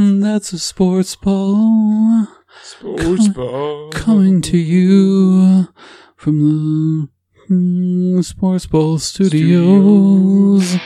That's 0.00 0.52
a 0.52 0.60
sports 0.60 1.16
ball. 1.16 2.28
Sports 2.62 3.26
ball. 3.30 3.90
Coming 3.90 4.40
to 4.42 4.56
you 4.56 5.66
from 6.14 6.38
the 6.38 7.52
mm, 7.52 8.24
Sports 8.24 8.66
Ball 8.66 9.00
Studios. 9.00 10.76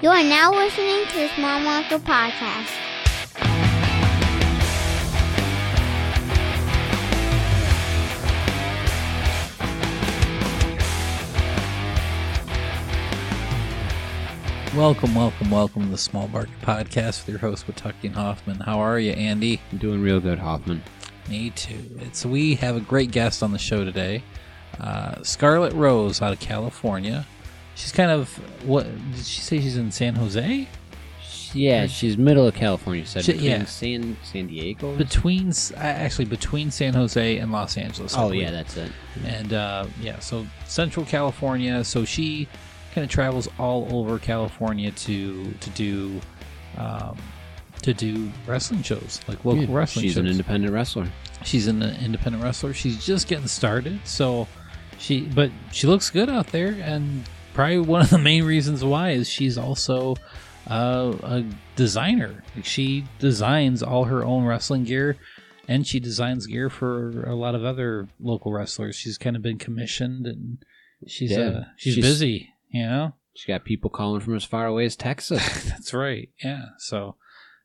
You 0.00 0.10
are 0.10 0.22
now 0.22 0.52
listening 0.52 1.06
to 1.06 1.16
the 1.16 1.28
Small 1.34 1.58
Market 1.58 2.04
Podcast. 2.04 2.87
Welcome, 14.76 15.14
welcome, 15.14 15.50
welcome 15.50 15.82
to 15.84 15.88
the 15.88 15.98
Small 15.98 16.28
Market 16.28 16.52
Podcast 16.62 17.20
with 17.26 17.30
your 17.30 17.38
host, 17.38 17.66
Watuckian 17.66 18.12
Hoffman. 18.12 18.60
How 18.60 18.78
are 18.78 18.98
you, 18.98 19.10
Andy? 19.12 19.60
I'm 19.72 19.78
doing 19.78 20.00
real 20.02 20.20
good, 20.20 20.38
Hoffman. 20.38 20.82
Me 21.28 21.50
too. 21.50 21.84
It's 22.00 22.24
we 22.24 22.54
have 22.56 22.76
a 22.76 22.80
great 22.80 23.10
guest 23.10 23.42
on 23.42 23.50
the 23.52 23.58
show 23.58 23.84
today, 23.84 24.22
uh, 24.78 25.22
Scarlett 25.22 25.72
Rose 25.72 26.22
out 26.22 26.32
of 26.32 26.38
California. 26.40 27.26
She's 27.74 27.90
kind 27.92 28.10
of 28.10 28.28
what 28.66 28.84
did 29.14 29.24
she 29.24 29.40
say? 29.40 29.60
She's 29.60 29.76
in 29.76 29.90
San 29.90 30.14
Jose, 30.14 30.68
Yeah, 31.54 31.86
she's 31.86 32.16
middle 32.16 32.46
of 32.46 32.54
California. 32.54 33.04
Said 33.06 33.24
She- 33.24 33.32
yeah. 33.34 33.64
San 33.64 34.16
San 34.22 34.46
Diego. 34.48 34.94
between 34.96 35.52
actually 35.76 36.26
between 36.26 36.70
San 36.70 36.94
Jose 36.94 37.38
and 37.38 37.50
Los 37.50 37.76
Angeles. 37.76 38.14
I 38.14 38.22
oh 38.22 38.26
believe. 38.28 38.42
yeah, 38.42 38.50
that's 38.52 38.76
it. 38.76 38.92
and 39.24 39.52
uh, 39.54 39.86
yeah, 40.00 40.18
so 40.20 40.46
Central 40.66 41.04
California. 41.06 41.82
So 41.84 42.04
she 42.04 42.46
kind 42.94 43.04
of 43.04 43.10
travels 43.10 43.48
all 43.58 43.88
over 43.90 44.18
California 44.18 44.90
to 44.90 45.52
to 45.52 45.70
do 45.70 46.20
um, 46.76 47.16
to 47.82 47.94
do 47.94 48.30
wrestling 48.46 48.82
shows, 48.82 49.20
like 49.28 49.44
local 49.44 49.62
Yeah, 49.64 49.68
wrestling 49.70 50.04
She's 50.04 50.12
shows. 50.14 50.24
an 50.24 50.26
independent 50.26 50.72
wrestler. 50.72 51.08
She's 51.44 51.68
an 51.68 51.82
independent 51.82 52.42
wrestler. 52.42 52.74
She's 52.74 53.04
just 53.04 53.28
getting 53.28 53.46
started, 53.46 54.00
so 54.04 54.48
she 54.98 55.20
but 55.22 55.50
she 55.72 55.86
looks 55.86 56.10
good 56.10 56.28
out 56.28 56.48
there, 56.48 56.76
and 56.82 57.24
probably 57.54 57.78
one 57.78 58.02
of 58.02 58.10
the 58.10 58.18
main 58.18 58.44
reasons 58.44 58.84
why 58.84 59.10
is 59.10 59.28
she's 59.28 59.56
also 59.56 60.16
uh, 60.68 61.14
a 61.22 61.44
designer. 61.76 62.42
She 62.62 63.04
designs 63.20 63.82
all 63.82 64.04
her 64.04 64.24
own 64.24 64.44
wrestling 64.44 64.84
gear, 64.84 65.16
and 65.68 65.86
she 65.86 66.00
designs 66.00 66.46
gear 66.46 66.68
for 66.68 67.22
a 67.24 67.34
lot 67.36 67.54
of 67.54 67.64
other 67.64 68.08
local 68.20 68.52
wrestlers. 68.52 68.96
She's 68.96 69.16
kind 69.18 69.36
of 69.36 69.42
been 69.42 69.58
commissioned, 69.58 70.26
and 70.26 70.58
she's 71.06 71.30
Yeah, 71.30 71.38
uh, 71.38 71.64
she's, 71.76 71.94
she's- 71.94 72.06
busy. 72.06 72.52
You 72.70 72.82
know, 72.86 73.14
She 73.34 73.50
got 73.50 73.64
people 73.64 73.90
calling 73.90 74.20
from 74.20 74.36
as 74.36 74.44
far 74.44 74.66
away 74.66 74.84
as 74.84 74.96
Texas. 74.96 75.64
that's 75.68 75.94
right. 75.94 76.28
Yeah. 76.44 76.62
So 76.78 77.16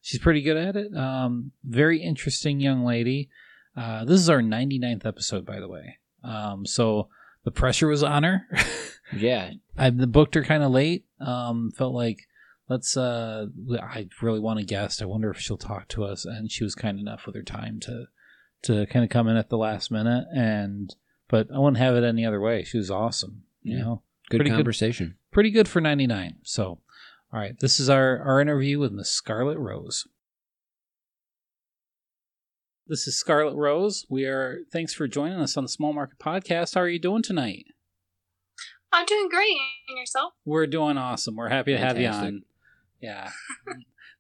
she's 0.01 0.19
pretty 0.21 0.41
good 0.41 0.57
at 0.57 0.75
it. 0.75 0.95
Um, 0.95 1.51
very 1.63 2.01
interesting 2.01 2.59
young 2.59 2.83
lady. 2.85 3.29
Uh, 3.75 4.05
this 4.05 4.19
is 4.19 4.29
our 4.29 4.41
99th 4.41 5.05
episode, 5.05 5.45
by 5.45 5.59
the 5.59 5.67
way. 5.67 5.97
Um, 6.23 6.65
so 6.65 7.09
the 7.43 7.51
pressure 7.51 7.87
was 7.87 8.03
on 8.03 8.23
her. 8.23 8.47
yeah, 9.17 9.51
I 9.77 9.89
booked 9.89 10.35
her 10.35 10.43
kind 10.43 10.63
of 10.63 10.71
late. 10.71 11.05
Um, 11.19 11.71
felt 11.71 11.93
like 11.93 12.19
let's. 12.69 12.95
Uh, 12.95 13.47
I 13.81 14.07
really 14.21 14.39
want 14.39 14.59
a 14.59 14.63
guest. 14.63 15.01
I 15.01 15.05
wonder 15.05 15.29
if 15.31 15.39
she'll 15.39 15.57
talk 15.57 15.87
to 15.89 16.05
us. 16.05 16.23
And 16.23 16.49
she 16.51 16.63
was 16.63 16.75
kind 16.75 16.99
enough 16.99 17.25
with 17.25 17.35
her 17.35 17.43
time 17.43 17.79
to 17.81 18.05
to 18.63 18.85
kind 18.85 19.03
of 19.03 19.09
come 19.09 19.27
in 19.27 19.35
at 19.35 19.49
the 19.49 19.57
last 19.57 19.91
minute. 19.91 20.25
And 20.33 20.95
but 21.27 21.47
I 21.53 21.57
wouldn't 21.59 21.77
have 21.77 21.95
it 21.95 22.03
any 22.05 22.25
other 22.25 22.39
way. 22.39 22.63
She 22.63 22.77
was 22.77 22.89
awesome. 22.91 23.43
You 23.63 23.77
Yeah. 23.77 23.83
know 23.83 24.01
good 24.29 24.37
Pretty 24.37 24.49
good. 24.51 24.57
conversation. 24.57 25.17
pretty 25.31 25.51
good 25.51 25.67
for 25.67 25.81
99 25.81 26.35
so 26.43 26.79
all 27.33 27.39
right 27.39 27.59
this 27.59 27.79
is 27.79 27.89
our 27.89 28.19
our 28.19 28.39
interview 28.41 28.79
with 28.79 28.91
miss 28.91 29.09
scarlet 29.09 29.57
rose. 29.57 30.05
This 32.87 33.07
is 33.07 33.17
scarlet 33.17 33.55
rose. 33.55 34.05
We 34.09 34.25
are 34.25 34.59
thanks 34.71 34.93
for 34.93 35.07
joining 35.07 35.39
us 35.39 35.55
on 35.55 35.63
the 35.63 35.69
small 35.69 35.93
market 35.93 36.19
podcast. 36.19 36.75
How 36.75 36.81
are 36.81 36.89
you 36.89 36.99
doing 36.99 37.23
tonight? 37.23 37.65
I'm 38.91 39.05
doing 39.05 39.29
great. 39.29 39.55
And 39.87 39.97
yourself? 39.97 40.33
we're 40.45 40.67
doing 40.67 40.97
awesome. 40.97 41.35
We're 41.35 41.49
happy 41.49 41.71
to 41.71 41.79
have 41.79 41.97
you 41.99 42.07
on. 42.07 42.43
Yeah. 43.01 43.29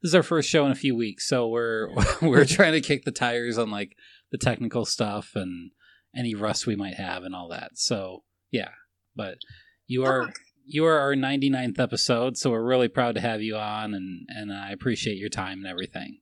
This 0.01 0.09
is 0.09 0.15
our 0.15 0.23
first 0.23 0.49
show 0.49 0.65
in 0.65 0.71
a 0.73 0.75
few 0.75 0.97
weeks 0.97 1.25
so 1.29 1.47
we're 1.47 1.87
we're 2.21 2.43
trying 2.43 2.73
to 2.73 2.81
kick 2.81 3.05
the 3.05 3.11
tires 3.11 3.57
on 3.57 3.71
like 3.71 3.95
the 4.33 4.37
technical 4.37 4.83
stuff 4.83 5.31
and 5.33 5.71
any 6.13 6.35
rust 6.35 6.67
we 6.67 6.75
might 6.75 6.95
have 6.95 7.23
and 7.23 7.33
all 7.33 7.47
that. 7.49 7.77
So 7.77 8.23
yeah 8.51 8.71
but 9.15 9.37
you 9.87 10.03
are 10.05 10.23
Oh, 10.23 10.31
you 10.65 10.85
are 10.85 10.97
our 10.99 11.13
99th 11.13 11.79
episode, 11.79 12.37
so 12.37 12.49
we're 12.51 12.63
really 12.63 12.87
proud 12.87 13.15
to 13.15 13.21
have 13.21 13.41
you 13.41 13.57
on, 13.57 13.93
and 13.93 14.25
and 14.29 14.51
I 14.51 14.71
appreciate 14.71 15.17
your 15.17 15.29
time 15.29 15.59
and 15.59 15.67
everything. 15.67 16.19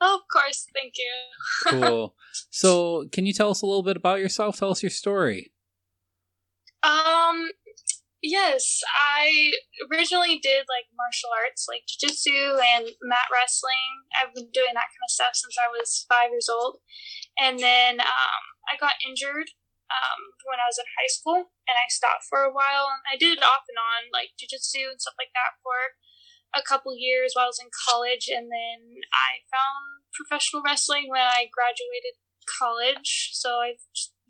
oh, 0.00 0.16
of 0.16 0.22
course. 0.32 0.66
Thank 0.74 0.94
you. 0.98 1.80
Cool. 1.80 2.14
so, 2.50 3.06
can 3.12 3.24
you 3.26 3.32
tell 3.32 3.50
us 3.50 3.62
a 3.62 3.66
little 3.66 3.84
bit 3.84 3.96
about 3.96 4.18
yourself? 4.18 4.58
Tell 4.58 4.70
us 4.70 4.82
your 4.82 4.90
story. 4.90 5.52
Um, 6.82 7.50
yes, 8.20 8.80
I 8.92 9.52
originally 9.88 10.40
did 10.42 10.66
like 10.68 10.86
martial 10.96 11.30
arts, 11.46 11.66
like 11.68 11.82
jiu-jitsu 11.86 12.58
and 12.74 12.86
mat 13.02 13.30
wrestling. 13.32 14.02
I've 14.20 14.34
been 14.34 14.50
doing 14.52 14.74
that 14.74 14.90
kind 14.90 15.06
of 15.06 15.10
stuff 15.10 15.34
since 15.34 15.54
I 15.56 15.68
was 15.70 16.04
five 16.08 16.30
years 16.30 16.48
old, 16.50 16.78
and 17.38 17.60
then 17.60 18.00
um, 18.00 18.42
I 18.66 18.76
got 18.80 18.94
injured 19.08 19.50
um, 19.92 20.20
when 20.48 20.60
I 20.60 20.68
was 20.68 20.80
in 20.80 20.88
high 20.96 21.10
school, 21.10 21.52
and 21.68 21.76
I 21.76 21.88
stopped 21.88 22.24
for 22.28 22.42
a 22.42 22.52
while. 22.52 22.88
And 22.88 23.04
I 23.08 23.20
did 23.20 23.36
it 23.36 23.44
off 23.44 23.68
and 23.68 23.76
on, 23.76 24.08
like 24.12 24.32
jiu-jitsu 24.40 24.88
and 24.88 25.00
stuff 25.00 25.18
like 25.20 25.32
that, 25.36 25.60
for 25.60 26.00
a 26.56 26.64
couple 26.64 26.96
years 26.96 27.32
while 27.32 27.48
I 27.48 27.52
was 27.52 27.60
in 27.62 27.72
college, 27.72 28.28
and 28.28 28.48
then 28.48 28.80
I 29.12 29.44
found 29.52 30.08
professional 30.12 30.64
wrestling 30.64 31.08
when 31.08 31.24
I 31.24 31.48
graduated 31.52 32.20
college. 32.44 33.32
So 33.32 33.60
I 33.60 33.76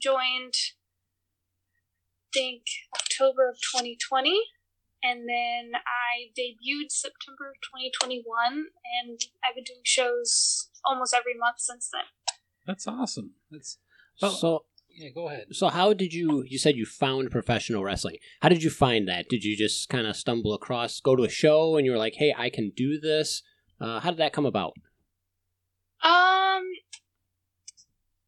joined 0.00 0.54
I 2.22 2.28
think 2.32 2.62
October 2.96 3.50
of 3.50 3.56
2020, 3.60 4.32
and 5.02 5.28
then 5.28 5.76
I 5.76 6.32
debuted 6.32 6.88
September 6.88 7.52
of 7.52 7.60
2021, 7.60 8.24
and 9.04 9.20
I've 9.44 9.54
been 9.54 9.64
doing 9.64 9.84
shows 9.84 10.70
almost 10.84 11.12
every 11.12 11.36
month 11.36 11.60
since 11.60 11.90
then. 11.92 12.08
That's 12.66 12.86
awesome. 12.86 13.34
That's 13.50 13.78
Oh. 14.20 14.28
So 14.30 14.64
yeah. 14.94 15.10
Go 15.10 15.28
ahead. 15.28 15.46
so 15.52 15.68
how 15.68 15.92
did 15.92 16.12
you? 16.12 16.44
You 16.46 16.58
said 16.58 16.76
you 16.76 16.86
found 16.86 17.30
professional 17.30 17.84
wrestling. 17.84 18.16
How 18.40 18.48
did 18.48 18.62
you 18.62 18.70
find 18.70 19.08
that? 19.08 19.28
Did 19.28 19.44
you 19.44 19.56
just 19.56 19.88
kind 19.88 20.06
of 20.06 20.16
stumble 20.16 20.54
across, 20.54 21.00
go 21.00 21.16
to 21.16 21.24
a 21.24 21.28
show, 21.28 21.76
and 21.76 21.86
you 21.86 21.92
were 21.92 21.98
like, 21.98 22.14
"Hey, 22.14 22.34
I 22.36 22.50
can 22.50 22.72
do 22.76 23.00
this." 23.00 23.42
Uh, 23.80 24.00
how 24.00 24.10
did 24.10 24.18
that 24.18 24.32
come 24.32 24.46
about? 24.46 24.74
Um, 26.04 26.64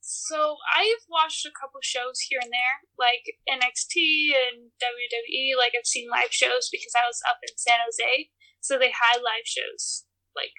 so 0.01 0.57
I've 0.75 1.05
watched 1.09 1.45
a 1.45 1.53
couple 1.53 1.81
shows 1.83 2.21
here 2.21 2.41
and 2.43 2.51
there, 2.51 2.83
like 2.99 3.39
NXT 3.49 4.33
and 4.35 4.71
WWE. 4.81 5.59
Like 5.59 5.73
I've 5.79 5.87
seen 5.87 6.09
live 6.11 6.33
shows 6.33 6.69
because 6.71 6.95
I 6.97 7.07
was 7.07 7.21
up 7.29 7.39
in 7.43 7.57
San 7.57 7.79
Jose, 7.85 8.31
so 8.61 8.79
they 8.79 8.91
had 8.91 9.21
live 9.23 9.45
shows 9.47 10.05
like 10.35 10.55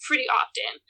pretty 0.00 0.26
often. 0.28 0.82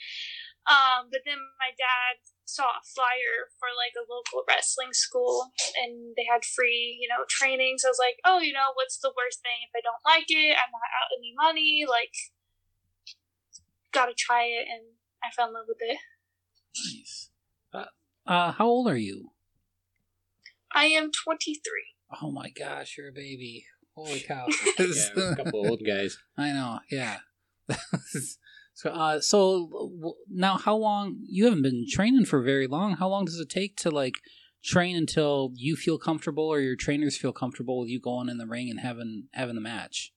Um, 0.66 1.08
but 1.10 1.22
then 1.24 1.38
my 1.58 1.70
dad 1.76 2.18
saw 2.46 2.78
a 2.78 2.86
flyer 2.94 3.50
for 3.58 3.68
like 3.74 3.92
a 3.98 4.06
local 4.06 4.46
wrestling 4.46 4.94
school, 4.94 5.50
and 5.76 6.14
they 6.16 6.24
had 6.24 6.46
free, 6.46 6.96
you 6.96 7.10
know, 7.10 7.26
training. 7.28 7.76
So 7.78 7.90
I 7.90 7.92
was 7.92 8.00
like, 8.00 8.18
oh, 8.24 8.38
you 8.38 8.54
know, 8.54 8.72
what's 8.74 8.98
the 8.98 9.12
worst 9.12 9.42
thing 9.42 9.66
if 9.66 9.74
I 9.74 9.82
don't 9.82 10.06
like 10.06 10.30
it? 10.30 10.56
I'm 10.56 10.72
not 10.72 10.94
out 10.94 11.12
any 11.18 11.34
money. 11.36 11.84
Like, 11.84 12.14
gotta 13.92 14.14
try 14.16 14.46
it, 14.46 14.70
and 14.70 14.96
I 15.22 15.34
fell 15.34 15.48
in 15.48 15.54
love 15.54 15.66
with 15.68 15.82
it. 15.82 15.98
Nice. 16.78 17.30
Uh, 17.74 17.90
uh, 18.26 18.52
how 18.52 18.66
old 18.66 18.88
are 18.88 18.96
you? 18.96 19.32
I 20.74 20.86
am 20.86 21.10
23. 21.10 21.60
Oh 22.22 22.30
my 22.30 22.50
gosh, 22.50 22.96
you're 22.96 23.08
a 23.08 23.12
baby. 23.12 23.66
Holy 23.94 24.21
cow! 24.28 24.47
Yeah, 24.78 25.32
a 25.32 25.36
couple 25.36 25.66
old 25.66 25.82
guys. 25.84 26.18
I 26.36 26.53
know. 26.53 26.80
Yeah. 26.91 27.18
so, 28.76 28.90
uh, 28.90 29.20
so 29.20 30.14
now, 30.28 30.58
how 30.58 30.76
long? 30.76 31.16
You 31.24 31.46
haven't 31.46 31.62
been 31.62 31.86
training 31.90 32.26
for 32.26 32.42
very 32.42 32.66
long. 32.66 32.92
How 32.92 33.08
long 33.08 33.24
does 33.24 33.40
it 33.40 33.48
take 33.48 33.74
to 33.78 33.90
like 33.90 34.12
train 34.62 34.96
until 34.96 35.52
you 35.54 35.76
feel 35.76 35.96
comfortable, 35.96 36.44
or 36.44 36.60
your 36.60 36.76
trainers 36.76 37.16
feel 37.16 37.32
comfortable 37.32 37.80
with 37.80 37.88
you 37.88 37.98
going 37.98 38.28
in 38.28 38.36
the 38.36 38.46
ring 38.46 38.68
and 38.68 38.80
having 38.80 39.28
having 39.32 39.54
the 39.54 39.62
match? 39.62 40.12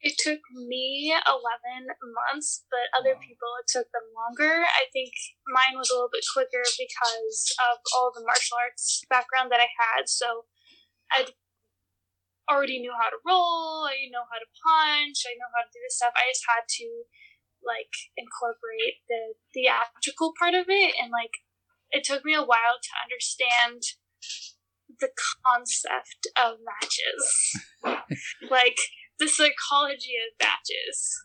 It 0.00 0.14
took 0.22 0.38
me 0.54 1.10
11 1.10 1.90
months, 2.30 2.62
but 2.70 2.86
other 2.96 3.18
people 3.18 3.50
it 3.58 3.66
took 3.66 3.90
them 3.90 4.06
longer. 4.14 4.62
I 4.62 4.86
think 4.92 5.10
mine 5.50 5.78
was 5.78 5.90
a 5.90 5.94
little 5.94 6.10
bit 6.12 6.22
quicker 6.32 6.62
because 6.78 7.52
of 7.58 7.82
all 7.98 8.12
the 8.14 8.22
martial 8.22 8.58
arts 8.62 9.02
background 9.10 9.50
that 9.50 9.58
I 9.58 9.66
had. 9.74 10.06
So 10.06 10.46
I 11.10 11.26
already 12.52 12.78
knew 12.78 12.92
how 12.92 13.08
to 13.08 13.20
roll, 13.24 13.88
I 13.88 14.12
know 14.12 14.28
how 14.28 14.36
to 14.36 14.48
punch, 14.60 15.24
I 15.24 15.34
know 15.40 15.48
how 15.56 15.64
to 15.64 15.72
do 15.72 15.80
this 15.80 15.96
stuff. 15.96 16.12
I 16.14 16.28
just 16.28 16.44
had 16.44 16.68
to 16.68 16.86
like 17.64 17.92
incorporate 18.16 19.00
the 19.08 19.34
theatrical 19.54 20.34
part 20.38 20.54
of 20.54 20.66
it 20.68 20.94
and 21.00 21.10
like 21.10 21.32
it 21.90 22.04
took 22.04 22.24
me 22.24 22.34
a 22.34 22.44
while 22.44 22.78
to 22.80 22.92
understand 23.00 23.82
the 25.00 25.10
concept 25.44 26.26
of 26.36 26.58
matches, 26.64 28.08
like 28.50 28.76
the 29.18 29.28
psychology 29.28 30.14
of 30.16 30.34
matches. 30.40 31.24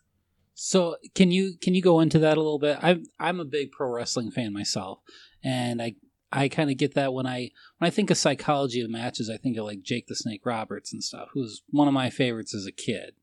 So 0.54 0.98
can 1.14 1.32
you 1.32 1.54
can 1.62 1.76
you 1.76 1.82
go 1.82 2.00
into 2.00 2.20
that 2.20 2.38
a 2.38 2.42
little 2.42 2.60
bit? 2.60 2.80
I'm 2.82 3.04
I'm 3.20 3.40
a 3.40 3.46
big 3.46 3.72
pro 3.72 3.90
wrestling 3.90 4.32
fan 4.32 4.54
myself, 4.54 5.00
and 5.44 5.82
I 5.82 5.96
I 6.32 6.50
kind 6.50 6.70
of 6.70 6.78
get 6.78 6.94
that 6.96 7.14
when 7.14 7.26
I 7.26 7.52
when 7.78 7.88
I 7.88 7.90
think 7.90 8.10
of 8.10 8.18
psychology 8.18 8.82
of 8.82 8.90
matches, 8.90 9.30
I 9.30 9.38
think 9.38 9.58
of 9.58 9.66
like 9.66 9.82
Jake 9.82 10.08
the 10.08 10.16
Snake 10.16 10.46
Roberts 10.46 10.92
and 10.92 11.04
stuff, 11.04 11.30
who's 11.34 11.62
one 11.70 11.88
of 11.88 11.94
my 11.94 12.10
favorites 12.10 12.54
as 12.54 12.66
a 12.66 12.72
kid, 12.72 13.14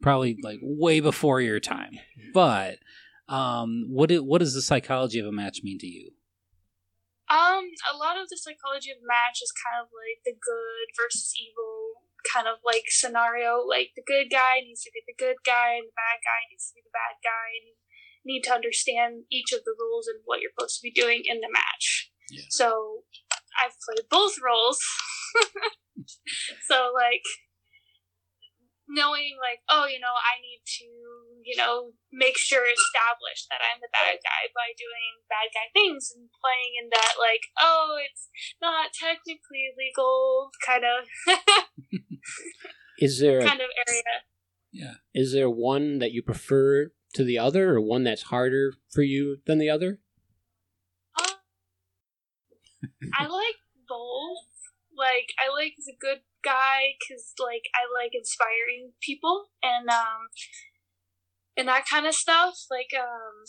probably 0.00 0.36
like 0.42 0.60
way 0.62 1.00
before 1.00 1.40
your 1.40 1.60
time. 1.60 1.98
But 2.34 2.78
um, 3.28 3.86
what 3.88 4.10
it, 4.10 4.24
what 4.24 4.38
does 4.38 4.54
the 4.54 4.62
psychology 4.62 5.18
of 5.18 5.26
a 5.26 5.32
match 5.32 5.60
mean 5.62 5.78
to 5.80 5.86
you? 5.86 6.12
Um, 7.28 7.64
a 7.88 7.96
lot 7.96 8.20
of 8.20 8.28
the 8.28 8.36
psychology 8.36 8.90
of 8.90 9.00
match 9.00 9.40
is 9.42 9.52
kind 9.52 9.80
of 9.80 9.88
like 9.88 10.20
the 10.24 10.32
good 10.32 10.88
versus 10.96 11.32
evil 11.36 12.02
kind 12.22 12.46
of 12.46 12.62
like 12.64 12.86
scenario. 12.88 13.62
Like 13.62 13.92
the 13.96 14.06
good 14.06 14.30
guy 14.30 14.62
needs 14.62 14.82
to 14.84 14.90
be 14.94 15.02
the 15.06 15.18
good 15.18 15.42
guy, 15.44 15.78
and 15.78 15.86
the 15.86 15.96
bad 15.96 16.18
guy 16.22 16.40
needs 16.50 16.70
to 16.70 16.74
be 16.78 16.82
the 16.84 16.94
bad 16.94 17.18
guy, 17.22 17.46
and 17.58 17.64
you 17.68 17.74
need 18.24 18.44
to 18.46 18.54
understand 18.54 19.26
each 19.30 19.52
of 19.52 19.64
the 19.64 19.74
rules 19.78 20.06
and 20.06 20.22
what 20.24 20.40
you're 20.40 20.54
supposed 20.54 20.78
to 20.78 20.86
be 20.86 20.94
doing 20.94 21.22
in 21.26 21.42
the 21.42 21.50
match. 21.52 22.01
Yeah. 22.32 22.48
So 22.48 23.04
I've 23.60 23.76
played 23.84 24.08
both 24.08 24.40
roles. 24.40 24.80
so 26.68 26.90
like 26.96 27.22
knowing 28.88 29.38
like 29.40 29.60
oh 29.70 29.86
you 29.86 30.00
know 30.00 30.12
i 30.20 30.36
need 30.42 30.60
to 30.66 30.84
you 31.46 31.56
know 31.56 31.94
make 32.12 32.36
sure 32.36 32.60
establish 32.60 33.46
that 33.48 33.62
i'm 33.62 33.80
the 33.80 33.88
bad 33.88 34.18
guy 34.20 34.50
by 34.52 34.74
doing 34.76 35.22
bad 35.30 35.48
guy 35.54 35.70
things 35.72 36.12
and 36.12 36.28
playing 36.42 36.76
in 36.76 36.90
that 36.90 37.14
like 37.16 37.48
oh 37.62 37.96
it's 38.02 38.28
not 38.60 38.92
technically 38.92 39.72
legal 39.78 40.50
kind 40.66 40.84
of 40.84 41.08
Is 42.98 43.20
there 43.20 43.40
a, 43.40 43.46
kind 43.46 43.60
of 43.60 43.70
area 43.88 44.26
Yeah. 44.72 44.94
is 45.14 45.32
there 45.32 45.48
one 45.48 45.98
that 46.00 46.12
you 46.12 46.22
prefer 46.22 46.90
to 47.14 47.24
the 47.24 47.38
other, 47.38 47.74
or 47.74 47.80
one 47.80 48.04
that's 48.04 48.22
harder 48.22 48.74
for 48.90 49.02
you 49.02 49.38
than 49.46 49.58
the 49.58 49.68
other? 49.70 50.00
Um, 51.18 51.36
I 53.18 53.26
like 53.26 53.58
both. 53.88 54.46
Like 54.96 55.32
I 55.40 55.48
like 55.52 55.74
the 55.78 55.96
good 55.98 56.20
guy 56.44 56.98
because 56.98 57.32
like 57.40 57.64
I 57.72 57.88
like 57.88 58.12
inspiring 58.14 58.92
people 59.00 59.48
and 59.62 59.88
um 59.88 60.28
and 61.56 61.68
that 61.68 61.88
kind 61.88 62.06
of 62.06 62.14
stuff. 62.14 62.66
Like 62.70 62.92
um 62.92 63.46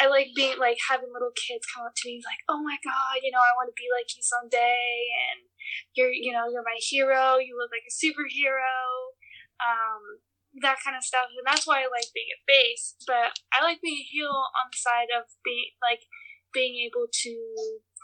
I 0.00 0.08
like 0.08 0.32
being 0.32 0.56
like 0.56 0.80
having 0.88 1.12
little 1.12 1.36
kids 1.36 1.68
come 1.68 1.84
up 1.84 1.92
to 1.92 2.08
me 2.08 2.24
like, 2.24 2.40
oh 2.48 2.64
my 2.64 2.80
god, 2.80 3.20
you 3.20 3.28
know, 3.28 3.44
I 3.44 3.52
want 3.52 3.68
to 3.68 3.76
be 3.76 3.84
like 3.92 4.08
you 4.16 4.24
someday, 4.24 5.04
and 5.28 5.44
you're 5.92 6.08
you 6.08 6.32
know 6.32 6.48
you're 6.48 6.64
my 6.64 6.80
hero. 6.80 7.36
You 7.36 7.60
look 7.60 7.68
like 7.68 7.84
a 7.84 7.92
superhero. 7.92 9.12
Um, 9.60 10.24
that 10.64 10.80
kind 10.82 10.96
of 10.96 11.04
stuff, 11.04 11.30
and 11.30 11.46
that's 11.46 11.68
why 11.68 11.84
I 11.84 11.92
like 11.92 12.10
being 12.16 12.32
a 12.32 12.40
face. 12.48 12.96
But 13.06 13.38
I 13.52 13.62
like 13.62 13.84
being 13.84 14.00
a 14.00 14.08
heel 14.08 14.32
on 14.32 14.72
the 14.72 14.80
side 14.80 15.12
of 15.12 15.28
being 15.44 15.76
like 15.84 16.08
being 16.52 16.82
able 16.86 17.06
to 17.10 17.34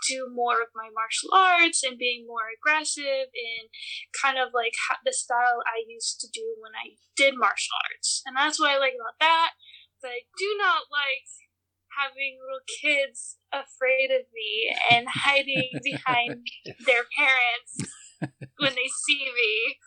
do 0.08 0.28
more 0.32 0.60
of 0.60 0.68
my 0.76 0.88
martial 0.92 1.32
arts 1.32 1.82
and 1.82 1.98
being 1.98 2.26
more 2.26 2.52
aggressive 2.52 3.32
and 3.32 3.64
kind 4.12 4.38
of 4.38 4.52
like 4.52 4.76
ha- 4.88 5.02
the 5.04 5.12
style 5.12 5.64
I 5.64 5.88
used 5.88 6.20
to 6.20 6.28
do 6.32 6.56
when 6.60 6.72
I 6.76 7.00
did 7.16 7.34
martial 7.36 7.74
arts, 7.90 8.22
and 8.26 8.36
that's 8.36 8.60
what 8.60 8.70
I 8.70 8.78
like 8.78 8.94
about 8.94 9.18
that. 9.20 9.56
But 10.02 10.12
I 10.12 10.22
do 10.38 10.54
not 10.58 10.92
like 10.92 11.26
having 11.96 12.36
little 12.36 12.64
kids 12.68 13.40
afraid 13.52 14.12
of 14.12 14.28
me 14.32 14.76
and 14.92 15.08
hiding 15.08 15.80
behind 15.82 16.46
their 16.84 17.08
parents 17.16 17.80
when 18.60 18.76
they 18.76 18.88
see 19.08 19.32
me. 19.32 19.80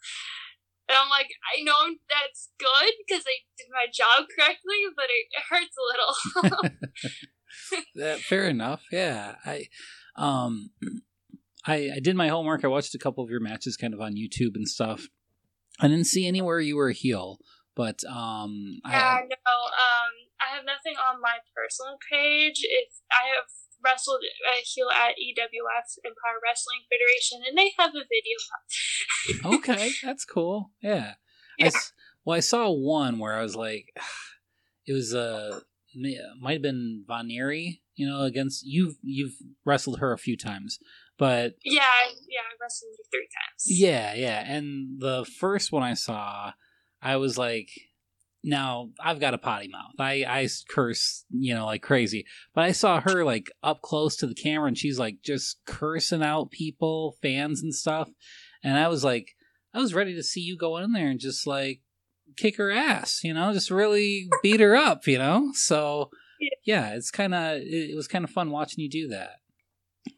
And 0.90 0.98
I'm 0.98 1.10
like, 1.10 1.30
I 1.46 1.62
know 1.62 1.94
that's 2.10 2.50
good 2.58 2.94
because 3.06 3.24
I 3.30 3.46
did 3.62 3.70
my 3.70 3.86
job 3.94 4.26
correctly, 4.34 4.90
but 4.96 5.06
it, 5.06 5.30
it 5.30 5.46
hurts 5.46 5.78
a 5.78 5.86
little. 5.86 6.74
That, 7.96 8.19
fair 8.19 8.48
enough. 8.48 8.84
Yeah, 8.92 9.36
I, 9.46 9.68
um, 10.16 10.72
I 11.66 11.92
I 11.96 12.00
did 12.00 12.16
my 12.16 12.28
homework. 12.30 12.63
I 12.63 12.68
watched 12.68 12.96
a 12.96 13.00
couple 13.00 13.24
of 13.24 13.30
your 13.30 13.40
matches, 13.42 13.78
kind 13.78 13.94
of 13.94 14.01
on 14.01 14.16
YouTube 14.16 14.56
and 14.56 14.68
stuff. 14.68 15.07
I 15.80 15.88
didn't 15.88 16.07
see 16.07 16.28
anywhere 16.28 16.60
you 16.60 16.75
were 16.75 16.90
a 16.90 16.94
heel, 16.94 17.40
but 17.75 18.04
um, 18.06 18.80
yeah, 18.86 19.19
I, 19.19 19.22
no, 19.22 19.54
um, 19.56 20.12
I 20.42 20.56
have 20.56 20.66
nothing 20.66 20.96
on 20.98 21.22
my 21.22 21.38
personal 21.56 21.98
page. 22.12 22.62
If 22.63 22.90
I 23.12 23.36
have 23.36 23.46
wrestled 23.84 24.22
a 24.24 24.62
heel 24.63 24.90
at 24.90 25.16
EWF 25.16 25.98
Empire 26.06 26.40
Wrestling 26.44 26.81
Federation, 26.90 27.42
and 27.48 27.57
they 27.57 27.72
have 27.78 27.92
a 27.96 28.06
video. 28.10 29.56
okay, 29.57 29.92
that's 30.04 30.25
cool. 30.25 30.72
Yeah. 30.81 31.13
I 31.60 31.63
Yeah. 31.63 31.68
s 31.68 31.94
well, 32.25 32.38
I 32.38 32.42
saw 32.42 32.69
one 32.69 33.19
where 33.19 33.34
I 33.34 33.42
was 33.42 33.56
like, 33.56 33.94
it 34.86 34.94
was 34.94 35.13
uh, 35.13 35.51
ma- 35.51 35.60
might 36.39 36.53
have 36.53 36.62
been 36.62 37.03
Vaneri, 37.07 37.80
you 37.95 38.07
know, 38.07 38.21
against 38.21 38.65
you've 38.65 38.95
you've 39.01 39.36
wrestled 39.65 40.00
her 40.00 40.12
a 40.13 40.18
few 40.18 40.38
times, 40.38 40.80
but 41.18 41.56
Yeah, 41.63 41.81
yeah, 42.27 42.39
I 42.41 42.56
wrestled 42.62 42.91
her 42.97 43.03
three 43.12 43.27
times. 43.27 43.65
yeah, 43.68 44.13
yeah. 44.13 44.44
And 44.45 45.00
the 45.00 45.25
first 45.39 45.71
one 45.71 45.83
I 45.83 45.94
saw, 45.94 46.53
I 47.01 47.18
was 47.18 47.38
like, 47.38 47.69
now 48.44 48.91
I've 49.03 49.19
got 49.19 49.33
a 49.33 49.38
potty 49.38 49.68
mouth. 49.68 49.95
I 50.00 50.24
I 50.27 50.47
curse, 50.69 51.25
you 51.30 51.53
know, 51.53 51.65
like 51.65 51.81
crazy. 51.81 52.25
But 52.53 52.63
I 52.63 52.71
saw 52.71 53.01
her 53.01 53.25
like 53.25 53.51
up 53.63 53.81
close 53.81 54.15
to 54.18 54.27
the 54.27 54.36
camera, 54.36 54.68
and 54.68 54.77
she's 54.77 55.00
like 55.00 55.18
just 55.24 55.57
cursing 55.65 56.24
out 56.24 56.51
people, 56.51 57.18
fans 57.21 57.62
and 57.62 57.74
stuff. 57.75 58.09
And 58.63 58.77
I 58.77 58.88
was 58.88 59.03
like, 59.03 59.36
I 59.74 59.80
was 59.80 59.94
ready 59.94 60.15
to 60.15 60.24
see 60.24 60.41
you 60.41 60.57
go 60.57 60.77
in 60.77 60.94
there 60.94 61.07
and 61.07 61.19
just 61.19 61.45
like 61.45 61.81
kick 62.38 62.58
her 62.58 62.72
ass, 62.72 63.22
you 63.24 63.34
know, 63.34 63.54
just 63.54 63.72
really 63.72 64.28
beat 64.44 64.60
her 64.60 64.76
up, 64.76 65.08
you 65.08 65.18
know. 65.18 65.52
So 65.54 66.10
Yeah. 66.66 66.94
it's 66.94 67.12
kind 67.12 67.34
of 67.34 67.58
it, 67.58 67.92
it 67.92 67.96
was 67.96 68.08
kind 68.08 68.24
of 68.26 68.31
fun 68.31 68.52
watching 68.52 68.84
you 68.84 68.90
do 68.90 69.08
that. 69.10 69.38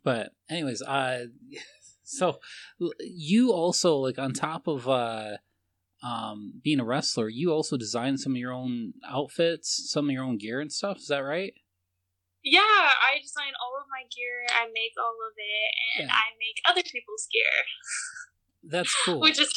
But 0.04 0.32
anyways, 0.50 0.82
uh, 0.82 1.26
so 2.04 2.40
you 3.00 3.52
also 3.52 3.96
like 3.98 4.20
on 4.20 4.34
top 4.34 4.68
of 4.68 4.88
uh 4.88 5.38
um 6.04 6.60
being 6.64 6.80
a 6.80 6.84
wrestler 6.84 7.30
you 7.30 7.54
also 7.54 7.78
design 7.78 8.18
some 8.18 8.34
of 8.34 8.38
your 8.38 8.52
own 8.52 8.92
outfits 9.08 9.88
some 9.92 10.10
of 10.10 10.12
your 10.12 10.24
own 10.24 10.36
gear 10.38 10.60
and 10.60 10.72
stuff 10.74 10.98
is 10.98 11.08
that 11.08 11.20
right 11.20 11.54
Yeah, 12.44 12.60
I 12.60 13.22
design 13.22 13.54
all 13.62 13.78
of 13.80 13.86
my 13.88 14.02
gear. 14.10 14.44
I 14.50 14.66
make 14.74 14.98
all 14.98 15.14
of 15.30 15.38
it, 15.38 15.72
and 16.02 16.08
Yeah. 16.10 16.14
I 16.16 16.34
make 16.42 16.58
other 16.68 16.82
people's 16.82 17.28
gear, 17.32 17.54
that's 18.74 18.96
cool 19.06 19.22
which 19.22 19.40
is 19.40 19.54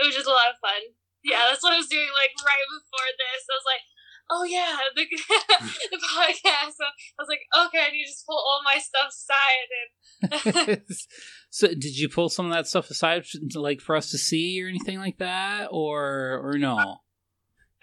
which 0.00 0.16
is 0.16 0.26
a 0.26 0.30
lot 0.30 0.50
of 0.54 0.58
fun. 0.60 0.94
Yeah, 1.26 1.50
that's 1.50 1.62
what 1.62 1.74
I 1.74 1.82
was 1.82 1.90
doing 1.90 2.06
like 2.14 2.32
right 2.46 2.68
before 2.70 3.10
this. 3.18 3.42
I 3.50 3.58
was 3.58 3.66
like, 3.66 3.84
oh 4.30 4.44
yeah, 4.44 4.78
the, 4.94 5.04
the 5.90 6.00
podcast. 6.14 6.78
So 6.78 6.86
I 6.86 7.18
was 7.18 7.28
like, 7.28 7.42
okay, 7.66 7.82
I 7.82 7.90
need 7.90 8.04
to 8.04 8.10
just 8.10 8.26
pull 8.26 8.38
all 8.38 8.62
my 8.64 8.78
stuff 8.78 9.10
aside 9.10 9.68
and 9.74 10.82
so 11.50 11.68
did 11.68 11.98
you 11.98 12.08
pull 12.08 12.28
some 12.28 12.46
of 12.46 12.52
that 12.52 12.66
stuff 12.66 12.90
aside 12.90 13.24
like 13.54 13.80
for 13.80 13.96
us 13.96 14.10
to 14.10 14.18
see 14.18 14.62
or 14.62 14.68
anything 14.68 14.98
like 14.98 15.18
that 15.18 15.68
or 15.70 16.40
or 16.42 16.54
no 16.58 17.02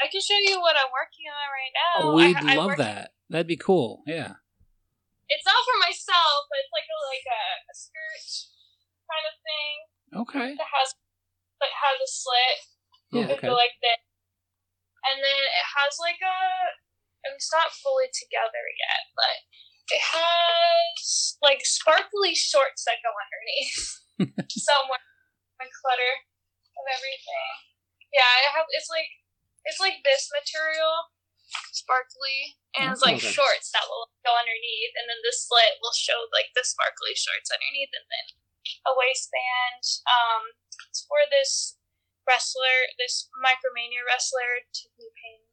I 0.01 0.09
can 0.11 0.19
show 0.19 0.39
you 0.49 0.59
what 0.59 0.75
I'm 0.75 0.91
working 0.91 1.29
on 1.29 1.47
right 1.53 1.73
now. 1.77 1.93
oh, 2.03 2.15
we'd 2.15 2.35
I, 2.35 2.55
love 2.55 2.77
that 2.77 3.13
that'd 3.29 3.47
be 3.47 3.57
cool 3.57 4.01
yeah 4.07 4.41
It's 5.29 5.45
not 5.45 5.61
for 5.63 5.77
myself, 5.79 6.49
but 6.49 6.57
it's 6.59 6.73
like 6.73 6.89
a 6.89 6.97
like 7.05 7.27
a, 7.29 7.43
a 7.69 7.75
skirt 7.77 8.25
kind 9.05 9.25
of 9.29 9.35
thing 9.45 9.75
okay 10.25 10.49
that 10.57 10.71
has 10.73 10.95
that 11.61 11.71
has 11.71 11.97
a 12.01 12.09
slit. 12.09 12.72
Yeah 13.13 13.29
okay 13.29 13.49
like 13.49 13.77
this. 13.81 14.01
And 15.03 15.19
then 15.19 15.41
it 15.43 15.67
has 15.77 15.99
like 15.99 16.19
a 16.23 16.37
and 17.27 17.35
it's 17.35 17.51
not 17.51 17.71
fully 17.71 18.11
together 18.11 18.63
yet, 18.75 19.01
but 19.15 19.35
it 19.91 20.03
has 20.15 21.37
like 21.43 21.63
sparkly 21.63 22.35
shorts 22.35 22.87
that 22.87 23.03
go 23.03 23.11
underneath. 23.11 23.83
Somewhere 24.63 25.03
my 25.59 25.67
clutter 25.69 26.13
of 26.79 26.85
everything. 26.87 27.49
Yeah, 28.11 28.27
I 28.27 28.51
have 28.53 28.67
it's 28.75 28.89
like 28.89 29.09
it's 29.63 29.79
like 29.79 30.03
this 30.03 30.27
material, 30.31 31.11
sparkly, 31.71 32.59
and 32.75 32.91
it's 32.91 33.03
like 33.03 33.19
Okay. 33.19 33.31
shorts 33.31 33.71
that 33.71 33.87
will 33.87 34.11
go 34.27 34.35
underneath, 34.35 34.93
and 34.99 35.07
then 35.07 35.19
the 35.23 35.31
slit 35.31 35.79
will 35.79 35.95
show 35.95 36.27
like 36.35 36.51
the 36.51 36.67
sparkly 36.67 37.15
shorts 37.15 37.51
underneath, 37.51 37.91
and 37.95 38.07
then 38.07 38.27
a 38.87 38.91
waistband. 38.95 39.83
Um, 40.07 40.41
it's 40.91 41.07
for 41.07 41.23
this 41.31 41.79
wrestler, 42.27 42.91
this 42.97 43.29
Micromania 43.39 44.03
wrestler, 44.07 44.63
Tiffany 44.71 45.11
Payne. 45.19 45.47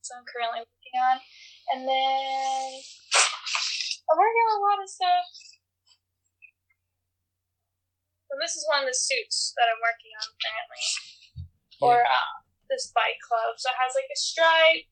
So 0.00 0.14
I'm 0.14 0.26
currently 0.28 0.62
working 0.62 0.96
on, 1.02 1.16
and 1.74 1.80
then 1.82 2.68
I'm 4.06 4.18
working 4.18 4.46
on 4.46 4.54
a 4.54 4.62
lot 4.62 4.78
of 4.78 4.86
stuff. 4.86 5.26
And 8.30 8.38
this 8.38 8.54
is 8.54 8.66
one 8.70 8.86
of 8.86 8.88
the 8.90 8.94
suits 8.94 9.50
that 9.58 9.66
I'm 9.66 9.82
working 9.82 10.14
on 10.14 10.28
currently 10.38 10.86
for 11.78 11.96
uh, 12.06 12.34
this 12.70 12.90
bike 12.94 13.18
club. 13.22 13.58
So 13.58 13.70
it 13.70 13.80
has 13.82 13.98
like 13.98 14.10
a 14.10 14.18
stripe 14.18 14.86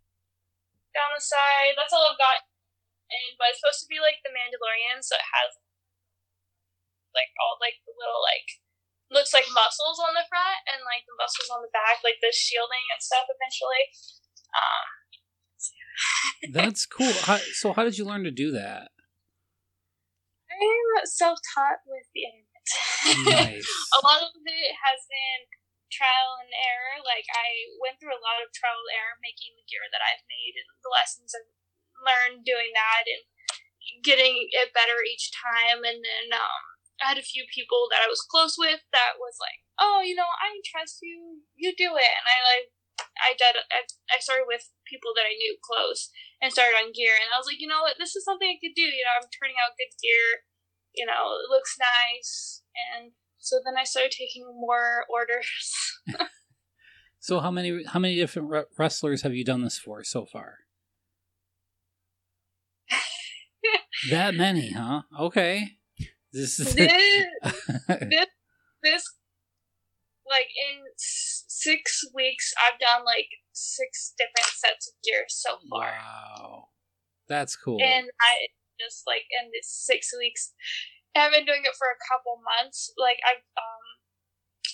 down 0.95 1.15
the 1.15 1.23
side. 1.23 1.79
That's 1.79 1.95
all 1.95 2.07
I've 2.11 2.19
got. 2.19 2.47
And 3.11 3.39
but 3.39 3.55
it's 3.55 3.63
supposed 3.63 3.87
to 3.87 3.91
be 3.91 4.03
like 4.03 4.19
the 4.27 4.35
Mandalorian, 4.35 5.05
so 5.05 5.15
it 5.15 5.29
has 5.31 5.61
like 7.15 7.31
all 7.39 7.61
like 7.63 7.79
the 7.87 7.95
little 7.95 8.19
like 8.19 8.64
looks 9.13 9.33
like 9.33 9.45
muscles 9.53 10.01
on 10.01 10.17
the 10.17 10.27
front 10.29 10.61
and 10.71 10.85
like 10.85 11.05
the 11.05 11.17
muscles 11.17 11.51
on 11.53 11.61
the 11.61 11.73
back, 11.73 12.01
like 12.05 12.21
the 12.25 12.33
shielding 12.33 12.87
and 12.93 13.01
stuff. 13.01 13.29
Eventually, 13.29 13.85
um, 14.55 14.87
That's 16.55 16.87
cool. 16.87 17.13
How, 17.29 17.39
so, 17.57 17.73
how 17.73 17.85
did 17.85 17.99
you 17.99 18.05
learn 18.05 18.25
to 18.25 18.35
do 18.35 18.53
that? 18.53 18.91
I'm 20.55 21.05
self-taught 21.05 21.83
with 21.87 22.07
the 22.15 22.31
internet. 22.31 22.55
Nice. 23.27 23.67
a 23.99 24.01
lot 24.07 24.23
of 24.23 24.31
it 24.33 24.73
has 24.81 25.03
been 25.11 25.51
trial 25.91 26.39
and 26.43 26.51
error. 26.55 27.03
Like 27.03 27.27
I 27.35 27.75
went 27.83 27.99
through 27.99 28.15
a 28.15 28.23
lot 28.23 28.43
of 28.43 28.55
trial 28.55 28.79
and 28.79 28.95
error 28.95 29.19
making 29.19 29.55
the 29.59 29.67
gear 29.67 29.87
that 29.91 30.03
I've 30.03 30.25
made 30.31 30.55
and 30.59 30.69
the 30.83 30.95
lessons 30.95 31.35
I've 31.35 31.51
learned 32.03 32.47
doing 32.47 32.71
that 32.75 33.05
and 33.07 33.23
getting 34.03 34.51
it 34.51 34.75
better 34.75 35.03
each 35.07 35.31
time. 35.35 35.83
And 35.83 36.03
then 36.03 36.27
um, 36.35 36.74
I 37.03 37.15
had 37.15 37.19
a 37.19 37.27
few 37.27 37.45
people 37.51 37.91
that 37.91 38.03
I 38.05 38.11
was 38.11 38.23
close 38.23 38.55
with 38.59 38.81
that 38.95 39.19
was 39.19 39.37
like, 39.41 39.63
"Oh, 39.79 40.03
you 40.05 40.15
know, 40.15 40.29
I 40.29 40.61
trust 40.63 41.03
you. 41.03 41.43
You 41.57 41.75
do 41.75 41.97
it." 41.99 42.13
And 42.15 42.27
I 42.27 42.39
like 42.47 42.69
I 43.19 43.35
did. 43.35 43.59
I, 43.71 43.87
I 44.15 44.19
started 44.23 44.47
with 44.47 44.71
people 44.87 45.13
that 45.15 45.27
I 45.27 45.35
knew 45.35 45.59
close 45.63 46.11
and 46.43 46.53
started 46.53 46.79
on 46.79 46.95
gear. 46.95 47.15
And 47.15 47.31
I 47.35 47.39
was 47.39 47.47
like, 47.47 47.59
you 47.59 47.67
know 47.67 47.83
what, 47.83 47.99
this 47.99 48.15
is 48.15 48.25
something 48.25 48.47
I 48.47 48.59
could 48.63 48.75
do. 48.75 48.87
You 48.87 49.03
know, 49.03 49.19
I'm 49.19 49.31
turning 49.31 49.59
out 49.59 49.79
good 49.79 49.95
gear. 49.99 50.47
You 50.95 51.07
know, 51.07 51.35
it 51.43 51.51
looks 51.51 51.75
nice. 51.79 52.63
And 52.95 53.13
so 53.39 53.59
then 53.65 53.75
I 53.79 53.85
started 53.85 54.15
taking 54.15 54.47
more 54.47 55.07
orders. 55.11 55.51
So, 57.25 57.41
how 57.41 57.51
many 57.51 57.85
how 57.85 58.01
many 58.01 58.17
different 58.17 58.51
re- 58.51 58.71
wrestlers 58.77 59.23
have 59.23 59.35
you 59.35 59.45
done 59.45 59.63
this 59.63 59.79
for 59.79 60.05
so 60.05 60.27
far? 60.27 60.59
that 64.11 64.35
many, 64.35 64.73
huh? 64.73 65.03
Okay. 65.19 65.79
This 66.35 66.59
is 66.59 66.75
this, 66.75 66.91
this, 68.11 68.27
this, 68.83 69.05
like 70.27 70.51
in 70.51 70.83
six 70.99 72.03
weeks, 72.13 72.53
I've 72.59 72.81
done 72.81 73.07
like 73.07 73.31
six 73.53 74.15
different 74.19 74.51
sets 74.51 74.89
of 74.91 74.95
gear 75.05 75.25
so 75.29 75.59
far. 75.71 75.95
wow. 75.95 76.69
That's 77.29 77.55
cool. 77.55 77.79
and 77.81 78.11
I 78.21 78.51
just 78.83 79.05
like 79.07 79.31
in 79.31 79.51
this 79.55 79.71
six 79.71 80.11
weeks, 80.19 80.53
I've 81.15 81.31
been 81.31 81.47
doing 81.47 81.63
it 81.63 81.79
for 81.79 81.87
a 81.87 82.03
couple 82.11 82.43
months. 82.43 82.93
Like 82.99 83.23
I've 83.23 83.47
um, 83.55 83.87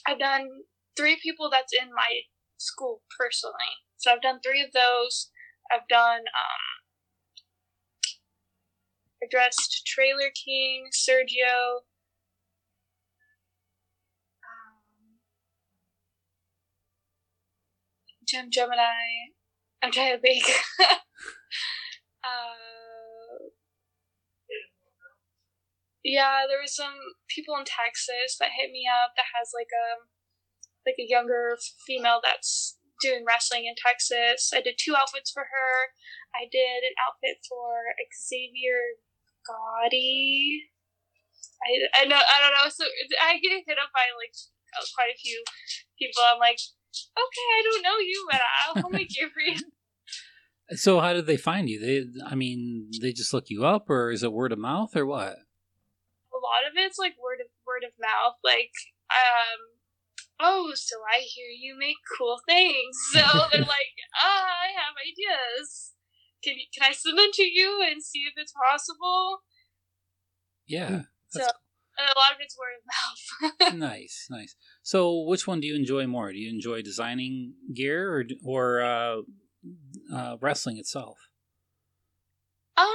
I've 0.08 0.18
done 0.18 0.48
three 0.96 1.20
people 1.22 1.50
that's 1.52 1.76
in 1.76 1.92
my 1.92 2.24
school 2.56 3.02
personally. 3.20 3.84
So 3.98 4.12
I've 4.12 4.22
done 4.22 4.40
three 4.40 4.62
of 4.62 4.72
those. 4.72 5.28
I've 5.70 5.86
done 5.88 6.24
um, 6.24 6.79
I 9.22 9.26
dressed 9.30 9.82
Trailer 9.86 10.30
King, 10.32 10.88
Sergio. 10.92 11.84
Um, 14.40 15.20
Gem 18.26 18.50
Gemini. 18.50 19.36
I'm 19.82 19.92
trying 19.92 20.16
to 20.16 20.20
think. 20.20 20.44
uh, 20.80 22.60
yeah, 26.04 26.48
there 26.48 26.60
was 26.60 26.74
some 26.74 26.96
people 27.28 27.56
in 27.56 27.64
Texas 27.64 28.36
that 28.40 28.56
hit 28.56 28.72
me 28.72 28.88
up 28.88 29.12
that 29.16 29.28
has 29.36 29.52
like 29.52 29.68
a 29.68 30.08
like 30.86 30.96
a 30.98 31.08
younger 31.08 31.58
female 31.86 32.20
that's 32.24 32.78
doing 33.02 33.24
wrestling 33.26 33.66
in 33.66 33.74
Texas. 33.76 34.52
I 34.54 34.60
did 34.60 34.80
two 34.80 34.96
outfits 34.96 35.30
for 35.30 35.44
her. 35.44 35.72
I 36.32 36.48
did 36.50 36.84
an 36.88 36.96
outfit 37.04 37.44
for 37.44 37.92
Xavier 38.16 38.96
Gotti. 39.46 40.68
I, 41.62 42.02
I 42.02 42.04
know 42.06 42.16
I 42.16 42.36
don't 42.40 42.54
know. 42.56 42.70
So 42.70 42.84
I 43.22 43.38
get 43.38 43.62
hit 43.66 43.78
up 43.78 43.90
by 43.92 44.06
like 44.16 44.34
quite 44.94 45.10
a 45.14 45.18
few 45.18 45.42
people. 45.98 46.22
I'm 46.24 46.38
like, 46.38 46.58
okay, 47.16 47.48
I 47.58 47.62
don't 47.64 47.82
know 47.82 47.98
you, 47.98 48.26
but 48.30 48.40
I'll, 48.40 48.84
I'll 48.84 48.90
make 48.90 49.10
you. 49.16 49.28
so, 50.76 51.00
how 51.00 51.12
did 51.12 51.26
they 51.26 51.36
find 51.36 51.68
you? 51.68 51.80
They, 51.80 52.06
I 52.26 52.34
mean, 52.34 52.90
they 53.00 53.12
just 53.12 53.34
look 53.34 53.44
you 53.48 53.64
up, 53.64 53.90
or 53.90 54.10
is 54.10 54.22
it 54.22 54.32
word 54.32 54.52
of 54.52 54.58
mouth, 54.58 54.96
or 54.96 55.04
what? 55.04 55.36
a 56.32 56.40
lot 56.40 56.64
of 56.64 56.72
it's 56.76 56.98
like 56.98 57.20
word 57.20 57.44
of 57.44 57.52
word 57.68 57.84
of 57.84 57.92
mouth. 58.00 58.40
Like, 58.40 58.72
um, 59.12 59.60
oh, 60.40 60.72
so 60.74 60.96
I 61.04 61.20
hear 61.20 61.52
you 61.52 61.76
make 61.76 62.00
cool 62.16 62.40
things. 62.48 62.96
So 63.12 63.24
they're 63.52 63.68
like, 63.68 63.94
ah, 64.16 64.48
I 64.64 64.72
have 64.80 64.96
ideas. 64.96 65.92
Can 66.42 66.54
you, 66.56 66.64
can 66.74 66.88
I 66.88 66.92
send 66.92 67.18
them 67.18 67.30
to 67.34 67.42
you 67.42 67.84
and 67.88 68.02
see 68.02 68.20
if 68.20 68.34
it's 68.36 68.52
possible? 68.52 69.40
Yeah. 70.66 71.02
So 71.28 71.40
That's 71.40 71.52
and 71.98 72.08
a 72.08 72.18
lot 72.18 72.32
of 72.32 72.38
it's 72.40 72.56
word 72.56 72.76
of 72.80 73.70
mouth. 73.72 73.78
nice, 73.78 74.26
nice. 74.30 74.56
So, 74.82 75.22
which 75.24 75.46
one 75.46 75.60
do 75.60 75.66
you 75.66 75.74
enjoy 75.76 76.06
more? 76.06 76.32
Do 76.32 76.38
you 76.38 76.48
enjoy 76.48 76.82
designing 76.82 77.54
gear 77.74 78.14
or 78.14 78.24
or 78.44 78.80
uh, 78.82 79.16
uh, 80.14 80.36
wrestling 80.40 80.78
itself? 80.78 81.18
um, 82.76 82.86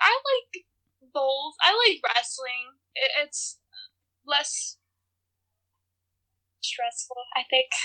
I 0.00 0.12
like 0.14 0.64
both. 1.12 1.54
I 1.62 1.72
like 1.74 2.00
wrestling. 2.04 2.78
It, 2.94 3.10
it's 3.24 3.58
less 4.26 4.77
stressful, 6.62 7.18
I 7.36 7.44
think. 7.48 7.68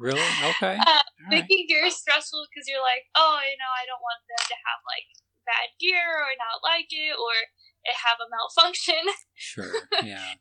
Really? 0.00 0.24
Okay. 0.56 0.80
Uh, 0.80 1.04
All 1.04 1.28
right. 1.28 1.44
making 1.44 1.68
gear 1.68 1.84
is 1.84 2.00
stressful 2.00 2.40
because 2.48 2.64
you're 2.64 2.80
like, 2.80 3.04
oh, 3.12 3.36
you 3.44 3.60
know, 3.60 3.68
I 3.68 3.84
don't 3.84 4.00
want 4.00 4.24
them 4.24 4.40
to 4.48 4.56
have 4.56 4.80
like 4.88 5.04
bad 5.44 5.68
gear 5.76 6.00
or 6.24 6.32
not 6.40 6.64
like 6.64 6.88
it 6.88 7.12
or 7.12 7.34
it 7.84 7.92
have 8.00 8.16
a 8.16 8.28
malfunction 8.32 9.04
Sure. 9.36 9.68
Yeah. 10.00 10.40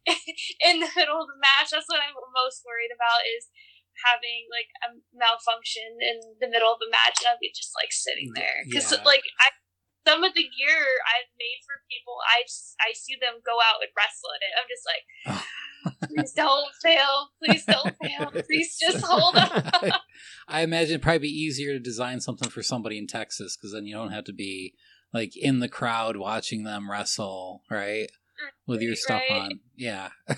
in 0.63 0.79
the 0.79 0.88
middle 0.96 1.20
of 1.20 1.27
the 1.27 1.36
match. 1.44 1.75
That's 1.75 1.91
what 1.91 2.00
I'm 2.00 2.15
most 2.15 2.63
worried 2.63 2.96
about 2.96 3.27
is 3.27 3.51
having 4.08 4.48
like 4.48 4.72
a 4.88 4.96
malfunction 5.12 6.00
in 6.00 6.39
the 6.39 6.48
middle 6.48 6.72
of 6.72 6.79
a 6.79 6.88
match 6.88 7.20
and 7.20 7.27
I'll 7.36 7.44
be 7.44 7.51
just 7.51 7.75
like 7.75 7.91
sitting 7.91 8.32
there 8.39 8.63
because 8.72 8.88
Yeah. 8.88 9.03
like 9.03 9.27
I. 9.44 9.51
Some 10.10 10.24
of 10.24 10.34
the 10.34 10.42
gear 10.42 10.82
I've 11.06 11.30
made 11.38 11.62
for 11.66 11.86
people, 11.89 12.18
I 12.25 12.42
just, 12.44 12.74
I 12.82 12.94
see 12.94 13.16
them 13.22 13.42
go 13.46 13.58
out 13.62 13.82
and 13.82 13.92
wrestle 13.96 14.34
in 14.34 14.42
it. 14.42 14.54
I'm 14.58 14.70
just 14.74 14.86
like, 14.89 15.06
please 16.10 16.34
don't 16.34 16.74
fail, 16.82 17.30
please 17.38 17.66
don't 17.66 17.96
fail, 18.01 18.32
please 18.48 18.78
just 18.80 19.06
hold 19.06 19.36
on. 19.36 19.92
I 20.48 20.62
imagine 20.62 20.94
it'd 20.96 21.04
probably 21.04 21.20
be 21.20 21.28
easier 21.30 21.74
to 21.74 21.80
design 21.80 22.22
something 22.22 22.50
for 22.50 22.63
somebody 22.63 22.98
in 22.98 23.06
Texas 23.08 23.56
because 23.56 23.74
then 23.74 23.86
you 23.86 23.96
don't 23.96 24.12
have 24.12 24.25
to 24.25 24.34
be 24.34 24.74
like 25.13 25.38
in 25.38 25.60
the 25.60 25.70
crowd 25.70 26.18
watching 26.18 26.63
them 26.63 26.89
wrestle, 26.89 27.62
right? 27.70 28.08
Mm, 28.10 28.51
With 28.66 28.82
your 28.82 28.96
stuff 28.96 29.22
Right. 29.30 29.42
on. 29.42 29.60
Yeah. 29.75 30.10
I 30.28 30.36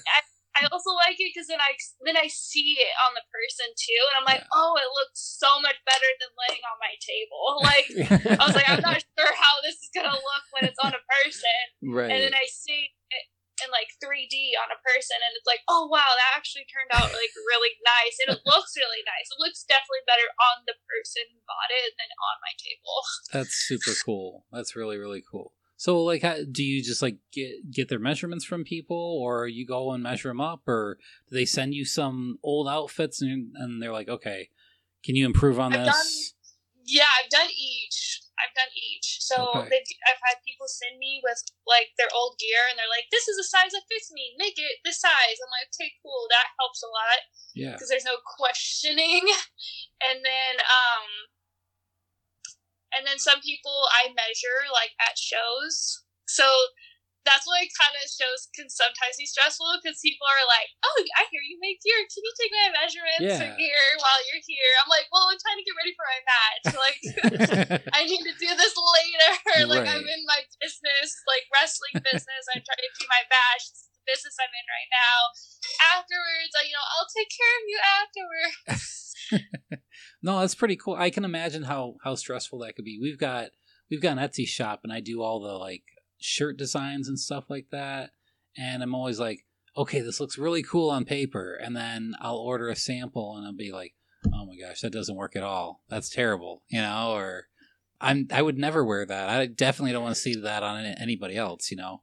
also 0.70 0.94
like 1.00 1.18
it 1.18 1.34
because 1.34 1.50
then 1.50 1.58
I 1.63 1.74
then 2.06 2.20
I 2.20 2.30
see 2.30 2.77
it 2.77 2.94
on 3.08 3.18
the 3.18 3.25
person 3.34 3.68
too, 3.74 4.01
and 4.12 4.15
I'm 4.22 4.27
like, 4.27 4.44
Yeah. 4.46 4.58
oh, 4.58 4.77
it 4.77 4.89
looks 4.94 5.18
so 5.18 5.58
much 5.63 5.80
better 5.88 6.10
than 6.22 6.30
laying 6.46 6.63
on 6.68 6.77
my 6.77 6.94
table. 7.01 7.44
Like 7.72 7.88
I 8.38 8.44
was 8.46 8.58
like, 8.58 8.68
I'm 8.68 8.82
not 8.84 9.00
sure 9.00 9.34
how 9.38 9.56
this 9.62 9.80
is 9.80 9.89
gonna 9.94 10.13
look 10.13 10.46
when 10.53 10.65
it's 10.65 10.82
on 10.82 10.91
a 10.91 11.03
person, 11.22 11.62
right. 11.86 12.10
and 12.10 12.20
then 12.25 12.36
I 12.36 12.46
see 12.50 12.89
it 12.89 13.25
in 13.62 13.70
like 13.70 13.94
3D 14.01 14.58
on 14.58 14.74
a 14.74 14.80
person, 14.82 15.18
and 15.22 15.32
it's 15.38 15.46
like, 15.46 15.62
oh 15.70 15.86
wow, 15.88 16.10
that 16.18 16.34
actually 16.34 16.65
turned 16.65 16.89
out 16.91 17.13
like 17.13 17.34
really 17.48 17.77
nice, 17.86 18.18
and 18.25 18.34
it 18.34 18.41
looks 18.50 18.74
really 18.74 19.06
nice. 19.06 19.30
It 19.30 19.39
looks 19.39 19.62
definitely 19.63 20.03
better 20.10 20.27
on 20.51 20.65
the 20.65 20.77
person 20.89 21.30
who 21.30 21.39
bought 21.46 21.70
it 21.72 21.94
than 21.96 22.10
on 22.10 22.36
my 22.41 22.53
table. 22.58 22.98
That's 23.32 23.53
super 23.53 23.94
cool. 24.01 24.46
That's 24.50 24.74
really 24.75 24.98
really 24.98 25.22
cool. 25.22 25.53
So 25.81 26.05
like, 26.05 26.21
how, 26.21 26.38
do 26.45 26.61
you 26.61 26.85
just 26.85 27.01
like 27.01 27.17
get 27.33 27.73
get 27.73 27.89
their 27.89 27.97
measurements 27.97 28.45
from 28.45 28.61
people, 28.61 29.17
or 29.17 29.50
you 29.50 29.65
go 29.65 29.97
and 29.97 30.05
measure 30.05 30.29
them 30.29 30.38
up, 30.38 30.61
or 30.69 31.01
do 31.25 31.33
they 31.33 31.50
send 31.50 31.73
you 31.73 31.89
some 31.89 32.38
old 32.45 32.69
outfits 32.69 33.17
and 33.17 33.50
and 33.57 33.81
they're 33.81 33.89
like, 33.89 34.05
okay, 34.05 34.53
can 35.01 35.17
you 35.17 35.25
improve 35.25 35.57
on 35.57 35.73
I've 35.73 35.89
this? 35.89 36.38
Yeah, 36.85 37.09
I've 37.17 37.33
done 37.33 37.50
each. 37.50 38.21
I've 38.38 38.53
done 38.53 38.69
each. 38.77 39.25
So 39.25 39.33
Okay. 39.41 39.73
I've 40.05 40.21
had 40.21 40.45
people 40.45 40.69
send 40.69 41.01
me 41.01 41.17
with 41.25 41.41
like 41.65 41.97
their 41.97 42.13
old 42.13 42.38
gear, 42.38 42.61
and 42.69 42.77
they're 42.77 42.85
like, 42.85 43.09
"This 43.09 43.25
is 43.25 43.41
a 43.41 43.47
size 43.50 43.73
that 43.73 43.89
fits 43.89 44.13
me. 44.13 44.38
Make 44.38 44.61
it 44.61 44.85
this 44.85 45.01
size." 45.01 45.38
I'm 45.41 45.50
like, 45.50 45.73
"Okay, 45.73 45.97
cool. 46.05 46.29
That 46.29 46.53
helps 46.61 46.85
a 46.85 46.93
lot 46.93 47.25
Yeah. 47.57 47.73
because 47.73 47.89
there's 47.89 48.05
no 48.05 48.21
questioning." 48.38 49.25
And 50.01 50.21
then, 50.25 50.53
um, 50.61 51.09
and 52.95 53.07
then 53.07 53.19
some 53.19 53.39
people 53.41 53.88
I 53.91 54.12
measure 54.13 54.67
like 54.71 54.93
at 55.00 55.17
shows, 55.17 56.03
so 56.27 56.45
that's 57.21 57.45
why 57.45 57.62
kind 57.77 57.93
of 57.93 58.10
shows 58.10 58.50
can 58.57 58.65
sometimes 58.65 59.17
be 59.17 59.29
stressful 59.29 59.77
because 59.77 60.01
people 60.01 60.25
are 60.25 60.48
like, 60.50 60.74
"Oh, 60.81 61.00
I 61.21 61.29
hear 61.29 61.43
you 61.45 61.62
make 61.62 61.81
gear. 61.86 62.01
Can 62.10 62.25
you 62.25 62.33
take 62.33 62.53
my 62.53 62.69
measurements 62.81 63.38
for 63.38 63.45
Yeah. 63.45 63.57
gear 63.57 63.86
while 64.01 64.21
you're 64.29 64.41
here?" 64.41 64.74
I'm 64.81 64.89
like, 64.89 65.05
"Well, 65.13 65.29
I'm 65.29 65.38
trying 65.38 65.62
to 65.62 65.65
get 65.67 65.77
ready 65.77 65.93
for 65.93 66.07
my 66.07 66.21
match. 66.25 66.65
Like, 66.81 67.01
I 67.93 68.10
need 68.10 68.24
to 68.25 68.33
do 68.41 68.50
this 68.57 68.74
later. 68.74 69.29
like, 69.69 69.86
I'm 69.86 70.01
in 70.01 70.24
my 70.25 70.41
business, 70.57 71.10
like 71.29 71.45
wrestling 71.53 72.01
business. 72.01 72.50
I'm 72.50 72.63
trying 72.65 72.86
to 72.89 72.93
do 72.98 73.05
my 73.05 73.21
match. 73.29 73.69
The 73.69 73.90
business 74.05 74.36
I'm 74.39 74.51
in 74.51 74.67
right 74.67 74.91
now. 74.91 75.20
Afterwards, 75.98 76.53
I, 76.58 76.65
you 76.65 76.75
know, 76.75 76.88
I'll 76.98 77.12
take 77.12 77.29
care 77.29 77.55
of 77.60 77.65
you 77.67 77.79
afterwards. 77.81 78.98
no, 80.22 80.39
that's 80.39 80.55
pretty 80.55 80.75
cool. 80.75 80.96
I 80.96 81.10
can 81.10 81.25
imagine 81.25 81.63
how 81.63 81.96
how 82.03 82.15
stressful 82.15 82.60
that 82.60 82.75
could 82.75 82.86
be. 82.86 83.00
We've 83.01 83.17
got 83.20 83.50
we've 83.89 84.01
got 84.01 84.17
an 84.17 84.24
Etsy 84.24 84.48
shop, 84.48 84.81
and 84.84 84.91
I 84.91 85.00
do 85.00 85.22
all 85.22 85.39
the 85.39 85.53
like 85.53 85.84
shirt 86.20 86.58
designs 86.58 87.08
and 87.08 87.20
stuff 87.20 87.46
like 87.50 87.67
that. 87.72 88.12
and 88.58 88.84
I'm 88.84 88.93
always 88.93 89.20
like, 89.20 89.46
okay, 89.77 90.01
this 90.01 90.20
looks 90.20 90.38
really 90.38 90.63
cool 90.63 90.89
on 90.89 91.05
paper, 91.05 91.55
and 91.55 91.75
then 91.75 92.13
I'll 92.20 92.38
order 92.38 92.70
a 92.70 92.75
sample, 92.75 93.36
and 93.38 93.46
I'll 93.46 93.55
be 93.55 93.72
like, 93.72 93.93
oh 94.34 94.46
my 94.46 94.55
gosh, 94.58 94.81
that 94.81 94.93
doesn't 94.93 95.15
work 95.15 95.36
at 95.36 95.43
all. 95.43 95.84
That's 95.89 96.10
terrible, 96.10 96.63
you 96.70 96.81
know, 96.81 97.12
or 97.13 97.48
I'm 98.00 98.27
I 98.31 98.41
would 98.41 98.58
never 98.58 98.84
wear 98.84 99.05
that. 99.05 99.29
I 99.29 99.46
definitely 99.46 99.93
don't 99.93 100.03
want 100.03 100.15
to 100.15 100.22
see 100.22 100.36
that 100.36 100.63
on 100.63 100.86
anybody 100.86 101.38
else, 101.38 101.72
you 101.72 101.77
know. 101.77 102.01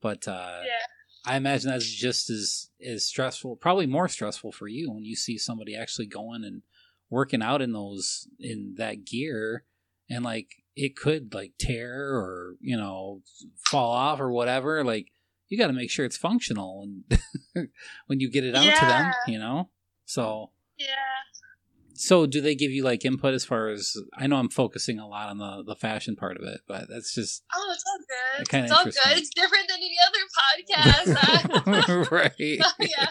But 0.00 0.28
uh, 0.28 0.60
Yeah. 0.64 0.86
I 1.28 1.36
imagine 1.36 1.70
that's 1.70 1.84
just 1.84 2.30
as 2.30 2.70
as 2.84 3.04
stressful, 3.04 3.56
probably 3.56 3.86
more 3.86 4.08
stressful 4.08 4.52
for 4.52 4.66
you 4.66 4.90
when 4.90 5.04
you 5.04 5.14
see 5.14 5.36
somebody 5.36 5.76
actually 5.76 6.06
going 6.06 6.42
and 6.42 6.62
working 7.10 7.42
out 7.42 7.60
in 7.60 7.72
those 7.72 8.26
in 8.40 8.74
that 8.78 9.04
gear, 9.04 9.64
and 10.08 10.24
like 10.24 10.62
it 10.74 10.96
could 10.96 11.34
like 11.34 11.52
tear 11.58 12.14
or 12.14 12.54
you 12.60 12.76
know 12.76 13.22
fall 13.70 13.92
off 13.92 14.20
or 14.20 14.30
whatever. 14.30 14.82
Like 14.84 15.08
you 15.48 15.58
got 15.58 15.66
to 15.66 15.72
make 15.74 15.90
sure 15.90 16.06
it's 16.06 16.16
functional 16.16 16.88
and 17.54 17.68
when 18.06 18.20
you 18.20 18.30
get 18.30 18.44
it 18.44 18.54
out 18.54 18.74
to 18.76 18.86
them, 18.86 19.12
you 19.26 19.38
know. 19.38 19.68
So 20.06 20.50
Yeah. 20.78 20.86
So 21.98 22.26
do 22.26 22.40
they 22.40 22.54
give 22.54 22.70
you 22.70 22.84
like 22.84 23.04
input 23.04 23.34
as 23.34 23.44
far 23.44 23.68
as 23.68 23.96
I 24.16 24.26
know 24.26 24.36
I'm 24.36 24.48
focusing 24.48 24.98
a 24.98 25.06
lot 25.06 25.28
on 25.28 25.38
the 25.38 25.62
the 25.66 25.76
fashion 25.76 26.16
part 26.16 26.36
of 26.36 26.44
it, 26.46 26.60
but 26.66 26.88
that's 26.88 27.14
just 27.14 27.44
Oh, 27.54 27.72
it's 27.72 27.84
all 27.86 27.98
good. 27.98 28.64
It's 28.64 28.72
all 28.72 28.84
good. 28.84 29.18
It's 29.18 29.30
different 29.30 29.68
than 29.68 29.78
any 29.78 29.96
other 30.06 30.24
podcast. 30.38 31.18
Uh, 31.68 32.04
right. 32.10 32.32
yeah. 32.38 33.10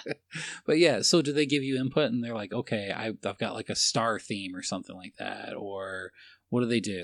But 0.66 0.78
yeah, 0.80 1.02
so 1.02 1.22
do 1.22 1.32
they 1.32 1.46
give 1.46 1.64
you 1.64 1.80
input 1.80 2.12
and 2.12 2.24
they're 2.24 2.34
like, 2.34 2.54
okay, 2.54 2.92
I, 2.96 3.14
I've 3.26 3.38
got 3.38 3.54
like 3.54 3.70
a 3.70 3.76
star 3.76 4.20
theme 4.20 4.56
or 4.56 4.64
something 4.64 4.96
like 4.96 5.16
that, 5.20 5.54
or 5.56 6.12
what 6.50 6.62
do 6.62 6.68
they 6.68 6.80
do? 6.80 7.02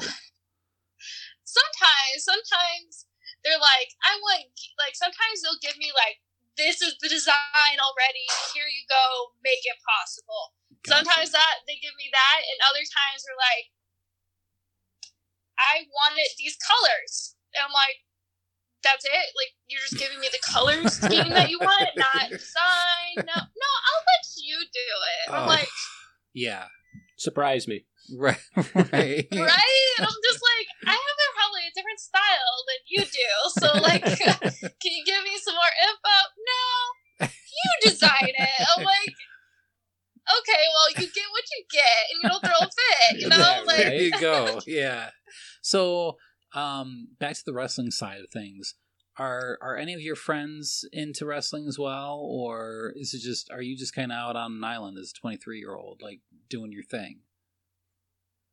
sometimes, 1.53 2.19
sometimes 2.23 3.05
they're 3.43 3.61
like, 3.61 3.93
I 4.01 4.17
want, 4.17 4.49
like, 4.79 4.95
sometimes 4.95 5.43
they'll 5.43 5.61
give 5.61 5.77
me, 5.77 5.91
like, 5.93 6.23
this 6.55 6.81
is 6.81 6.95
the 7.01 7.09
design 7.09 7.77
already. 7.81 8.25
Here 8.53 8.69
you 8.69 8.85
go. 8.85 9.33
Make 9.41 9.65
it 9.65 9.77
possible. 9.81 10.53
Sometimes 10.87 11.31
that 11.31 11.63
they 11.67 11.79
give 11.79 11.95
me 11.95 12.11
that, 12.11 12.39
and 12.43 12.57
other 12.67 12.83
times 12.83 13.23
they're 13.23 13.39
like, 13.39 13.71
I 15.59 15.85
wanted 15.87 16.27
these 16.37 16.57
colors. 16.59 17.35
And 17.55 17.63
I'm 17.63 17.71
like, 17.73 18.01
that's 18.83 19.05
it? 19.05 19.27
Like, 19.37 19.53
you're 19.69 19.79
just 19.79 19.95
giving 20.01 20.19
me 20.19 20.27
the 20.27 20.43
color 20.43 20.75
scheme 20.89 21.29
that 21.31 21.49
you 21.49 21.59
want, 21.59 21.89
not 21.95 22.27
design? 22.29 23.15
No, 23.15 23.37
no, 23.37 23.69
I'll 23.87 24.03
let 24.03 24.25
you 24.43 24.57
do 24.59 24.87
it. 24.89 25.25
I'm 25.31 25.43
Oh. 25.43 25.47
like, 25.47 25.69
yeah, 26.33 26.67
Surprise 27.15 27.67
me. 27.67 27.85
right, 28.19 28.35
right, 28.57 29.23
right? 29.31 29.87
And 29.95 30.03
I'm 30.03 30.19
just 30.27 30.41
like, 30.43 30.67
I 30.83 30.91
have 30.91 31.17
a, 31.23 31.27
probably 31.39 31.63
a 31.63 31.73
different 31.73 32.01
style 32.03 32.57
than 32.67 32.79
you 32.91 33.01
do. 33.07 33.31
So, 33.63 33.67
like, 33.79 34.03
can 34.83 34.91
you 34.91 35.03
give 35.05 35.23
me 35.23 35.37
some 35.39 35.55
more 35.55 35.73
info? 35.79 36.17
No, 36.43 37.27
you 37.31 37.89
design 37.89 38.33
it. 38.35 38.67
I'm 38.75 38.83
like, 38.83 39.15
okay, 40.25 40.63
well, 40.75 40.89
you 40.99 41.07
get 41.07 41.29
what 41.31 41.45
you 41.55 41.63
get, 41.71 41.99
and 42.11 42.15
you 42.23 42.29
don't 42.29 42.43
throw 42.43 42.59
a 42.59 42.69
fit, 42.69 43.21
you 43.21 43.29
know? 43.29 43.37
Yeah, 43.37 43.63
like, 43.65 43.77
there 43.77 43.93
you 43.93 44.11
go. 44.23 44.59
Yeah. 44.67 45.09
So, 45.61 46.17
um, 46.53 47.09
back 47.19 47.35
to 47.35 47.43
the 47.45 47.53
wrestling 47.53 47.91
side 47.91 48.19
of 48.21 48.29
things. 48.31 48.75
Are 49.17 49.59
are 49.61 49.77
any 49.77 49.93
of 49.93 50.01
your 50.01 50.15
friends 50.15 50.85
into 50.91 51.25
wrestling 51.25 51.67
as 51.67 51.77
well, 51.77 52.19
or 52.19 52.93
is 52.95 53.13
it 53.13 53.21
just 53.21 53.51
are 53.51 53.61
you 53.61 53.77
just 53.77 53.93
kind 53.93 54.11
of 54.11 54.17
out 54.17 54.35
on 54.35 54.53
an 54.53 54.63
island 54.63 54.97
as 54.97 55.13
a 55.15 55.19
twenty 55.19 55.37
three 55.37 55.59
year 55.59 55.75
old, 55.75 56.01
like 56.01 56.21
doing 56.49 56.71
your 56.71 56.83
thing? 56.83 57.19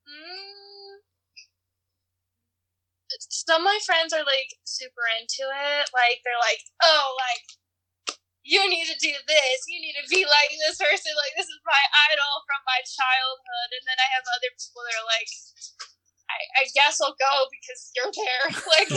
Mm. 0.07 1.01
Some 3.31 3.63
of 3.63 3.65
my 3.65 3.79
friends 3.87 4.13
are 4.13 4.19
like 4.19 4.53
super 4.65 5.01
into 5.19 5.49
it. 5.49 5.91
Like 5.95 6.21
they're 6.25 6.35
like, 6.43 6.61
oh, 6.83 7.17
like 7.17 7.60
you 8.43 8.61
need 8.73 8.89
to 8.89 8.97
do 8.99 9.13
this. 9.29 9.59
You 9.69 9.81
need 9.81 9.97
to 10.01 10.07
be 10.09 10.25
like 10.25 10.51
this 10.57 10.79
person. 10.81 11.13
Like 11.17 11.35
this 11.37 11.47
is 11.49 11.61
my 11.67 11.83
idol 12.13 12.35
from 12.49 12.61
my 12.65 12.81
childhood. 12.85 13.69
And 13.77 13.85
then 13.85 13.99
I 14.01 14.09
have 14.17 14.25
other 14.27 14.51
people 14.57 14.83
that 14.87 14.97
are 14.97 15.09
like, 15.09 15.31
I, 16.31 16.39
I 16.61 16.63
guess 16.73 17.01
I'll 17.05 17.17
go 17.19 17.35
because 17.53 17.81
you're 17.93 18.15
there. 18.17 18.45
like 18.75 18.91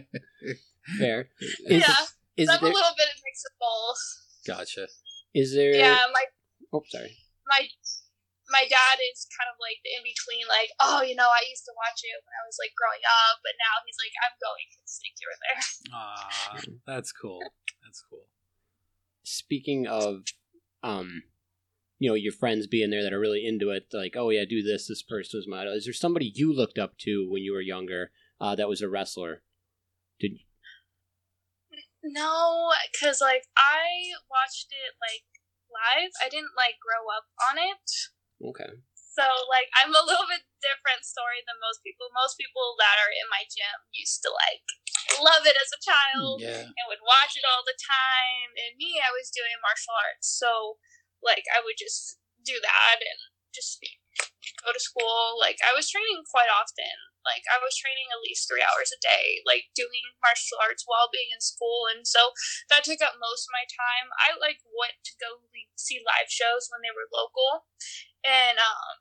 Fair. 0.98 1.28
Is, 1.68 1.84
yeah, 1.84 2.04
Is 2.36 2.48
I'm 2.48 2.64
a 2.64 2.72
little 2.72 2.96
bit 2.96 3.08
of 3.12 3.18
mix 3.22 3.44
of 3.44 3.52
both. 3.60 4.02
gotcha. 4.48 4.88
is 5.36 5.52
there? 5.54 5.74
Yeah, 5.76 6.00
my 6.12 6.24
Oh, 6.72 6.82
sorry. 6.88 7.16
my 7.46 7.68
my 8.50 8.66
dad 8.66 8.96
is 9.14 9.30
kind 9.30 9.46
of 9.46 9.54
like 9.62 9.78
the 9.86 9.94
in 9.94 10.02
between, 10.02 10.42
like, 10.50 10.74
oh, 10.82 11.06
you 11.06 11.14
know, 11.14 11.30
I 11.30 11.46
used 11.46 11.62
to 11.70 11.74
watch 11.78 12.02
it 12.02 12.18
when 12.26 12.34
I 12.34 12.42
was 12.50 12.58
like 12.58 12.74
growing 12.74 12.98
up, 13.06 13.38
but 13.46 13.54
now 13.62 13.78
he's 13.86 13.94
like, 14.02 14.10
I'm 14.26 14.34
going 14.42 14.66
because 14.74 14.98
like 14.98 15.14
you're 15.22 15.38
there. 15.38 15.62
Ah, 15.94 16.58
that's 16.86 17.14
cool. 17.14 17.38
That's 17.86 18.02
cool. 18.10 18.26
Speaking 19.30 19.86
of, 19.86 20.24
um, 20.82 21.22
you 21.98 22.08
know, 22.08 22.14
your 22.14 22.32
friends 22.32 22.66
being 22.66 22.90
there 22.90 23.02
that 23.02 23.12
are 23.12 23.20
really 23.20 23.46
into 23.46 23.70
it, 23.70 23.86
like, 23.92 24.14
oh 24.16 24.30
yeah, 24.30 24.44
do 24.48 24.62
this. 24.62 24.88
This 24.88 25.02
person 25.02 25.38
was 25.38 25.46
my 25.46 25.62
idol. 25.62 25.74
Is 25.74 25.84
there 25.84 25.94
somebody 25.94 26.32
you 26.34 26.52
looked 26.52 26.78
up 26.78 26.96
to 26.98 27.28
when 27.30 27.42
you 27.42 27.52
were 27.52 27.60
younger 27.60 28.10
uh, 28.40 28.54
that 28.54 28.68
was 28.68 28.80
a 28.80 28.88
wrestler? 28.88 29.42
Did 30.18 30.32
No, 32.02 32.70
because 32.92 33.20
like 33.20 33.44
I 33.56 34.16
watched 34.30 34.68
it 34.70 34.94
like 35.00 35.24
live. 35.70 36.10
I 36.24 36.28
didn't 36.28 36.56
like 36.56 36.76
grow 36.80 37.06
up 37.14 37.24
on 37.50 37.58
it. 37.58 38.48
okay. 38.48 38.80
So 39.10 39.26
like 39.50 39.66
I'm 39.74 39.90
a 39.90 40.06
little 40.06 40.30
bit 40.30 40.46
different 40.62 41.02
story 41.02 41.42
than 41.42 41.58
most 41.58 41.82
people. 41.82 42.08
Most 42.14 42.38
people 42.38 42.78
that 42.78 42.96
are 43.02 43.10
in 43.10 43.26
my 43.26 43.42
gym 43.50 43.90
used 43.90 44.22
to 44.22 44.30
like 44.30 44.62
love 45.18 45.42
it 45.44 45.58
as 45.58 45.74
a 45.74 45.82
child 45.82 46.38
Yeah. 46.40 46.70
and 46.70 46.86
would 46.86 47.02
watch 47.02 47.34
it 47.34 47.42
all 47.42 47.66
the 47.66 47.76
time. 47.76 48.54
And 48.54 48.78
me, 48.78 49.02
I 49.02 49.10
was 49.10 49.34
doing 49.34 49.58
martial 49.58 49.96
arts, 49.98 50.30
so 50.30 50.78
like 51.20 51.44
I 51.50 51.58
would 51.60 51.76
just 51.76 52.22
do 52.40 52.56
that 52.62 52.98
and 53.02 53.20
just 53.52 53.82
go 54.64 54.70
to 54.72 54.80
school. 54.80 55.36
Like 55.36 55.58
I 55.60 55.74
was 55.74 55.90
training 55.90 56.24
quite 56.30 56.48
often. 56.48 57.10
Like 57.20 57.44
I 57.52 57.60
was 57.60 57.76
training 57.76 58.08
at 58.08 58.24
least 58.24 58.48
three 58.48 58.64
hours 58.64 58.88
a 58.94 59.00
day, 59.02 59.44
like 59.44 59.68
doing 59.76 60.16
martial 60.24 60.56
arts 60.56 60.88
while 60.88 61.12
being 61.12 61.28
in 61.28 61.42
school, 61.44 61.84
and 61.84 62.08
so 62.08 62.32
that 62.72 62.80
took 62.86 63.04
up 63.04 63.20
most 63.20 63.44
of 63.44 63.52
my 63.52 63.68
time. 63.68 64.08
I 64.16 64.32
like 64.40 64.64
went 64.72 64.96
to 65.04 65.12
go 65.20 65.44
see 65.76 66.00
live 66.00 66.32
shows 66.32 66.72
when 66.72 66.80
they 66.80 66.94
were 66.94 67.12
local, 67.12 67.68
and 68.24 68.56
um, 68.60 69.00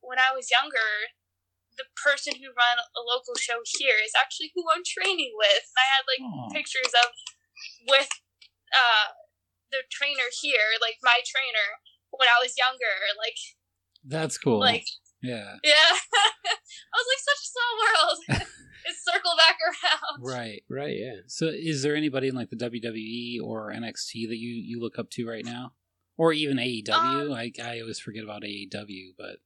when 0.00 0.18
I 0.18 0.34
was 0.34 0.50
younger, 0.50 1.12
the 1.76 1.88
person 1.96 2.36
who 2.36 2.52
ran 2.52 2.78
a 2.80 3.02
local 3.02 3.34
show 3.38 3.64
here 3.64 3.96
is 4.04 4.12
actually 4.12 4.52
who 4.52 4.68
I'm 4.68 4.84
training 4.84 5.32
with. 5.36 5.64
And 5.72 5.80
I 5.80 5.88
had 5.88 6.04
like 6.04 6.22
Aw. 6.22 6.52
pictures 6.52 6.92
of 6.92 7.08
with 7.88 8.10
uh 8.72 9.16
the 9.72 9.80
trainer 9.88 10.28
here, 10.28 10.76
like 10.84 11.00
my 11.00 11.24
trainer 11.24 11.80
when 12.12 12.28
I 12.28 12.40
was 12.44 12.54
younger. 12.60 13.08
Like 13.16 13.40
That's 14.04 14.36
cool. 14.36 14.60
like 14.60 14.84
yeah. 15.22 15.56
yeah. 15.64 15.92
I 16.92 16.96
was 16.98 17.08
like 17.08 17.22
such 17.22 17.42
a 17.42 17.50
small 17.52 17.72
world. 17.80 18.18
it's 18.86 19.04
circle 19.04 19.32
back 19.38 19.56
around. 19.62 20.20
Right. 20.20 20.62
Right. 20.68 20.96
Yeah. 20.98 21.20
So, 21.26 21.46
is 21.46 21.82
there 21.82 21.96
anybody 21.96 22.28
in 22.28 22.34
like 22.34 22.50
the 22.50 22.56
WWE 22.56 23.40
or 23.42 23.72
NXT 23.72 24.28
that 24.28 24.38
you 24.38 24.50
you 24.50 24.80
look 24.80 24.98
up 24.98 25.10
to 25.10 25.28
right 25.28 25.44
now, 25.44 25.72
or 26.16 26.32
even 26.32 26.56
AEW? 26.58 26.90
Um, 26.92 27.32
I 27.32 27.52
I 27.62 27.80
always 27.80 27.98
forget 27.98 28.24
about 28.24 28.42
AEW, 28.42 29.14
but 29.16 29.38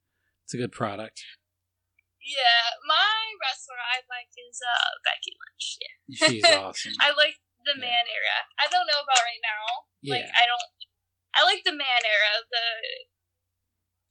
it's 0.45 0.55
a 0.55 0.59
good 0.59 0.73
product. 0.73 1.23
Yeah, 2.23 2.75
my 2.87 3.23
wrestler 3.39 3.79
I 3.79 4.03
like 4.11 4.35
is 4.35 4.59
uh 4.59 4.91
Becky 5.07 5.35
Lynch. 5.39 5.67
Yeah. 5.79 6.27
She's 6.27 6.45
awesome. 6.59 6.99
I 6.99 7.15
like 7.15 7.39
the 7.65 7.79
Yeah. 7.79 7.87
man 7.87 8.05
era. 8.11 8.39
I 8.59 8.67
don't 8.67 8.87
know 8.87 8.99
about 9.03 9.23
right 9.23 9.43
now. 9.43 9.65
Like 10.03 10.27
Yeah. 10.27 10.35
I 10.35 10.45
don't. 10.47 10.67
I 11.39 11.45
like 11.47 11.63
the 11.65 11.77
man 11.77 12.03
era. 12.03 12.43
The 12.51 12.67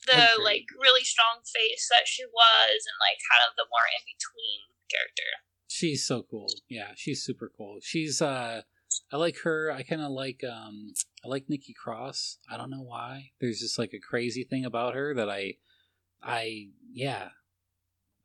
the 0.06 0.44
like 0.44 0.65
really 0.80 1.04
strong 1.04 1.41
face 1.44 1.89
that 1.89 2.08
she 2.08 2.24
was, 2.26 2.80
and 2.86 2.98
like 3.02 3.18
kind 3.26 3.44
of 3.50 3.56
the 3.58 3.65
more 3.68 3.88
in 3.89 4.04
between 4.06 4.70
character. 4.88 5.32
She's 5.68 6.06
so 6.06 6.24
cool. 6.30 6.48
Yeah, 6.70 6.94
she's 6.96 7.24
super 7.24 7.52
cool. 7.52 7.80
She's 7.82 8.22
uh 8.22 8.62
I 9.12 9.18
like 9.18 9.39
her. 9.44 9.72
I 9.72 9.84
kind 9.84 10.02
of 10.02 10.12
like 10.12 10.41
um 10.44 10.94
I 11.26 11.28
like 11.28 11.50
Nikki 11.50 11.74
Cross. 11.74 12.38
I 12.50 12.58
don't 12.58 12.70
know 12.70 12.84
why. 12.84 13.32
There's 13.42 13.60
just 13.60 13.80
like 13.80 13.94
a 13.94 14.00
crazy 14.00 14.44
thing 14.44 14.66
about 14.66 14.94
her 14.94 15.14
that 15.16 15.30
I 15.30 15.56
I 16.22 16.68
yeah. 16.92 17.30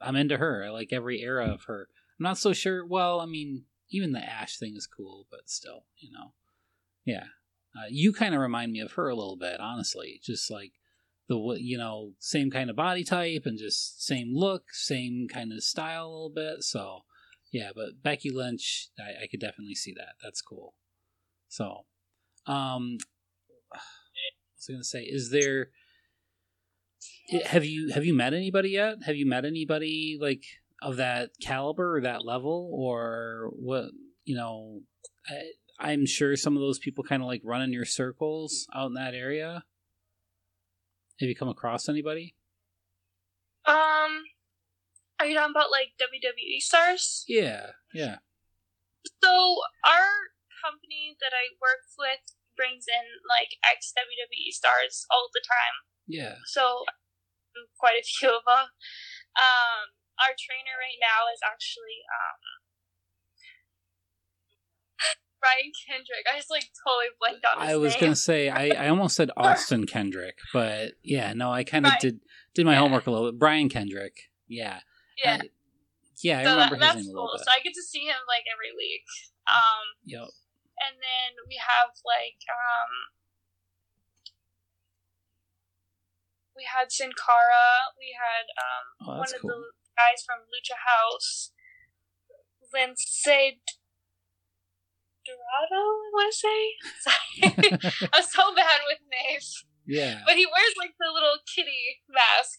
I'm 0.00 0.16
into 0.16 0.38
her. 0.38 0.64
I 0.64 0.70
like 0.70 0.92
every 0.92 1.20
era 1.20 1.46
of 1.46 1.64
her. 1.64 1.88
I'm 2.18 2.24
not 2.24 2.38
so 2.38 2.52
sure. 2.52 2.86
Well, 2.86 3.20
I 3.20 3.26
mean, 3.26 3.64
even 3.90 4.12
the 4.12 4.20
Ash 4.20 4.58
thing 4.58 4.74
is 4.76 4.86
cool, 4.86 5.26
but 5.30 5.48
still, 5.48 5.84
you 5.98 6.10
know. 6.10 6.32
Yeah. 7.04 7.24
Uh, 7.76 7.86
you 7.90 8.12
kind 8.12 8.34
of 8.34 8.40
remind 8.40 8.72
me 8.72 8.80
of 8.80 8.92
her 8.92 9.08
a 9.08 9.14
little 9.14 9.36
bit, 9.36 9.60
honestly. 9.60 10.20
Just 10.22 10.50
like 10.50 10.72
the 11.28 11.38
you 11.60 11.78
know 11.78 12.12
same 12.18 12.50
kind 12.50 12.70
of 12.70 12.76
body 12.76 13.04
type 13.04 13.42
and 13.44 13.58
just 13.58 14.04
same 14.04 14.34
look, 14.34 14.64
same 14.72 15.28
kind 15.32 15.52
of 15.52 15.62
style 15.62 16.06
a 16.06 16.10
little 16.10 16.32
bit. 16.34 16.62
So 16.64 17.00
yeah, 17.52 17.70
but 17.74 18.02
Becky 18.02 18.30
Lynch, 18.30 18.88
I, 18.98 19.24
I 19.24 19.26
could 19.26 19.40
definitely 19.40 19.74
see 19.74 19.94
that. 19.96 20.14
That's 20.22 20.40
cool. 20.40 20.74
So, 21.48 21.84
um, 22.46 22.98
was 24.56 24.68
I 24.68 24.72
gonna 24.72 24.84
say? 24.84 25.02
Is 25.02 25.30
there? 25.30 25.70
Have 27.46 27.64
you 27.64 27.90
have 27.94 28.04
you 28.04 28.14
met 28.14 28.34
anybody 28.34 28.70
yet? 28.70 28.98
Have 29.04 29.16
you 29.16 29.26
met 29.26 29.44
anybody 29.44 30.18
like 30.20 30.42
of 30.82 30.96
that 30.96 31.30
caliber 31.42 31.96
or 31.96 32.00
that 32.02 32.24
level, 32.24 32.70
or 32.74 33.50
what? 33.54 33.86
You 34.24 34.36
know, 34.36 34.80
I, 35.28 35.88
I'm 35.92 36.06
sure 36.06 36.36
some 36.36 36.56
of 36.56 36.60
those 36.60 36.78
people 36.78 37.04
kind 37.04 37.22
of 37.22 37.28
like 37.28 37.42
run 37.44 37.62
in 37.62 37.72
your 37.72 37.84
circles 37.84 38.66
out 38.74 38.88
in 38.88 38.94
that 38.94 39.14
area. 39.14 39.64
Have 41.20 41.28
you 41.28 41.36
come 41.36 41.48
across 41.48 41.88
anybody? 41.88 42.34
Um, 43.66 44.24
are 45.18 45.26
you 45.26 45.34
talking 45.34 45.52
about 45.54 45.70
like 45.70 45.92
WWE 46.00 46.60
stars? 46.60 47.24
Yeah, 47.28 47.66
yeah. 47.94 48.16
So 49.22 49.28
our 49.28 49.28
company 49.28 49.79
that 49.79 49.79
I 51.40 51.56
work 51.56 51.88
with 51.96 52.36
brings 52.56 52.84
in 52.84 53.24
like 53.24 53.56
ex 53.64 53.88
WWE 53.96 54.52
stars 54.52 55.08
all 55.08 55.32
the 55.32 55.40
time. 55.40 55.76
Yeah. 56.04 56.36
So 56.44 56.84
quite 57.80 57.96
a 57.96 58.04
few 58.04 58.28
of 58.28 58.44
them. 58.44 58.68
Um, 59.40 59.96
our 60.20 60.36
trainer 60.36 60.76
right 60.76 61.00
now 61.00 61.32
is 61.32 61.40
actually 61.40 62.04
um, 62.12 62.40
Brian 65.40 65.72
Kendrick. 65.88 66.26
I 66.30 66.36
just 66.36 66.50
like 66.50 66.68
totally 66.84 67.06
blanked 67.18 67.44
on 67.46 67.64
his 67.64 67.72
I 67.72 67.76
was 67.76 67.92
name. 67.94 68.00
gonna 68.00 68.16
say 68.16 68.48
I, 68.50 68.86
I 68.86 68.88
almost 68.88 69.16
said 69.16 69.30
Austin 69.36 69.86
Kendrick, 69.86 70.38
but 70.52 70.92
yeah, 71.02 71.32
no, 71.32 71.50
I 71.50 71.64
kind 71.64 71.86
of 71.86 71.92
did 72.00 72.20
did 72.54 72.66
my 72.66 72.72
Yeah. 72.74 72.80
homework 72.80 73.06
a 73.06 73.10
little 73.10 73.30
bit. 73.32 73.38
Brian 73.38 73.68
Kendrick, 73.68 74.30
yeah, 74.48 74.80
yeah. 75.22 75.38
I- 75.42 75.48
yeah, 76.22 76.40
I 76.40 76.44
so 76.44 76.50
remember 76.52 76.76
that, 76.76 76.84
his 76.84 76.94
that's 76.94 76.96
name 76.96 77.04
a 77.04 77.16
cool. 77.16 77.24
little 77.24 77.38
bit. 77.38 77.44
So 77.46 77.50
I 77.56 77.60
get 77.64 77.72
to 77.72 77.82
see 77.82 78.00
him 78.04 78.20
like 78.28 78.44
every 78.52 78.76
week. 78.76 79.04
Um, 79.48 79.84
Yep. 80.04 80.28
And 80.80 80.96
then 80.98 81.36
we 81.46 81.60
have 81.60 81.92
like 82.08 82.40
um, 82.48 83.12
we 86.56 86.64
had 86.64 86.90
Sin 86.92 87.12
Cara. 87.12 87.92
We 88.00 88.16
had 88.16 88.48
um, 88.56 88.86
Oh, 89.04 89.10
one 89.20 89.28
that's 89.28 89.32
of 89.34 89.40
cool. 89.42 89.50
the 89.50 89.72
guys 89.96 90.24
from 90.24 90.44
Lucha 90.48 90.76
House, 90.80 91.52
Lince 92.74 93.04
Dorado. 95.24 95.82
I 95.84 96.10
want 96.12 96.32
to 96.32 96.38
say. 96.38 96.60
Sorry, 97.04 98.08
I'm 98.12 98.24
so 98.24 98.54
bad 98.54 98.80
with 98.88 99.00
names. 99.10 99.64
yeah, 99.86 100.20
But 100.26 100.36
he 100.36 100.46
wears 100.46 100.74
like 100.78 100.94
the 100.98 101.12
little 101.12 101.38
kitty 101.44 102.00
mask. 102.08 102.58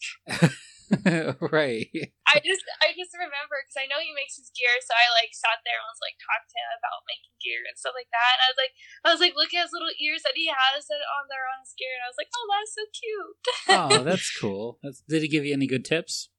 right. 1.56 1.88
I 2.28 2.36
just 2.44 2.64
I 2.84 2.92
just 2.92 3.16
remember 3.16 3.64
because 3.64 3.80
I 3.80 3.88
know 3.88 4.04
he 4.04 4.12
makes 4.12 4.36
his 4.36 4.52
gear, 4.52 4.76
so 4.84 4.92
I 4.92 5.08
like 5.16 5.32
sat 5.32 5.64
there 5.64 5.80
and 5.80 5.88
was 5.88 6.04
like 6.04 6.20
talking 6.20 6.52
to 6.52 6.60
him 6.60 6.72
about 6.78 7.08
making 7.08 7.36
gear 7.40 7.64
and 7.64 7.80
stuff 7.80 7.96
like 7.96 8.12
that. 8.12 8.34
And 8.38 8.44
I 8.44 8.50
was 8.52 8.60
like, 8.60 8.74
I 8.76 9.10
was 9.16 9.22
like, 9.24 9.36
look 9.40 9.54
at 9.56 9.64
his 9.64 9.76
little 9.76 9.96
ears 9.96 10.24
that 10.28 10.36
he 10.36 10.52
has 10.52 10.88
that 10.92 11.04
on 11.08 11.32
there 11.32 11.48
on 11.48 11.64
his 11.64 11.76
gear, 11.80 11.96
and 11.96 12.04
I 12.04 12.10
was 12.12 12.20
like, 12.20 12.32
oh, 12.36 12.46
that's 12.52 12.76
so 12.76 12.84
cute. 12.92 13.36
oh, 13.72 14.04
that's 14.08 14.30
cool. 14.36 14.80
That's, 14.84 15.00
did 15.08 15.24
he 15.24 15.32
give 15.32 15.48
you 15.48 15.56
any 15.56 15.68
good 15.68 15.88
tips? 15.88 16.32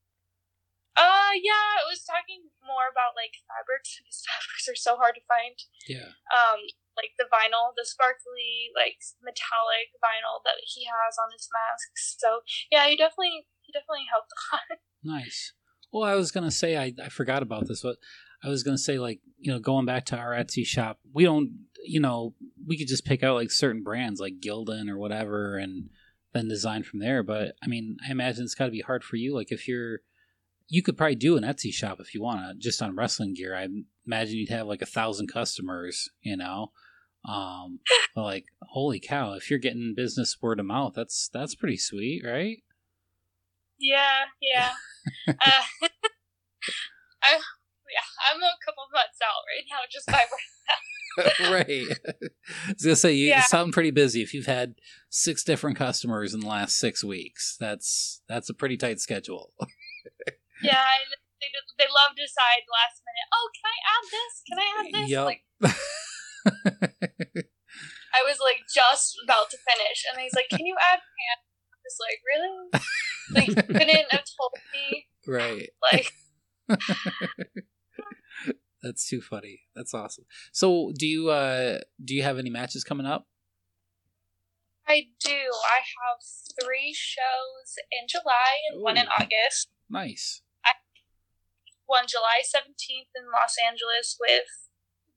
Uh, 0.93 1.33
yeah, 1.41 1.81
it 1.81 1.89
was 1.89 2.05
talking 2.05 2.53
more 2.61 2.93
about 2.93 3.17
like 3.17 3.41
fabrics 3.49 3.97
because 3.97 4.29
fabrics 4.29 4.69
are 4.69 4.77
so 4.77 5.01
hard 5.01 5.17
to 5.17 5.25
find. 5.25 5.57
Yeah. 5.89 6.13
Um, 6.29 6.61
like 6.97 7.17
the 7.17 7.29
vinyl, 7.33 7.73
the 7.73 7.89
sparkly 7.89 8.69
like 8.77 9.01
metallic 9.25 9.97
vinyl 10.05 10.45
that 10.45 10.61
he 10.69 10.85
has 10.85 11.17
on 11.17 11.33
his 11.33 11.49
masks. 11.49 12.21
So 12.21 12.45
yeah, 12.69 12.85
he 12.89 12.97
definitely 13.01 13.49
he 13.73 13.79
definitely 13.79 14.07
helped 14.11 14.33
a 14.33 14.57
lot. 14.57 14.79
Nice. 15.05 15.53
Well, 15.93 16.05
I 16.05 16.15
was 16.15 16.31
gonna 16.31 16.53
say 16.53 16.77
I, 16.77 16.93
I 17.03 17.09
forgot 17.09 17.43
about 17.43 17.67
this, 17.67 17.83
but 17.83 17.97
I 18.45 18.49
was 18.49 18.63
gonna 18.63 18.79
say 18.79 19.01
like 19.01 19.21
you 19.39 19.53
know 19.53 19.59
going 19.59 19.85
back 19.85 20.07
to 20.07 20.17
our 20.17 20.31
Etsy 20.31 20.65
shop, 20.65 21.01
we 21.13 21.25
don't 21.25 21.51
you 21.85 21.99
know 21.99 22.35
we 22.65 22.79
could 22.79 22.87
just 22.87 23.05
pick 23.05 23.25
out 23.25 23.35
like 23.35 23.51
certain 23.51 23.83
brands 23.83 24.21
like 24.21 24.35
Gildan 24.41 24.89
or 24.89 24.97
whatever, 24.97 25.57
and 25.57 25.91
then 26.33 26.49
design 26.49 26.83
from 26.83 27.01
there. 27.01 27.23
But 27.23 27.57
I 27.63 27.67
mean, 27.67 27.97
I 28.07 28.11
imagine 28.11 28.45
it's 28.45 28.55
got 28.55 28.67
to 28.67 28.71
be 28.71 28.81
hard 28.81 29.05
for 29.05 29.17
you. 29.17 29.35
Like 29.35 29.53
if 29.53 29.69
you're, 29.69 30.01
you 30.69 30.83
could 30.83 30.97
probably 30.97 31.17
do 31.17 31.37
an 31.37 31.45
Etsy 31.45 31.73
shop 31.73 31.99
if 32.01 32.15
you 32.15 32.23
want 32.23 32.41
to, 32.41 32.55
just 32.59 32.83
on 32.83 32.97
wrestling 32.97 33.35
gear. 33.35 33.55
I 33.55 33.69
imagine 34.07 34.37
you'd 34.37 34.51
have 34.51 34.67
like 34.67 34.83
a 34.83 34.87
thousand 34.87 35.29
customers, 35.29 36.11
you 36.23 36.37
know. 36.37 36.73
Um, 37.25 37.81
but 38.15 38.23
like 38.23 38.47
holy 38.63 39.01
cow, 39.01 39.35
if 39.35 39.51
you're 39.51 39.59
getting 39.59 39.95
business 39.97 40.37
word 40.41 40.61
of 40.61 40.67
mouth, 40.67 40.95
that's 40.95 41.29
that's 41.33 41.55
pretty 41.55 41.77
sweet, 41.77 42.23
right? 42.25 42.63
Yeah, 43.83 44.31
yeah. 44.41 44.71
uh, 45.29 45.63
I 47.23 47.35
yeah, 47.35 48.09
I'm 48.31 48.41
a 48.41 48.57
couple 48.65 48.85
months 48.93 49.19
out 49.23 49.43
right 49.51 49.67
now 49.69 49.83
just 49.91 50.07
by 50.07 50.25
right. 51.53 51.99
I 52.69 52.73
was 52.73 52.83
gonna 52.83 52.97
say 52.97 53.13
you 53.13 53.29
Yeah. 53.29 53.43
sound 53.43 53.73
pretty 53.75 53.91
busy. 53.91 54.23
If 54.23 54.33
you've 54.33 54.47
had 54.47 54.77
six 55.11 55.45
different 55.45 55.77
customers 55.77 56.33
in 56.33 56.41
the 56.41 56.47
last 56.47 56.79
six 56.79 57.05
weeks, 57.05 57.57
that's 57.61 58.23
that's 58.29 58.49
a 58.49 58.55
pretty 58.55 58.77
tight 58.79 59.01
schedule. 59.01 59.53
yeah. 60.63 60.81
I, 60.81 60.97
they 61.41 61.49
they 61.79 61.85
love 61.91 62.15
to 62.17 62.23
decide 62.23 62.63
last 62.71 63.03
minute. 63.05 63.29
Oh, 63.35 63.51
can 63.53 63.67
I 63.69 63.79
add 63.93 64.05
this? 64.15 64.43
Can 64.49 64.59
I 64.59 64.69
add 64.79 64.87
this? 64.95 65.11
Yup. 65.11 65.27
Like 65.27 65.43
I 68.15 68.23
was 68.25 68.39
like 68.41 68.63
just 68.73 69.17
about 69.25 69.51
to 69.51 69.57
finish, 69.69 70.05
and 70.11 70.21
he's 70.21 70.35
like, 70.35 70.49
"Can 70.51 70.65
you 70.67 70.77
add 70.81 71.01
pants?" 71.01 71.49
I 71.93 71.97
was 71.97 71.99
like, 72.01 72.21
"Really?" 72.27 72.71
Like, 73.35 73.49
you 73.49 73.55
couldn't 73.63 74.11
have 74.11 74.25
told 74.39 74.53
me. 74.73 75.07
right. 75.27 75.71
Like, 75.93 76.13
That's 78.83 79.09
too 79.09 79.21
funny. 79.21 79.61
That's 79.77 79.95
awesome. 79.95 80.25
So, 80.53 80.93
do 80.99 81.07
you 81.07 81.31
uh 81.31 81.79
do 82.05 82.15
you 82.15 82.23
have 82.23 82.39
any 82.39 82.51
matches 82.51 82.83
coming 82.85 83.07
up? 83.07 83.27
I 84.89 85.07
do. 85.25 85.31
I 85.31 85.79
have 85.79 86.19
three 86.61 86.93
shows 86.93 87.79
in 87.93 88.09
July 88.09 88.59
and 88.71 88.83
one 88.83 88.97
in 88.99 89.07
August. 89.07 89.69
Nice. 89.89 90.43
One 91.87 92.07
July 92.09 92.41
17th 92.41 93.13
in 93.13 93.29
Los 93.29 93.57
Angeles 93.61 94.17
with 94.19 94.49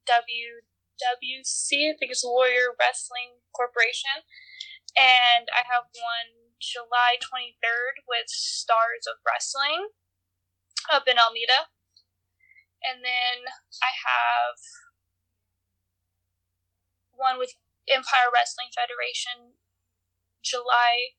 WWC, 0.04 1.88
I 1.88 1.96
think 1.96 2.12
it's 2.12 2.22
Warrior 2.22 2.76
Wrestling 2.78 3.40
Corporation. 3.56 4.20
And 4.92 5.48
I 5.56 5.64
have 5.64 5.88
one 5.88 6.45
July 6.66 7.16
23rd 7.22 8.02
with 8.10 8.26
Stars 8.28 9.06
of 9.06 9.22
Wrestling 9.22 9.94
up 10.90 11.06
in 11.06 11.18
Alameda. 11.18 11.70
And 12.82 13.02
then 13.02 13.46
I 13.82 13.90
have 13.94 14.58
one 17.14 17.38
with 17.38 17.54
Empire 17.88 18.30
Wrestling 18.34 18.68
Federation 18.74 19.58
July 20.42 21.16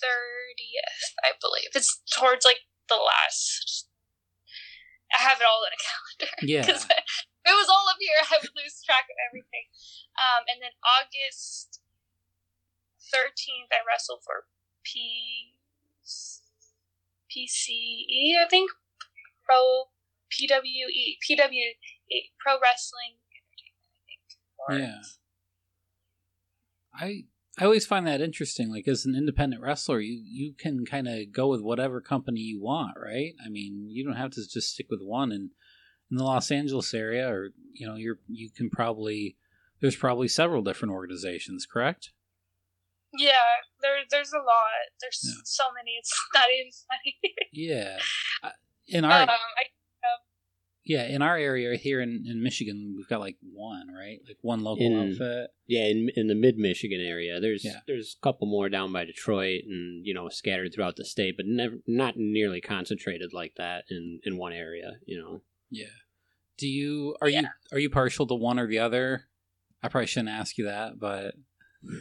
30th, 0.00 1.16
I 1.24 1.36
believe. 1.40 1.72
It's 1.76 2.00
towards 2.12 2.44
like 2.44 2.64
the 2.88 2.96
last. 3.00 3.88
I 5.12 5.22
have 5.22 5.40
it 5.40 5.46
all 5.48 5.64
in 5.66 5.72
a 5.74 5.80
calendar. 5.84 6.32
Yeah. 6.44 6.64
'Cause 6.64 6.84
if 6.88 7.24
it 7.52 7.56
was 7.56 7.68
all 7.68 7.88
up 7.88 8.00
here, 8.00 8.20
I 8.20 8.38
would 8.40 8.54
lose 8.56 8.80
track 8.82 9.04
of 9.08 9.16
everything. 9.28 9.68
Um, 10.16 10.44
and 10.48 10.60
then 10.62 10.72
August 10.84 11.80
13th, 13.08 13.72
I 13.72 13.80
wrestled 13.86 14.20
for 14.24 14.44
P. 14.84 15.54
PCE, 17.30 18.44
I 18.44 18.48
think. 18.48 18.70
Pro. 19.46 19.84
PWE. 20.30 21.16
PWE. 21.24 21.74
Pro 22.38 22.54
Wrestling 22.60 23.18
Entertainment, 23.34 24.36
I 24.68 24.76
think. 24.76 24.80
Yeah. 24.80 25.02
I 26.94 27.24
I 27.58 27.64
always 27.64 27.86
find 27.86 28.06
that 28.06 28.20
interesting. 28.20 28.70
Like 28.70 28.88
as 28.88 29.04
an 29.04 29.14
independent 29.14 29.62
wrestler, 29.62 30.00
you 30.00 30.22
you 30.24 30.54
can 30.56 30.86
kind 30.86 31.08
of 31.08 31.32
go 31.32 31.48
with 31.48 31.60
whatever 31.60 32.00
company 32.00 32.40
you 32.40 32.60
want, 32.60 32.96
right? 32.96 33.34
I 33.44 33.48
mean, 33.48 33.86
you 33.90 34.04
don't 34.04 34.16
have 34.16 34.30
to 34.32 34.48
just 34.48 34.72
stick 34.72 34.86
with 34.88 35.00
one. 35.02 35.32
And 35.32 35.50
in 36.10 36.16
the 36.16 36.24
Los 36.24 36.50
Angeles 36.50 36.94
area, 36.94 37.28
or 37.28 37.50
you 37.72 37.86
know, 37.86 37.96
you're 37.96 38.18
you 38.28 38.50
can 38.50 38.70
probably 38.70 39.36
there's 39.80 39.96
probably 39.96 40.28
several 40.28 40.62
different 40.62 40.92
organizations, 40.94 41.66
correct? 41.66 42.12
Yeah, 43.18 43.32
there, 43.82 43.96
there's 44.10 44.32
a 44.32 44.38
lot. 44.38 44.88
There's 45.00 45.20
Yeah. 45.24 45.40
so 45.44 45.64
many. 45.74 45.92
It's 45.98 46.12
not 46.34 46.44
even 46.58 46.70
funny. 46.88 47.34
Yeah. 47.52 47.98
Uh, 48.42 48.50
In 48.88 49.04
our 49.04 49.22
um, 49.22 49.28
I, 49.28 49.64
yeah, 50.82 51.04
in 51.04 51.20
our 51.22 51.36
area 51.36 51.76
here 51.76 52.00
in, 52.00 52.24
in 52.26 52.42
Michigan, 52.42 52.94
we've 52.96 53.06
got 53.06 53.20
like 53.20 53.36
one, 53.52 53.88
right? 53.94 54.18
Like 54.26 54.38
one 54.40 54.60
local 54.64 54.84
In- 54.86 55.10
outfit. 55.12 55.50
Yeah, 55.66 55.84
in 55.84 56.08
in 56.16 56.26
the 56.26 56.34
mid 56.34 56.56
Michigan 56.56 57.00
area, 57.00 57.38
there's 57.38 57.64
Yeah. 57.64 57.80
there's 57.86 58.16
a 58.20 58.24
couple 58.24 58.46
more 58.48 58.68
down 58.68 58.92
by 58.92 59.04
Detroit, 59.04 59.62
and 59.68 60.04
you 60.06 60.14
know 60.14 60.28
scattered 60.30 60.72
throughout 60.74 60.96
the 60.96 61.04
state, 61.04 61.36
but 61.36 61.46
never 61.46 61.76
not 61.86 62.14
nearly 62.16 62.60
concentrated 62.60 63.32
like 63.32 63.54
that 63.56 63.84
in 63.90 64.20
in 64.24 64.36
one 64.38 64.52
area. 64.52 64.92
You 65.06 65.18
know, 65.18 65.42
Yeah. 65.70 65.92
Do 66.56 66.66
you 66.66 67.14
are 67.20 67.28
you 67.28 67.42
are 67.72 67.78
you 67.78 67.90
partial 67.90 68.26
to 68.26 68.34
one 68.34 68.58
or 68.58 68.66
the 68.66 68.78
other? 68.78 69.26
I 69.82 69.88
probably 69.88 70.06
shouldn't 70.08 70.30
ask 70.30 70.58
you 70.58 70.64
that, 70.64 70.98
but 70.98 71.34
no, 71.84 72.00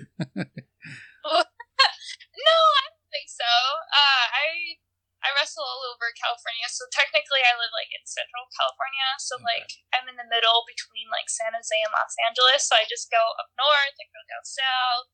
I 1.29 2.85
don't 2.91 3.11
think 3.11 3.27
so. 3.29 3.47
Uh, 3.91 4.25
I 4.33 4.79
I 5.19 5.35
wrestle 5.35 5.67
all 5.67 5.83
over 5.91 6.15
California, 6.15 6.67
so 6.71 6.87
technically 6.95 7.43
I 7.43 7.51
live 7.59 7.75
like 7.75 7.91
in 7.91 8.03
Central 8.07 8.47
California. 8.55 9.07
So 9.19 9.35
Okay. 9.39 9.47
like 9.47 9.69
I'm 9.95 10.07
in 10.07 10.15
the 10.19 10.27
middle 10.27 10.63
between 10.67 11.11
like 11.11 11.27
San 11.27 11.51
Jose 11.55 11.75
and 11.75 11.91
Los 11.91 12.15
Angeles. 12.23 12.67
So 12.67 12.75
I 12.79 12.87
just 12.87 13.11
go 13.11 13.19
up 13.39 13.51
north, 13.59 13.95
I 13.99 14.07
go 14.11 14.23
down 14.31 14.45
south. 14.47 15.07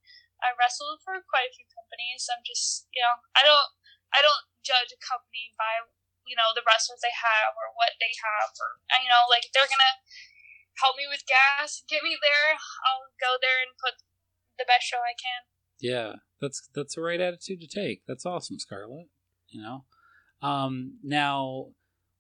I 0.44 0.54
wrestle 0.60 1.00
for 1.02 1.18
quite 1.26 1.50
a 1.50 1.56
few 1.56 1.66
companies. 1.74 2.30
I'm 2.30 2.44
just 2.46 2.86
you 2.94 3.02
know 3.02 3.18
I 3.38 3.42
don't 3.46 3.70
I 4.14 4.22
don't 4.22 4.46
judge 4.66 4.94
a 4.94 5.00
company 5.02 5.54
by 5.58 5.86
you 6.30 6.38
know 6.38 6.54
the 6.54 6.66
wrestlers 6.66 7.02
they 7.02 7.14
have 7.14 7.54
or 7.58 7.74
what 7.78 7.98
they 8.02 8.14
have 8.22 8.54
or 8.62 8.82
you 9.02 9.10
know 9.10 9.26
like 9.30 9.50
they're 9.54 9.70
gonna 9.70 9.96
help 10.80 10.96
me 11.00 11.08
with 11.08 11.24
gas, 11.28 11.84
get 11.88 12.04
me 12.04 12.20
there, 12.20 12.60
I'll 12.88 13.12
go 13.20 13.40
there 13.40 13.64
and 13.64 13.76
put 13.80 13.96
the 14.58 14.66
best 14.68 14.84
show 14.84 14.98
I 14.98 15.14
can. 15.14 15.44
Yeah, 15.80 16.14
that's 16.42 16.70
that's 16.74 16.96
the 16.96 17.02
right 17.02 17.22
attitude 17.22 17.62
to 17.62 17.68
take. 17.68 18.02
That's 18.08 18.26
awesome, 18.26 18.60
Scarlett. 18.60 19.08
You 19.48 19.62
know, 19.62 19.86
um, 20.42 20.98
now 21.04 21.68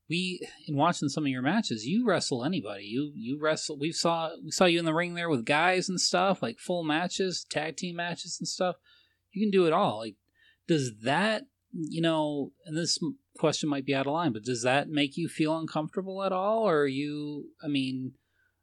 we 0.09 0.47
in 0.67 0.75
watching 0.75 1.09
some 1.09 1.25
of 1.25 1.29
your 1.29 1.41
matches, 1.41 1.85
you 1.85 2.05
wrestle 2.05 2.43
anybody. 2.43 2.83
You 2.83 3.11
you 3.15 3.39
wrestle. 3.41 3.77
We 3.79 3.91
saw 3.91 4.31
we 4.43 4.51
saw 4.51 4.65
you 4.65 4.79
in 4.79 4.85
the 4.85 4.93
ring 4.93 5.15
there 5.15 5.29
with 5.29 5.45
guys 5.45 5.89
and 5.89 5.99
stuff, 5.99 6.41
like 6.41 6.59
full 6.59 6.83
matches, 6.83 7.45
tag 7.49 7.77
team 7.77 7.95
matches 7.95 8.37
and 8.39 8.47
stuff. 8.47 8.75
You 9.31 9.45
can 9.45 9.51
do 9.51 9.65
it 9.65 9.73
all. 9.73 9.99
Like, 9.99 10.15
does 10.67 10.91
that 11.03 11.43
you 11.71 12.01
know? 12.01 12.51
And 12.65 12.77
this 12.77 12.99
question 13.39 13.69
might 13.69 13.85
be 13.85 13.95
out 13.95 14.07
of 14.07 14.13
line, 14.13 14.33
but 14.33 14.43
does 14.43 14.63
that 14.63 14.89
make 14.89 15.17
you 15.17 15.27
feel 15.27 15.57
uncomfortable 15.57 16.23
at 16.23 16.31
all, 16.31 16.67
or 16.67 16.81
are 16.81 16.87
you? 16.87 17.49
I 17.63 17.67
mean, 17.67 18.13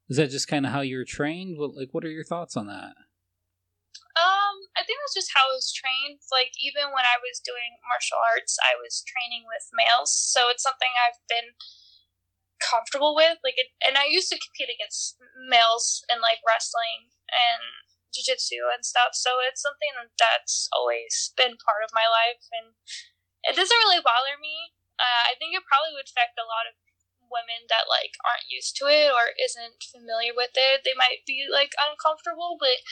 is 0.08 0.16
that 0.16 0.30
just 0.30 0.48
kind 0.48 0.64
of 0.64 0.72
how 0.72 0.80
you're 0.80 1.04
trained? 1.04 1.58
What 1.58 1.74
like 1.74 1.88
what 1.92 2.04
are 2.04 2.10
your 2.10 2.24
thoughts 2.24 2.56
on 2.56 2.66
that? 2.68 2.94
I 4.72 4.82
think 4.84 4.96
that's 5.00 5.16
just 5.16 5.36
how 5.36 5.52
I 5.52 5.56
was 5.56 5.68
trained. 5.68 6.24
Like 6.32 6.56
even 6.60 6.92
when 6.92 7.04
I 7.04 7.20
was 7.20 7.44
doing 7.44 7.76
martial 7.84 8.20
arts, 8.20 8.56
I 8.62 8.76
was 8.76 9.04
training 9.04 9.44
with 9.44 9.68
males, 9.76 10.12
so 10.12 10.48
it's 10.48 10.64
something 10.64 10.90
I've 10.96 11.20
been 11.28 11.56
comfortable 12.62 13.12
with. 13.12 13.42
Like, 13.42 13.58
it, 13.58 13.74
and 13.82 13.98
I 13.98 14.06
used 14.06 14.30
to 14.30 14.40
compete 14.40 14.70
against 14.72 15.18
males 15.34 16.00
in 16.08 16.22
like 16.22 16.40
wrestling 16.46 17.10
and 17.28 17.62
jiu-jitsu 18.14 18.70
and 18.70 18.86
stuff. 18.86 19.16
So 19.18 19.42
it's 19.42 19.60
something 19.60 19.92
that's 20.16 20.68
always 20.72 21.34
been 21.34 21.60
part 21.60 21.82
of 21.84 21.96
my 21.96 22.06
life, 22.06 22.44
and 22.54 22.76
it 23.44 23.58
doesn't 23.58 23.82
really 23.88 24.04
bother 24.04 24.38
me. 24.38 24.72
Uh, 24.96 25.28
I 25.28 25.34
think 25.36 25.52
it 25.52 25.66
probably 25.66 25.92
would 25.92 26.06
affect 26.06 26.38
a 26.38 26.46
lot 26.46 26.70
of 26.70 26.78
women 27.26 27.64
that 27.72 27.88
like 27.88 28.12
aren't 28.22 28.52
used 28.52 28.76
to 28.76 28.86
it 28.86 29.08
or 29.08 29.32
isn't 29.40 29.80
familiar 29.88 30.36
with 30.36 30.52
it. 30.54 30.84
They 30.84 30.92
might 30.94 31.24
be 31.24 31.48
like 31.48 31.72
uncomfortable, 31.80 32.60
but 32.60 32.84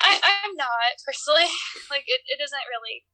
I, 0.00 0.20
I'm 0.44 0.54
not 0.56 0.96
personally. 1.04 1.48
Like 1.90 2.04
it, 2.06 2.20
it 2.26 2.38
doesn't 2.38 2.68
really 2.68 3.04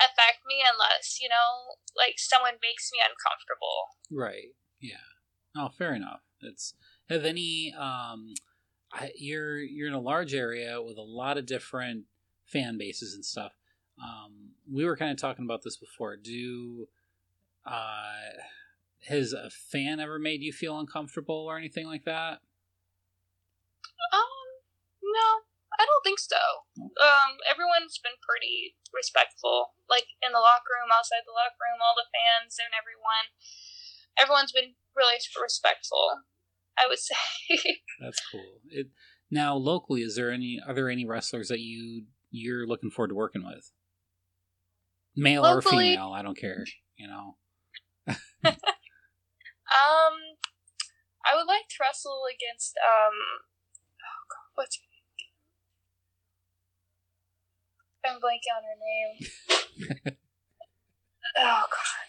affect 0.00 0.40
me 0.46 0.62
unless, 0.64 1.18
you 1.20 1.28
know, 1.28 1.76
like 1.96 2.14
someone 2.16 2.54
makes 2.62 2.90
me 2.92 2.98
uncomfortable. 3.02 3.92
Right. 4.10 4.54
Yeah. 4.80 5.04
Oh, 5.56 5.68
fair 5.68 5.94
enough. 5.94 6.20
It's 6.40 6.74
have 7.08 7.24
any 7.24 7.74
um 7.74 8.34
I, 8.92 9.10
you're 9.16 9.58
you're 9.58 9.88
in 9.88 9.94
a 9.94 10.00
large 10.00 10.34
area 10.34 10.80
with 10.80 10.96
a 10.96 11.02
lot 11.02 11.36
of 11.36 11.46
different 11.46 12.04
fan 12.46 12.78
bases 12.78 13.14
and 13.14 13.24
stuff. 13.24 13.52
Um 14.02 14.52
we 14.70 14.84
were 14.84 14.96
kind 14.96 15.10
of 15.10 15.18
talking 15.18 15.44
about 15.44 15.62
this 15.64 15.76
before. 15.76 16.16
Do 16.16 16.88
uh 17.66 18.38
has 19.08 19.32
a 19.32 19.50
fan 19.50 20.00
ever 20.00 20.18
made 20.18 20.42
you 20.42 20.52
feel 20.52 20.78
uncomfortable 20.78 21.46
or 21.48 21.56
anything 21.56 21.86
like 21.86 22.04
that? 22.04 22.40
Um, 24.12 24.30
no, 25.02 25.47
I 25.78 25.86
don't 25.86 26.02
think 26.02 26.18
so. 26.18 26.42
Um, 26.78 27.38
everyone's 27.46 28.02
been 28.02 28.18
pretty 28.18 28.74
respectful, 28.90 29.78
like 29.86 30.10
in 30.18 30.34
the 30.34 30.42
locker 30.42 30.74
room, 30.74 30.90
outside 30.90 31.22
the 31.22 31.34
locker 31.34 31.62
room, 31.62 31.78
all 31.78 31.94
the 31.94 32.10
fans 32.10 32.58
and 32.58 32.74
everyone. 32.74 33.30
Everyone's 34.18 34.50
been 34.50 34.74
really 34.98 35.22
respectful. 35.38 36.26
I 36.74 36.90
would 36.90 36.98
say. 37.02 37.78
That's 38.02 38.20
cool. 38.30 38.62
It, 38.70 38.90
now, 39.30 39.54
locally, 39.54 40.02
is 40.02 40.16
there 40.16 40.30
any 40.30 40.58
are 40.58 40.74
there 40.74 40.90
any 40.90 41.06
wrestlers 41.06 41.48
that 41.48 41.60
you 41.60 42.06
you're 42.30 42.66
looking 42.66 42.90
forward 42.90 43.08
to 43.08 43.14
working 43.14 43.46
with? 43.46 43.70
Male 45.14 45.42
Locally- 45.42 45.94
or 45.94 45.94
female, 45.94 46.12
I 46.12 46.22
don't 46.22 46.38
care. 46.38 46.64
You 46.96 47.08
know. 47.08 47.36
Um, 49.68 50.40
I 51.28 51.36
would 51.36 51.44
like 51.44 51.68
to 51.68 51.76
wrestle 51.80 52.24
against 52.24 52.72
um, 52.80 53.44
oh 54.00 54.22
god, 54.32 54.48
what's 54.56 54.80
her 54.80 54.88
name? 54.88 55.04
again? 55.12 55.36
I'm 58.04 58.22
blanking 58.22 58.54
on 58.54 58.62
her 58.64 58.78
name. 58.78 59.14
oh 61.38 61.64
god, 61.66 62.08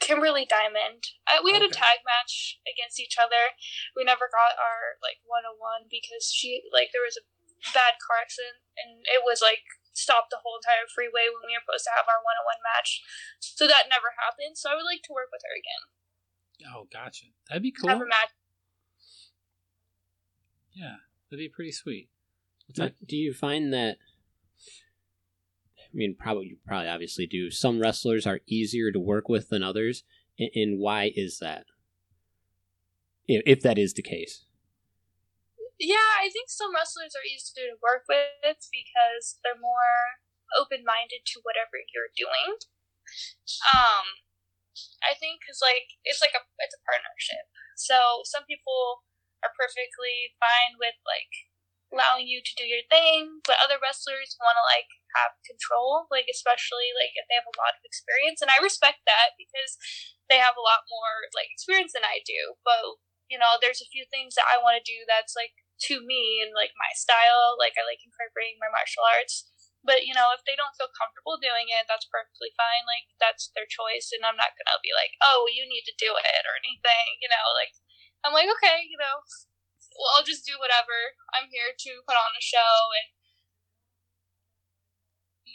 Kimberly 0.00 0.44
Diamond. 0.44 1.04
Uh, 1.24 1.40
we 1.40 1.52
had 1.52 1.64
a 1.64 1.72
tag 1.72 2.04
match 2.04 2.60
against 2.68 3.00
each 3.00 3.16
other. 3.16 3.56
We 3.96 4.04
never 4.04 4.28
got 4.28 4.60
our 4.60 5.00
like 5.00 5.24
one 5.24 5.48
on 5.48 5.56
one 5.56 5.88
because 5.88 6.28
she 6.28 6.64
like 6.72 6.92
there 6.92 7.04
was 7.04 7.16
a 7.16 7.24
bad 7.72 7.96
car 7.96 8.20
accident 8.20 8.60
and 8.76 9.08
it 9.08 9.24
was 9.24 9.40
like 9.40 9.64
stopped 9.96 10.28
the 10.28 10.42
whole 10.42 10.58
entire 10.58 10.84
freeway 10.90 11.30
when 11.30 11.46
we 11.46 11.54
were 11.54 11.64
supposed 11.64 11.86
to 11.88 11.94
have 11.96 12.10
our 12.10 12.20
one 12.20 12.36
on 12.36 12.44
one 12.44 12.60
match. 12.60 13.00
So 13.40 13.64
that 13.70 13.88
never 13.88 14.12
happened. 14.18 14.58
So 14.58 14.68
I 14.68 14.76
would 14.76 14.84
like 14.84 15.06
to 15.08 15.14
work 15.14 15.30
with 15.32 15.46
her 15.46 15.54
again. 15.54 15.82
Oh, 16.68 16.86
gotcha. 16.90 17.30
That'd 17.48 17.62
be 17.62 17.72
cool. 17.72 17.88
Have 17.88 18.02
cool. 18.02 18.10
a 18.10 18.12
match. 18.12 18.34
Yeah, 20.74 20.98
that'd 21.30 21.38
be 21.38 21.48
pretty 21.48 21.72
sweet. 21.72 22.10
Do, 22.72 22.90
do 23.06 23.16
you 23.16 23.32
find 23.32 23.72
that? 23.72 23.98
I 25.94 25.96
mean, 25.96 26.18
probably 26.18 26.50
you 26.50 26.56
probably 26.66 26.90
obviously 26.90 27.26
do. 27.26 27.54
Some 27.54 27.78
wrestlers 27.78 28.26
are 28.26 28.42
easier 28.50 28.90
to 28.90 28.98
work 28.98 29.30
with 29.30 29.48
than 29.48 29.62
others, 29.62 30.02
and, 30.38 30.50
and 30.54 30.80
why 30.82 31.14
is 31.14 31.38
that? 31.38 31.70
If, 33.30 33.62
that 33.62 33.78
is 33.78 33.94
the 33.94 34.04
case, 34.04 34.44
Yeah, 35.80 36.20
I 36.20 36.28
think 36.28 36.52
some 36.52 36.76
wrestlers 36.76 37.16
are 37.16 37.24
easier 37.24 37.72
to 37.72 37.80
work 37.80 38.04
with 38.04 38.60
because 38.68 39.40
they're 39.40 39.56
more 39.56 40.20
open 40.52 40.84
minded 40.84 41.24
to 41.32 41.40
whatever 41.40 41.80
you're 41.94 42.12
doing. 42.12 42.60
Um, 43.72 44.20
I 45.00 45.16
think 45.16 45.40
because 45.40 45.62
like 45.64 45.96
it's 46.04 46.20
like 46.20 46.36
a 46.36 46.42
it's 46.60 46.76
a 46.76 46.84
partnership. 46.84 47.48
So 47.80 48.26
some 48.28 48.44
people 48.44 49.06
are 49.40 49.56
perfectly 49.56 50.36
fine 50.36 50.76
with 50.76 51.00
like 51.08 51.32
allowing 51.88 52.26
you 52.26 52.44
to 52.44 52.52
do 52.58 52.68
your 52.68 52.84
thing, 52.90 53.40
but 53.46 53.56
other 53.62 53.80
wrestlers 53.80 54.36
want 54.36 54.58
to 54.58 54.64
like 54.68 54.90
have 55.14 55.38
control, 55.46 56.06
like 56.10 56.26
especially 56.30 56.90
like 56.94 57.14
if 57.14 57.26
they 57.30 57.38
have 57.38 57.48
a 57.48 57.58
lot 57.58 57.74
of 57.78 57.82
experience, 57.86 58.42
and 58.42 58.50
I 58.50 58.58
respect 58.62 59.06
that 59.06 59.38
because 59.38 59.78
they 60.28 60.38
have 60.40 60.58
a 60.58 60.64
lot 60.64 60.86
more 60.90 61.30
like 61.34 61.50
experience 61.50 61.94
than 61.94 62.06
I 62.06 62.22
do. 62.26 62.58
But 62.66 62.98
you 63.30 63.40
know, 63.40 63.56
there's 63.58 63.80
a 63.80 63.90
few 63.90 64.04
things 64.08 64.36
that 64.36 64.48
I 64.48 64.60
want 64.60 64.76
to 64.76 64.84
do 64.84 65.06
that's 65.08 65.34
like 65.34 65.56
to 65.90 66.04
me 66.04 66.44
and 66.44 66.54
like 66.54 66.76
my 66.78 66.92
style. 66.94 67.56
Like 67.58 67.74
I 67.78 67.82
like 67.86 68.02
incorporating 68.04 68.60
my 68.60 68.70
martial 68.70 69.04
arts. 69.04 69.48
But 69.84 70.08
you 70.08 70.16
know, 70.16 70.32
if 70.32 70.40
they 70.48 70.56
don't 70.56 70.72
feel 70.80 70.88
comfortable 70.96 71.36
doing 71.36 71.68
it, 71.68 71.84
that's 71.84 72.08
perfectly 72.08 72.52
fine. 72.56 72.88
Like 72.88 73.04
that's 73.20 73.52
their 73.52 73.68
choice, 73.68 74.12
and 74.16 74.24
I'm 74.24 74.40
not 74.40 74.56
gonna 74.56 74.80
be 74.80 74.96
like, 74.96 75.12
"Oh, 75.20 75.44
you 75.52 75.68
need 75.68 75.84
to 75.84 76.00
do 76.00 76.16
it" 76.16 76.42
or 76.48 76.56
anything. 76.56 77.20
You 77.20 77.28
know, 77.28 77.46
like 77.52 77.76
I'm 78.24 78.32
like, 78.32 78.48
okay, 78.58 78.88
you 78.88 78.96
know, 78.96 79.20
well, 79.94 80.10
I'll 80.16 80.26
just 80.26 80.48
do 80.48 80.56
whatever. 80.58 81.14
I'm 81.36 81.52
here 81.52 81.76
to 81.76 81.92
put 82.08 82.18
on 82.18 82.34
a 82.34 82.42
show 82.42 82.74
and 82.96 83.13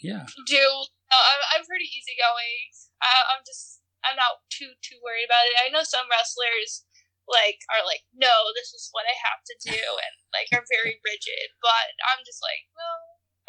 Yeah. 0.01 0.25
do. 0.47 0.65
Uh, 1.09 1.25
I'm, 1.57 1.65
pretty 1.65 1.89
easygoing. 1.89 2.69
I, 3.01 3.35
I'm 3.35 3.43
just, 3.43 3.81
I'm 4.05 4.15
not 4.15 4.45
too 4.53 4.77
too 4.79 5.01
worried 5.01 5.27
about 5.27 5.49
it. 5.49 5.57
I 5.57 5.73
know 5.73 5.83
some 5.83 6.07
wrestlers 6.07 6.85
like 7.29 7.61
are 7.69 7.85
like, 7.85 8.05
no, 8.13 8.49
this 8.57 8.73
is 8.73 8.89
what 8.91 9.05
I 9.05 9.13
have 9.13 9.41
to 9.45 9.55
do, 9.69 9.81
and 10.05 10.15
like 10.33 10.49
are 10.53 10.65
very 10.65 10.97
rigid. 11.05 11.53
But 11.61 11.97
I'm 12.09 12.25
just 12.25 12.41
like, 12.41 12.69
well, 12.73 12.99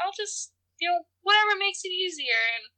I'll 0.04 0.16
just 0.16 0.52
you 0.80 0.88
know 0.88 1.08
whatever 1.24 1.56
makes 1.56 1.84
it 1.84 1.92
easier. 1.92 2.40
And 2.56 2.68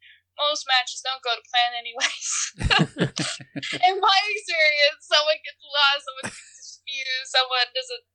most 0.40 0.64
matches 0.64 1.04
don't 1.04 1.20
go 1.20 1.36
to 1.36 1.44
plan 1.44 1.76
anyways. 1.76 2.28
In 3.84 4.00
my 4.00 4.18
experience, 4.32 5.04
someone 5.04 5.38
gets 5.44 5.60
lost, 5.60 6.02
someone 6.08 6.32
gets 6.32 6.80
confused, 6.80 7.28
someone 7.28 7.68
doesn't 7.76 8.06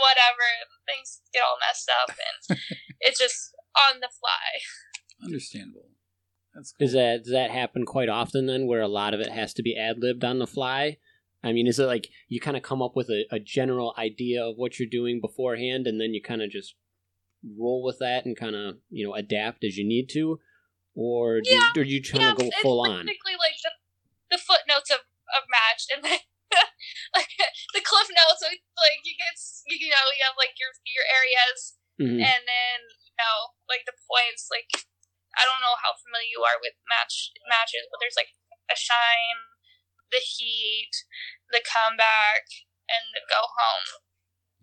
whatever, 0.00 0.46
things 0.88 1.20
get 1.30 1.44
all 1.44 1.60
messed 1.60 1.86
up, 1.92 2.10
and 2.10 2.58
it's 3.04 3.20
just 3.20 3.54
on 3.76 4.00
the 4.00 4.08
fly. 4.08 5.24
Understandable. 5.24 5.88
That's 6.54 6.72
cool. 6.72 6.86
is 6.86 6.92
that 6.92 7.24
does 7.24 7.32
that 7.32 7.50
happen 7.50 7.84
quite 7.84 8.08
often 8.08 8.46
then, 8.46 8.66
where 8.66 8.80
a 8.80 8.88
lot 8.88 9.14
of 9.14 9.20
it 9.20 9.30
has 9.32 9.52
to 9.54 9.62
be 9.62 9.76
ad 9.76 9.96
libbed 9.98 10.24
on 10.24 10.38
the 10.38 10.46
fly? 10.46 10.98
I 11.42 11.52
mean, 11.52 11.66
is 11.66 11.78
it 11.78 11.86
like 11.86 12.08
you 12.28 12.40
kind 12.40 12.56
of 12.56 12.62
come 12.62 12.80
up 12.80 12.94
with 12.96 13.10
a, 13.10 13.26
a 13.30 13.38
general 13.40 13.94
idea 13.98 14.44
of 14.44 14.56
what 14.56 14.78
you're 14.78 14.88
doing 14.88 15.20
beforehand, 15.20 15.86
and 15.86 16.00
then 16.00 16.14
you 16.14 16.22
kind 16.22 16.42
of 16.42 16.50
just 16.50 16.74
roll 17.58 17.82
with 17.82 17.98
that 17.98 18.24
and 18.24 18.36
kind 18.36 18.54
of 18.56 18.76
you 18.88 19.06
know 19.06 19.14
adapt 19.14 19.64
as 19.64 19.76
you 19.76 19.86
need 19.86 20.08
to, 20.14 20.38
or 20.94 21.40
do 21.40 21.50
Yeah, 21.50 21.68
you, 21.74 21.80
or 21.82 21.84
do 21.84 21.90
you 21.90 22.00
trying 22.02 22.22
yeah, 22.22 22.34
to 22.34 22.42
go 22.42 22.46
it's 22.48 22.56
full 22.62 22.80
on? 22.80 23.04
basically 23.06 23.34
like 23.38 23.58
the, 23.62 23.72
the 24.36 24.38
footnotes 24.38 24.90
of, 24.90 25.02
of 25.34 25.42
match 25.50 25.90
and 25.92 26.00
then 26.06 26.22
like 27.18 27.28
the 27.74 27.82
cliff 27.82 28.08
notes 28.14 28.40
like, 28.46 28.62
like 28.78 29.02
you 29.02 29.14
get 29.18 29.34
you 29.66 29.90
know 29.90 30.06
you 30.14 30.22
have 30.22 30.38
like 30.38 30.54
your 30.58 30.70
your 30.86 31.06
areas 31.10 31.74
Mhm. 31.94 32.18
and 32.22 32.42
then 32.46 32.78
you 33.06 33.14
know 33.18 33.53
like 33.68 33.84
the 33.88 33.96
points 34.06 34.48
like 34.52 34.68
I 35.34 35.42
don't 35.42 35.62
know 35.64 35.76
how 35.80 35.98
familiar 35.98 36.30
you 36.30 36.42
are 36.46 36.60
with 36.60 36.76
match 36.86 37.34
matches 37.48 37.88
but 37.90 37.98
there's 37.98 38.18
like 38.18 38.32
a 38.70 38.76
shine 38.76 39.54
the 40.12 40.22
heat 40.22 40.92
the 41.50 41.64
comeback 41.64 42.46
and 42.86 43.12
the 43.16 43.24
go 43.26 43.42
home 43.44 44.04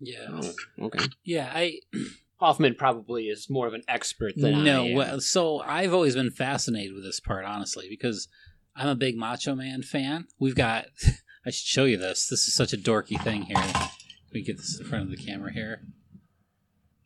yeah. 0.02 0.26
Oh, 0.30 0.86
okay. 0.86 1.04
Yeah. 1.24 1.50
I 1.54 1.78
Hoffman 2.40 2.74
probably 2.74 3.26
is 3.26 3.48
more 3.48 3.68
of 3.68 3.74
an 3.74 3.82
expert 3.86 4.32
than 4.36 4.64
no. 4.64 4.82
I 4.82 4.86
am. 4.88 4.96
Well, 4.96 5.20
so 5.20 5.60
I've 5.60 5.94
always 5.94 6.16
been 6.16 6.32
fascinated 6.32 6.92
with 6.92 7.04
this 7.04 7.20
part, 7.20 7.44
honestly, 7.44 7.86
because 7.88 8.28
I'm 8.74 8.88
a 8.88 8.96
big 8.96 9.16
Macho 9.16 9.54
Man 9.54 9.82
fan. 9.82 10.26
We've 10.38 10.56
got. 10.56 10.86
I 11.46 11.50
should 11.50 11.66
show 11.66 11.84
you 11.86 11.96
this. 11.96 12.28
This 12.28 12.46
is 12.46 12.54
such 12.54 12.72
a 12.72 12.76
dorky 12.76 13.20
thing 13.20 13.42
here. 13.42 13.56
Let 13.56 13.90
me 14.32 14.42
get 14.42 14.58
this 14.58 14.78
in 14.78 14.86
front 14.86 15.04
of 15.04 15.10
the 15.10 15.16
camera 15.16 15.52
here. 15.52 15.82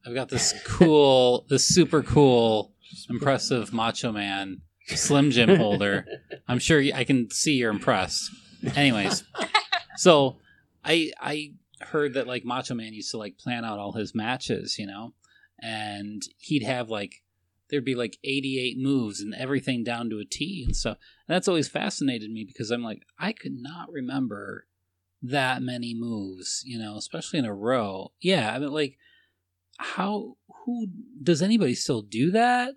I've 0.06 0.14
got 0.14 0.28
this 0.28 0.54
cool, 0.64 1.46
this 1.48 1.66
super 1.66 2.02
cool, 2.02 2.72
impressive 3.10 3.72
Macho 3.72 4.12
Man 4.12 4.62
Slim 4.86 5.30
Jim 5.30 5.56
holder. 5.56 6.06
I'm 6.48 6.60
sure 6.60 6.80
I 6.94 7.04
can 7.04 7.30
see 7.30 7.54
you're 7.54 7.70
impressed. 7.70 8.30
Anyways, 8.76 9.24
so 9.96 10.36
I 10.84 11.10
I 11.20 11.54
heard 11.80 12.14
that 12.14 12.26
like 12.26 12.44
Macho 12.44 12.74
Man 12.74 12.94
used 12.94 13.10
to 13.10 13.18
like 13.18 13.36
plan 13.38 13.64
out 13.64 13.78
all 13.78 13.92
his 13.92 14.14
matches, 14.14 14.78
you 14.78 14.86
know, 14.86 15.12
and 15.60 16.22
he'd 16.38 16.62
have 16.62 16.88
like 16.88 17.22
there'd 17.68 17.84
be 17.84 17.96
like 17.96 18.16
88 18.22 18.78
moves 18.78 19.20
and 19.20 19.34
everything 19.34 19.82
down 19.82 20.08
to 20.10 20.20
a 20.20 20.24
T 20.24 20.62
and 20.64 20.76
stuff. 20.76 20.98
And 21.26 21.34
that's 21.34 21.48
always 21.48 21.68
fascinated 21.68 22.30
me 22.30 22.44
because 22.44 22.70
I'm 22.70 22.82
like 22.82 23.02
I 23.18 23.32
could 23.32 23.56
not 23.56 23.90
remember 23.90 24.66
that 25.20 25.62
many 25.62 25.94
moves, 25.94 26.62
you 26.64 26.78
know, 26.78 26.96
especially 26.96 27.40
in 27.40 27.44
a 27.44 27.54
row. 27.54 28.12
Yeah, 28.20 28.54
I 28.54 28.58
mean 28.60 28.72
like 28.72 28.98
how 29.78 30.36
who 30.64 30.88
does 31.22 31.42
anybody 31.42 31.74
still 31.74 32.02
do 32.02 32.30
that? 32.32 32.74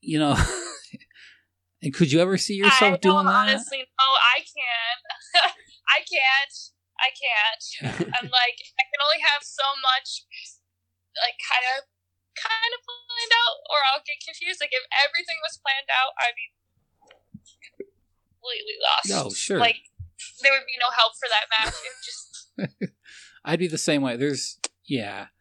You 0.00 0.18
know, 0.18 0.36
and 1.82 1.94
could 1.94 2.12
you 2.12 2.20
ever 2.20 2.36
see 2.36 2.54
yourself 2.54 3.00
doing 3.00 3.24
that? 3.26 3.48
honestly 3.48 3.78
know. 3.78 3.84
I 4.36 4.40
can't. 4.44 5.02
I 5.88 6.00
can't. 6.04 6.56
I 6.94 7.10
can't. 7.10 7.62
I'm 8.16 8.30
like, 8.30 8.58
I 8.78 8.84
can 8.86 9.00
only 9.02 9.20
have 9.20 9.42
so 9.42 9.66
much, 9.82 10.24
like, 11.18 11.36
kind 11.42 11.66
of, 11.74 11.90
kind 12.38 12.72
of 12.72 12.80
planned 12.86 13.34
out, 13.34 13.58
or 13.68 13.78
I'll 13.90 14.06
get 14.06 14.22
confused. 14.22 14.62
Like, 14.62 14.72
if 14.72 14.86
everything 14.94 15.38
was 15.42 15.58
planned 15.58 15.90
out, 15.90 16.14
I'd 16.16 16.38
be 16.38 16.48
completely 17.74 18.76
lost. 18.78 19.10
Oh, 19.10 19.30
sure. 19.34 19.58
Like, 19.58 19.90
there 20.40 20.54
would 20.54 20.66
be 20.66 20.78
no 20.78 20.94
help 20.94 21.18
for 21.18 21.28
that 21.28 21.46
match. 21.50 21.74
It 21.74 21.96
just, 22.06 22.30
I'd 23.44 23.58
be 23.58 23.68
the 23.68 23.78
same 23.78 24.02
way. 24.02 24.16
There's 24.16 24.58
yeah. 24.86 25.33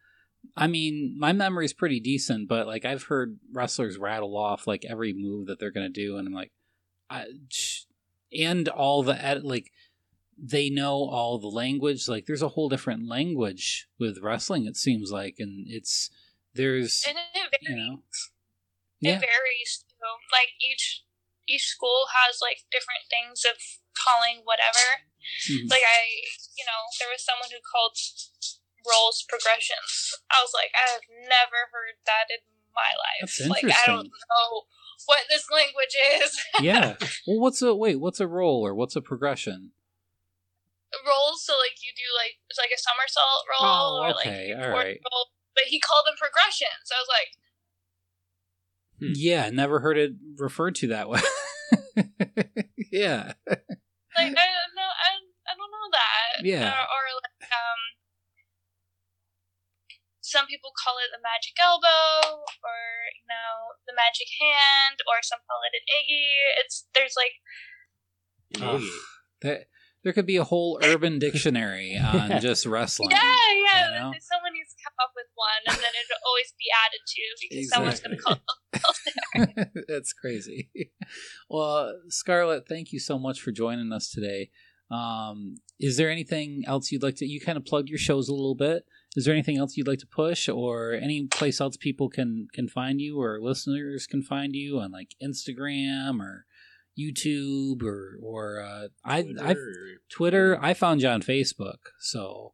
I 0.56 0.68
mean, 0.68 1.16
my 1.18 1.34
memory's 1.34 1.74
pretty 1.74 2.00
decent, 2.00 2.48
but 2.48 2.68
like 2.68 2.86
I've 2.86 3.04
heard 3.04 3.40
wrestlers 3.52 3.98
rattle 3.98 4.38
off 4.38 4.68
like 4.68 4.86
every 4.86 5.14
move 5.14 5.48
that 5.48 5.60
they're 5.60 5.72
gonna 5.72 5.90
do, 5.90 6.18
and 6.18 6.28
I'm 6.28 6.34
like, 6.34 6.52
I, 7.10 7.26
and 8.38 8.68
all 8.70 9.04
the 9.04 9.24
ed- 9.24 9.44
like 9.44 9.72
they 10.38 10.70
know 10.70 11.06
all 11.10 11.40
the 11.40 11.48
language. 11.48 12.08
Like 12.08 12.26
there's 12.26 12.42
a 12.42 12.50
whole 12.50 12.70
different 12.70 13.08
language 13.08 13.88
with 14.00 14.20
wrestling. 14.22 14.66
It 14.66 14.78
seems 14.78 15.12
like, 15.12 15.36
and 15.40 15.66
it's 15.70 16.10
there's 16.54 17.04
and 17.08 17.18
it 17.18 17.50
varies. 17.50 17.70
you 17.70 17.76
know 17.76 17.94
It 19.02 19.10
yeah 19.14 19.20
varies 19.20 19.86
too. 19.90 20.14
Like 20.32 20.50
each 20.62 21.04
each 21.48 21.66
school 21.66 22.06
has 22.24 22.40
like 22.42 22.66
different 22.72 23.10
things 23.10 23.44
of 23.44 23.58
calling 23.98 24.42
whatever. 24.46 25.10
Mhm. 25.50 25.70
Like 25.70 25.82
I, 25.82 26.02
you 26.58 26.66
know, 26.66 26.82
there 27.00 27.10
was 27.10 27.24
someone 27.26 27.50
who 27.50 27.62
called 27.64 27.98
rolls 28.86 29.26
progressions. 29.28 30.20
I 30.30 30.44
was 30.44 30.52
like, 30.54 30.72
I 30.76 30.92
have 30.92 31.06
never 31.10 31.72
heard 31.72 31.98
that 32.06 32.28
in 32.30 32.44
my 32.76 32.92
life. 32.96 33.22
That's 33.28 33.40
interesting. 33.42 33.70
Like 33.70 33.80
I 33.80 33.86
don't 33.88 34.08
know 34.12 34.50
what 35.08 35.26
this 35.30 35.48
language 35.52 35.96
is. 36.22 36.32
yeah. 36.62 36.96
Well, 37.28 37.40
what's 37.40 37.62
a 37.62 37.74
wait? 37.74 38.00
What's 38.00 38.20
a 38.20 38.28
roll 38.28 38.66
or 38.66 38.74
what's 38.76 38.96
a 38.96 39.02
progression? 39.02 39.72
rolls, 40.94 41.42
so 41.42 41.58
like 41.58 41.74
you 41.82 41.90
do 41.98 42.06
like 42.14 42.38
it's 42.54 42.62
like 42.62 42.70
a 42.70 42.78
somersault 42.78 43.42
roll 43.50 43.66
Oh, 43.66 44.06
or 44.06 44.14
like 44.14 44.30
okay, 44.30 44.54
you 44.54 44.56
all 44.56 44.62
forward 44.70 44.94
right. 44.94 45.02
roll. 45.02 45.26
But 45.58 45.66
he 45.74 45.82
called 45.82 46.06
them 46.06 46.14
progressions. 46.22 46.94
I 46.94 47.02
was 47.02 47.10
like, 47.10 47.34
Hmm. 49.02 49.14
Yeah, 49.16 49.50
never 49.50 49.80
heard 49.80 49.98
it 49.98 50.14
referred 50.38 50.76
to 50.76 50.88
that 50.90 51.10
way. 51.10 51.20
yeah. 52.92 53.34
like 53.50 53.58
I 54.38 54.46
don't 54.54 54.74
know, 54.78 54.92
I, 54.94 55.12
I 55.50 55.54
don't 55.58 55.72
know 55.74 55.90
that. 55.92 56.46
Yeah. 56.46 56.70
Or, 56.70 56.78
or 56.78 57.04
like 57.18 57.50
um, 57.52 57.82
some 60.34 60.50
people 60.50 60.74
call 60.74 60.98
it 60.98 61.14
the 61.14 61.22
magic 61.22 61.54
elbow, 61.62 62.42
or 62.42 62.82
you 63.14 63.26
know, 63.30 63.78
the 63.86 63.94
magic 63.94 64.34
hand, 64.42 65.06
or 65.06 65.22
some 65.22 65.46
call 65.46 65.62
it 65.70 65.78
an 65.78 65.86
iggy. 65.86 66.26
It's 66.58 66.90
there's 66.98 67.14
like 67.14 67.38
Ugh. 68.62 68.82
There, 69.42 69.66
there 70.04 70.14
could 70.14 70.26
be 70.26 70.38
a 70.38 70.44
whole 70.44 70.80
urban 70.84 71.20
dictionary 71.20 71.98
on 72.14 72.42
just 72.42 72.66
wrestling. 72.66 73.12
yeah, 73.12 73.20
yeah. 73.22 73.88
you 73.88 73.94
know? 73.94 74.14
Someone 74.20 74.54
needs 74.54 74.74
to 74.74 74.84
come 74.84 74.98
up 75.00 75.12
with 75.16 75.28
one, 75.36 75.64
and 75.68 75.78
then 75.78 75.94
it'll 75.94 76.24
always 76.28 76.54
be 76.58 76.66
added 76.86 77.04
to 77.08 77.22
because 77.42 77.70
someone's 77.70 78.00
going 78.00 78.18
to 78.18 78.24
call. 78.24 78.38
It 79.76 79.86
that's 79.88 80.14
crazy. 80.14 80.72
Well, 81.50 81.94
Scarlett, 82.10 82.68
thank 82.68 82.92
you 82.92 83.00
so 83.00 83.18
much 83.18 83.42
for 83.42 83.52
joining 83.52 83.92
us 83.92 84.10
today. 84.10 84.50
Um, 84.92 85.56
is 85.80 85.98
there 85.98 86.10
anything 86.10 86.64
else 86.68 86.92
you'd 86.92 87.04
like 87.04 87.16
to? 87.18 87.26
You 87.26 87.40
kind 87.40 87.58
of 87.58 87.66
plugged 87.66 87.90
your 87.90 87.98
shows 87.98 88.30
a 88.30 88.34
little 88.34 88.56
bit. 88.56 88.84
Is 89.16 89.26
there 89.26 89.34
anything 89.34 89.58
else 89.58 89.78
you'd 89.78 89.88
like 89.88 90.00
to 90.00 90.08
push, 90.08 90.50
or 90.50 90.94
any 90.94 91.28
place 91.28 91.62
else 91.62 91.78
people 91.78 92.10
can 92.10 92.48
can 92.54 92.68
find 92.68 93.00
you, 93.00 93.20
or 93.22 93.40
listeners 93.42 94.08
can 94.08 94.24
find 94.24 94.56
you 94.56 94.80
on 94.80 94.92
like 94.92 95.10
Instagram 95.22 96.20
or 96.20 96.46
YouTube, 96.98 97.84
or 97.84 98.18
or 98.22 98.62
uh, 98.62 98.88
I 99.06 99.26
I 99.42 99.56
Twitter. 100.12 100.58
I 100.62 100.74
found 100.74 101.02
you 101.02 101.10
on 101.10 101.22
Facebook, 101.22 101.94
so 102.00 102.54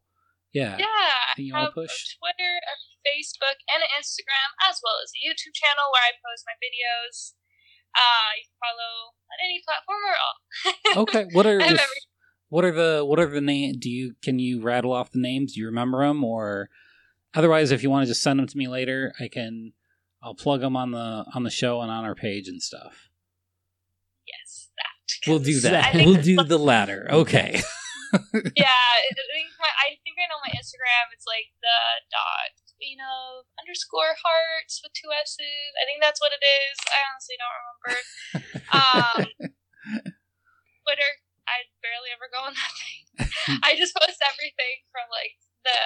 yeah. 0.52 0.76
Yeah, 0.78 0.86
Anything 1.38 1.46
you 1.46 1.54
I 1.54 1.58
wanna 1.58 1.66
have 1.70 1.74
push? 1.74 2.16
Twitter, 2.18 2.52
a 2.58 2.74
Facebook, 3.06 3.58
and 3.72 3.80
an 3.86 3.90
Instagram, 3.96 4.50
as 4.68 4.80
well 4.82 4.98
as 5.02 5.12
a 5.16 5.20
YouTube 5.22 5.54
channel 5.54 5.88
where 5.94 6.02
I 6.02 6.12
post 6.18 6.44
my 6.44 6.56
videos. 6.58 7.34
Uh, 7.94 8.30
you 8.38 8.44
can 8.46 8.58
follow 8.60 9.14
on 9.30 9.38
any 9.42 9.62
platform 9.66 10.02
or 10.04 10.16
all. 10.18 10.36
Okay, 11.04 11.24
what 11.32 11.46
are 11.46 11.60
I 11.60 11.66
have 11.70 11.76
the, 11.78 11.82
every- 11.82 12.09
what 12.50 12.64
are 12.64 12.72
the 12.72 13.04
what 13.04 13.18
are 13.18 13.26
the 13.26 13.40
name? 13.40 13.76
Do 13.78 13.88
you 13.88 14.14
can 14.22 14.38
you 14.38 14.60
rattle 14.60 14.92
off 14.92 15.12
the 15.12 15.20
names? 15.20 15.54
Do 15.54 15.60
you 15.60 15.66
remember 15.66 16.06
them, 16.06 16.22
or 16.22 16.68
otherwise, 17.32 17.70
if 17.70 17.82
you 17.82 17.90
want 17.90 18.04
to 18.04 18.10
just 18.10 18.22
send 18.22 18.38
them 18.38 18.46
to 18.46 18.58
me 18.58 18.68
later, 18.68 19.14
I 19.18 19.28
can. 19.28 19.72
I'll 20.22 20.34
plug 20.34 20.60
them 20.60 20.76
on 20.76 20.90
the 20.90 21.24
on 21.32 21.44
the 21.44 21.50
show 21.50 21.80
and 21.80 21.90
on 21.90 22.04
our 22.04 22.14
page 22.14 22.46
and 22.46 22.60
stuff. 22.60 23.08
yes, 24.28 24.68
that. 24.76 25.30
We'll 25.30 25.38
do 25.38 25.60
that. 25.60 25.94
We'll 26.04 26.20
do 26.20 26.36
the 26.44 26.58
latter. 26.58 27.08
Okay. 27.08 27.56
yeah, 28.12 28.84
I 29.00 29.08
think 29.16 29.48
my, 29.56 29.70
I 29.70 29.96
think 30.04 30.18
I 30.20 30.28
know 30.28 30.42
my 30.44 30.52
Instagram. 30.52 31.08
It's 31.14 31.24
like 31.24 31.48
the 31.62 32.04
dot 32.12 32.52
you 32.80 32.96
know 32.96 33.44
underscore 33.60 34.16
hearts 34.16 34.80
with 34.82 34.92
two 34.92 35.08
s's. 35.12 35.72
I 35.76 35.84
think 35.88 36.00
that's 36.02 36.20
what 36.20 36.32
it 36.32 36.42
is. 36.44 36.76
I 36.88 37.00
honestly 37.08 37.36
don't 37.40 37.56
remember. 37.60 37.94
um, 38.76 39.18
Twitter, 40.84 41.12
I 41.50 41.66
barely 41.82 42.14
ever 42.14 42.30
go 42.30 42.46
on 42.46 42.54
that 42.54 42.74
thing. 42.80 43.02
I 43.66 43.74
just 43.74 43.98
post 43.98 44.22
everything 44.22 44.86
from 44.94 45.10
like 45.10 45.34
the 45.66 45.80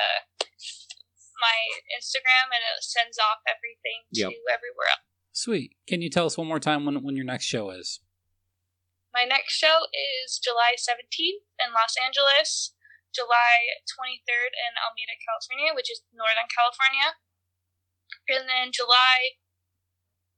my 1.41 1.59
Instagram, 1.91 2.53
and 2.53 2.63
it 2.63 2.85
sends 2.85 3.19
off 3.19 3.43
everything 3.49 4.07
to 4.21 4.29
everywhere 4.47 4.93
else. 4.93 5.09
Sweet. 5.33 5.75
Can 5.89 5.99
you 5.99 6.13
tell 6.13 6.29
us 6.29 6.39
one 6.39 6.47
more 6.47 6.63
time 6.63 6.85
when 6.85 7.03
when 7.03 7.17
your 7.17 7.27
next 7.27 7.49
show 7.49 7.73
is? 7.73 8.05
My 9.15 9.23
next 9.23 9.55
show 9.55 9.87
is 9.95 10.43
July 10.43 10.75
17th 10.75 11.47
in 11.63 11.71
Los 11.71 11.95
Angeles, 11.95 12.75
July 13.15 13.79
23rd 13.87 14.51
in 14.59 14.75
Alameda, 14.75 15.15
California, 15.23 15.71
which 15.71 15.87
is 15.87 16.03
Northern 16.11 16.51
California. 16.51 17.15
And 18.27 18.51
then 18.51 18.75
July 18.75 19.39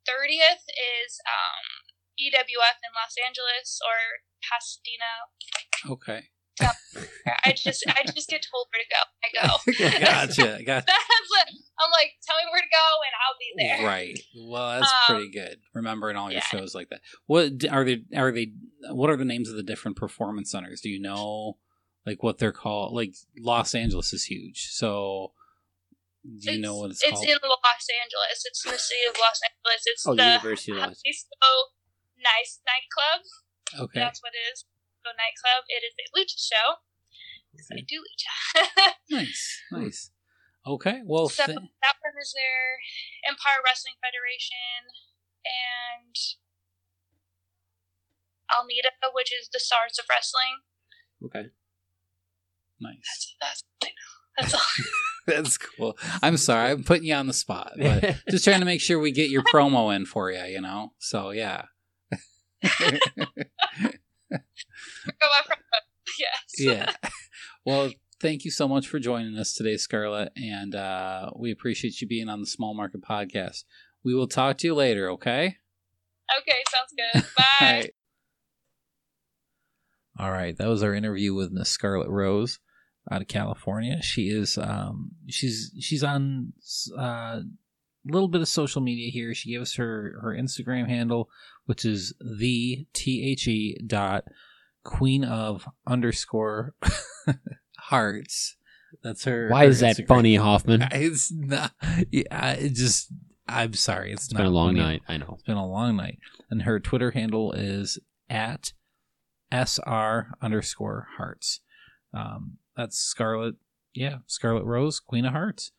30th 0.05 0.69
is 0.69 1.17
um, 1.25 1.89
EWF 2.21 2.79
in 2.85 2.93
Los 2.93 3.17
Angeles 3.17 3.81
or 3.81 4.29
Pasadena. 4.51 5.93
Okay. 5.95 6.25
I 7.45 7.53
just 7.53 7.85
I 7.87 8.03
just 8.15 8.31
get 8.31 8.45
told 8.51 8.67
where 8.73 8.81
to 8.83 8.89
go. 8.89 9.03
I 9.23 9.29
go. 9.47 10.01
gotcha. 10.05 10.63
Gotcha. 10.65 10.93
I'm 11.79 11.91
like, 11.93 12.13
tell 12.25 12.37
me 12.39 12.51
where 12.51 12.63
to 12.63 12.67
go 12.73 12.89
and 13.05 13.15
I'll 13.21 13.39
be 13.39 13.53
there. 13.83 13.87
Right. 13.87 14.19
Well, 14.49 14.81
that's 14.81 14.93
Um, 15.11 15.17
pretty 15.17 15.31
good. 15.31 15.59
Remembering 15.75 16.17
all 16.17 16.31
your 16.31 16.39
yeah. 16.41 16.45
shows 16.59 16.75
like 16.75 16.89
that. 16.89 17.03
What 17.27 17.53
are 17.71 17.85
they? 17.85 18.03
Are 18.17 18.33
they? 18.33 18.53
What 18.91 19.11
are 19.11 19.17
the 19.19 19.27
names 19.27 19.51
of 19.51 19.57
the 19.57 19.63
different 19.63 19.99
performance 19.99 20.51
centers? 20.51 20.81
Do 20.81 20.89
you 20.89 20.99
know, 21.01 21.59
like 22.07 22.23
what 22.23 22.39
they're 22.39 22.53
called? 22.53 22.95
Like 22.95 23.15
Los 23.39 23.75
Angeles 23.75 24.15
is 24.15 24.25
huge, 24.25 24.69
so 24.71 25.33
do 26.25 26.53
you 26.53 26.59
know 26.61 26.77
what 26.77 26.91
it's, 26.91 27.03
it's 27.03 27.13
called? 27.13 27.25
in 27.29 27.35
Los 27.43 27.87
Angeles. 28.03 28.45
It's 28.47 28.65
in 28.65 28.73
the 28.73 28.79
city 28.79 29.01
of 29.11 29.15
Los 29.21 29.41
Angeles. 29.45 29.83
It's 29.85 30.07
Oh, 30.07 30.15
the 30.15 30.25
University 30.25 30.73
of 30.73 30.79
Los- 30.79 31.03
Jalisco 31.03 31.53
Nice 32.19 32.61
Nightclub. 32.67 33.21
Okay. 33.75 33.99
That's 34.01 34.23
what 34.23 34.33
it 34.35 34.45
is. 34.53 34.65
Jalisco 35.03 35.11
Nightclub. 35.19 35.65
It 35.69 35.83
is 35.87 35.95
a 35.99 36.07
lucha 36.15 36.39
show. 36.39 36.69
'Cause 37.57 37.69
I 37.73 37.81
do 37.87 38.03
lucha. 38.05 38.93
Nice. 39.11 39.63
Nice. 39.73 40.11
Okay. 40.67 41.01
Well, 41.05 41.29
so 41.29 41.47
th- 41.47 41.57
that 41.57 41.97
one 42.03 42.15
is 42.21 42.35
there. 42.37 42.79
Empire 43.27 43.63
Wrestling 43.65 43.95
Federation 44.03 44.91
and 45.47 46.15
Alameda, 48.53 48.91
which 49.15 49.33
is 49.33 49.49
the 49.53 49.59
Stars 49.61 49.99
of 49.99 50.05
Wrestling. 50.11 50.61
Okay. 51.25 51.51
nice. 52.81 53.37
That's 53.41 53.65
I 53.83 53.87
know. 53.87 53.93
That's 54.39 54.55
all. 54.55 54.61
That's 55.27 55.59
cool. 55.59 55.97
I'm 56.23 56.37
sorry, 56.37 56.71
I'm 56.71 56.85
putting 56.85 57.05
you 57.05 57.15
on 57.15 57.27
the 57.27 57.33
spot, 57.33 57.73
but 57.79 58.17
just 58.31 58.45
trying 58.45 58.61
to 58.61 58.67
make 58.67 58.81
sure 58.81 58.99
we 59.01 59.11
get 59.13 59.31
your 59.31 59.43
promo 59.43 59.95
in 59.95 60.05
for 60.07 60.31
you. 60.31 60.45
You 60.45 60.61
know. 60.61 60.93
So 60.99 61.31
yeah. 61.31 61.65
Go 62.81 64.37
on 64.37 65.45
from- 65.47 65.57
yes. 66.19 66.55
yeah. 66.59 66.93
Well, 67.65 67.91
thank 68.21 68.45
you 68.45 68.51
so 68.51 68.67
much 68.69 68.87
for 68.89 68.99
joining 68.99 69.37
us 69.39 69.55
today, 69.55 69.77
Scarlett, 69.77 70.33
and 70.37 70.75
uh, 70.75 71.31
we 71.37 71.51
appreciate 71.51 72.01
you 72.01 72.07
being 72.09 72.29
on 72.29 72.41
the 72.41 72.47
Small 72.47 72.75
Market 72.75 73.03
Podcast. 73.03 73.65
We 74.05 74.15
will 74.15 74.29
talk 74.29 74.59
to 74.59 74.67
you 74.67 74.75
later, 74.75 75.11
okay? 75.13 75.57
Okay, 76.41 76.57
sounds 76.71 76.95
good. 76.97 77.25
Bye. 77.37 77.45
All 77.61 77.73
right. 77.73 77.91
All 80.19 80.31
right, 80.33 80.57
that 80.57 80.69
was 80.69 80.83
our 80.83 80.95
interview 80.95 81.35
with 81.35 81.53
Miss 81.53 81.69
Scarlett 81.69 82.09
Rose 82.09 82.59
out 83.11 83.21
of 83.21 83.29
California. 83.29 84.01
She 84.03 84.29
is 84.31 84.57
um 84.59 85.11
she's 85.29 85.73
she's 85.79 86.03
on 86.03 86.55
uh, 86.99 87.41
little 88.09 88.29
bit 88.29 88.41
of 88.41 88.49
social 88.49 88.81
media 88.81 89.11
here. 89.11 89.35
She 89.35 89.51
gave 89.53 89.61
us 89.63 89.75
her 89.75 90.19
her 90.23 90.35
Instagram 90.35 90.89
handle, 90.89 91.29
which 91.67 91.85
is 91.85 92.15
the 92.21 92.87
T 92.93 93.31
H 93.33 93.47
E 93.49 93.79
dot 93.87 94.25
queen 94.85 95.25
of 95.25 95.67
underscore 95.87 96.75
hearts. 97.79 98.57
That's 99.03 99.25
her. 99.25 99.49
Why 99.49 99.65
her 99.65 99.71
is 99.71 99.81
that 99.81 99.97
Instagram. 99.97 100.07
funny, 100.09 100.37
Hoffman? 100.37 100.89
It's 100.93 101.33
not. 101.33 101.73
Yeah, 102.11 102.53
it 102.53 102.75
just. 102.75 103.13
I'm 103.49 103.75
sorry. 103.75 104.13
It's, 104.13 104.25
It's 104.25 104.33
not 104.33 104.39
been 104.41 104.47
a 104.47 104.51
long 104.51 104.71
funny. 104.71 104.81
night. 104.81 105.03
I 105.09 105.17
know. 105.19 105.31
It's 105.35 105.43
been 105.45 105.57
a 105.57 105.67
long 105.69 105.97
night. 105.97 106.19
And 106.51 106.63
her 106.63 106.81
Twitter 106.81 107.13
handle 107.13 107.53
is 107.53 107.99
at 108.29 108.73
SR 109.53 110.33
underscore 110.43 111.07
hearts. 111.17 111.61
Um, 112.13 112.59
that's 112.77 112.99
Scarlet, 112.99 113.55
yeah, 113.95 114.17
Scarlet 114.27 114.65
Rose, 114.65 114.99
Queen 114.99 115.25
of 115.25 115.33
Hearts. 115.33 115.71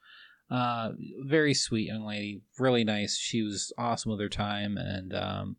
Uh, 0.50 0.92
very 1.26 1.54
sweet 1.54 1.88
young 1.88 2.06
lady, 2.06 2.42
really 2.58 2.84
nice. 2.84 3.18
She 3.18 3.42
was 3.42 3.74
awesome 3.78 4.12
with 4.12 4.22
her 4.22 4.30
time 4.30 4.78
and 4.78 5.14
um, 5.14 5.56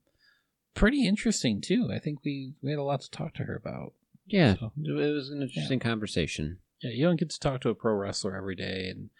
pretty 0.74 1.06
interesting 1.06 1.60
too. 1.60 1.90
I 1.92 1.98
think 1.98 2.24
we, 2.24 2.54
we 2.62 2.70
had 2.70 2.78
a 2.78 2.82
lot 2.82 3.02
to 3.02 3.10
talk 3.10 3.34
to 3.34 3.44
her 3.44 3.54
about. 3.54 3.92
Yeah, 4.26 4.54
So- 4.56 4.72
it 4.82 5.12
was 5.12 5.30
an 5.30 5.42
interesting 5.42 5.78
conversation. 5.80 6.58
Yeah, 6.82 6.90
you 6.92 7.04
don't 7.04 7.18
get 7.18 7.30
to 7.30 7.40
talk 7.40 7.60
to 7.62 7.70
a 7.70 7.74
pro 7.74 7.92
wrestler 7.94 8.36
every 8.36 8.54
day, 8.54 8.88
and 8.90 9.10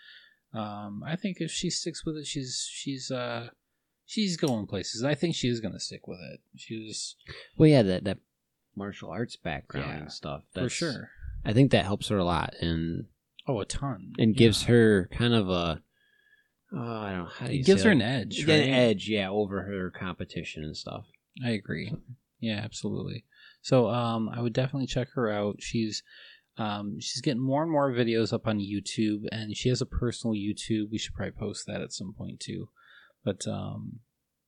um, 0.55 1.03
I 1.05 1.17
think 1.17 1.39
if 1.41 1.51
she 1.51 1.71
sticks 1.71 2.05
with 2.07 2.17
it, 2.17 2.25
she's 2.27 2.69
she's 2.73 3.11
uh 3.11 3.49
she's 4.07 4.37
going 4.37 4.67
places. 4.69 5.03
I 5.03 5.15
think 5.17 5.35
she 5.35 5.49
is 5.49 5.59
going 5.61 5.75
to 5.75 5.81
stick 5.81 6.07
with 6.07 6.21
it. 6.33 6.41
She 6.57 6.79
was 6.79 7.17
Well, 7.57 7.69
yeah, 7.69 7.83
that 7.83 8.05
that 8.05 8.19
martial 8.77 9.11
arts 9.11 9.35
background 9.37 9.89
Yeah, 9.89 9.99
and 10.03 10.13
stuff. 10.13 10.45
for 10.55 10.69
sure. 10.69 11.11
I 11.45 11.53
think 11.53 11.73
that 11.73 11.85
helps 11.85 12.09
her 12.09 12.19
a 12.19 12.25
lot, 12.25 12.55
and 12.61 13.07
Oh, 13.49 13.61
a 13.61 13.65
ton, 13.65 14.13
and 14.19 14.35
Yeah. 14.35 14.39
gives 14.39 14.65
her 14.65 15.09
kind 15.11 15.33
of 15.35 15.49
a. 15.49 15.83
Oh, 16.71 16.79
I 16.79 17.11
don't 17.13 17.19
know 17.21 17.25
how 17.25 17.47
do 17.47 17.55
you 17.55 17.61
it 17.61 17.67
gives 17.67 17.83
her 17.83 17.91
it? 17.91 17.95
an 17.95 18.03
edge. 18.03 18.45
Yeah, 18.47 18.55
an 18.57 18.69
edge, 18.71 19.09
yeah, 19.09 19.31
over 19.31 19.63
her 19.63 19.91
competition 19.91 20.63
and 20.65 20.77
stuff. 20.77 21.07
I 21.43 21.51
agree. 21.51 21.93
Yeah, 22.41 22.61
absolutely. 22.63 23.25
So 23.63 23.89
um, 23.89 24.29
I 24.29 24.41
would 24.43 24.53
definitely 24.53 24.87
check 24.87 25.09
her 25.15 25.31
out. 25.31 25.57
She's 25.61 26.03
um, 26.59 26.99
she's 27.01 27.23
getting 27.23 27.41
more 27.43 27.63
and 27.63 27.73
more 27.73 27.91
videos 27.91 28.33
up 28.33 28.47
on 28.47 28.59
YouTube, 28.59 29.25
and 29.33 29.57
she 29.57 29.69
has 29.71 29.81
a 29.81 29.87
personal 29.87 30.35
YouTube. 30.35 30.91
We 30.91 30.99
should 30.99 31.15
probably 31.15 31.33
post 31.33 31.67
that 31.67 31.81
at 31.81 31.93
some 31.93 32.13
point 32.13 32.41
too. 32.41 32.69
But 33.25 33.47
um, 33.49 34.01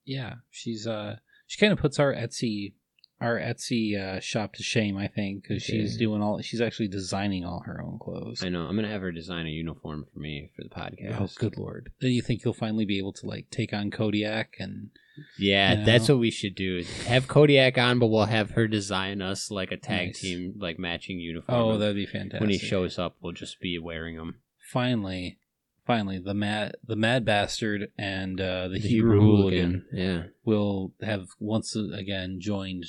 yeah, 0.05 0.35
she's 0.51 0.87
uh, 0.87 1.17
she 1.47 1.59
kind 1.59 1.73
of 1.73 1.79
puts 1.79 1.99
our 1.99 2.13
Etsy 2.13 2.75
our 3.21 3.39
Etsy 3.39 3.99
uh, 4.01 4.18
shop 4.21 4.55
to 4.55 4.62
shame, 4.62 4.97
I 4.97 5.07
think, 5.07 5.43
because 5.43 5.62
she's 5.62 5.97
doing 5.97 6.23
all. 6.23 6.41
She's 6.41 6.61
actually 6.61 6.89
designing 6.89 7.45
all 7.45 7.62
her 7.66 7.83
own 7.83 7.99
clothes. 7.99 8.43
I 8.43 8.49
know. 8.49 8.62
I'm 8.62 8.77
gonna 8.77 8.89
have 8.89 9.03
her 9.03 9.12
design 9.12 9.47
a 9.47 9.51
uniform 9.51 10.07
for 10.12 10.18
me 10.21 10.51
for 10.57 10.62
the 10.62 10.71
podcast. 10.71 11.21
Oh, 11.21 11.29
good 11.39 11.57
lord! 11.59 11.91
Then 12.01 12.12
you 12.12 12.23
think 12.23 12.45
you'll 12.45 12.55
finally 12.55 12.85
be 12.87 12.99
able 12.99 13.12
to 13.14 13.27
like 13.27 13.51
take 13.51 13.73
on 13.75 13.91
Kodiak 13.91 14.57
and 14.59 14.91
Yeah, 15.39 15.81
You 15.81 15.85
that's 15.85 16.09
what 16.09 16.18
we 16.18 16.31
should 16.31 16.55
do. 16.55 16.83
Have 17.07 17.29
Kodiak 17.29 17.77
on, 17.77 17.99
but 17.99 18.07
we'll 18.07 18.25
have 18.25 18.53
her 18.53 18.66
design 18.66 19.21
us 19.21 19.51
like 19.51 19.71
a 19.71 19.77
tag 19.77 20.09
Nice. 20.09 20.21
team, 20.21 20.55
like 20.59 20.79
matching 20.79 21.18
uniform. 21.18 21.59
oh, 21.59 21.77
that'd 21.79 21.95
be 21.97 22.07
fantastic. 22.07 22.41
when 22.41 22.51
he 22.51 22.59
shows 22.59 22.99
up, 22.99 23.16
we'll 23.21 23.33
just 23.33 23.61
be 23.61 23.79
wearing 23.79 24.16
them. 24.16 24.37
finally, 24.73 25.39
finally, 25.87 26.18
the 26.18 26.33
mad, 26.35 26.77
the 26.87 26.97
mad 26.97 27.25
bastard 27.27 27.91
and 27.99 28.41
uh, 28.41 28.68
the, 28.68 28.79
Hebrew, 28.79 29.21
hooligan, 29.21 29.85
Yeah. 29.93 30.23
will 30.45 30.93
have 31.03 31.27
once 31.39 31.75
again 31.77 32.39
joined 32.41 32.85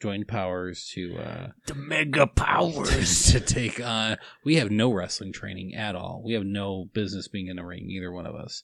joined 0.00 0.26
powers 0.28 0.90
to 0.94 1.16
uh, 1.18 1.48
The 1.66 1.74
mega 1.74 2.26
powers 2.26 3.26
to 3.32 3.40
take 3.40 3.80
on. 3.84 4.16
We 4.44 4.56
have 4.56 4.70
no 4.70 4.92
wrestling 4.92 5.32
training 5.32 5.74
at 5.74 5.94
all. 5.94 6.22
We 6.24 6.32
have 6.34 6.44
no 6.44 6.88
business 6.92 7.28
being 7.28 7.48
in 7.48 7.56
the 7.56 7.64
ring, 7.64 7.88
either 7.90 8.10
one 8.10 8.26
of 8.26 8.34
us, 8.34 8.62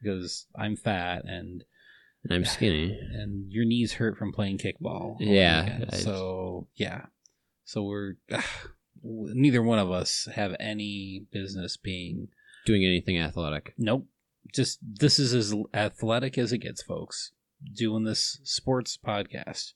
because 0.00 0.46
I'm 0.56 0.76
fat 0.76 1.24
and 1.24 1.64
And 2.24 2.32
I'm 2.32 2.44
skinny. 2.44 2.98
and 3.12 3.50
your 3.50 3.64
knees 3.64 3.94
hurt 3.94 4.16
from 4.16 4.32
playing 4.32 4.58
kickball. 4.58 5.16
Yeah. 5.18 5.80
I- 5.92 5.96
so 5.96 6.68
yeah, 6.76 7.06
so 7.64 7.82
we're 7.82 8.14
neither 9.02 9.62
one 9.62 9.78
of 9.78 9.90
us 9.90 10.28
have 10.34 10.54
any 10.60 11.26
business 11.32 11.76
being 11.76 12.28
Doing 12.64 12.84
anything 12.84 13.16
athletic. 13.18 13.74
Nope. 13.78 14.06
Just 14.52 14.78
this 14.82 15.18
is 15.20 15.32
as 15.34 15.54
athletic 15.72 16.36
as 16.36 16.52
it 16.52 16.58
gets, 16.58 16.82
folks. 16.82 17.30
Doing 17.76 18.02
this 18.04 18.40
sports 18.42 18.98
podcast 19.04 19.72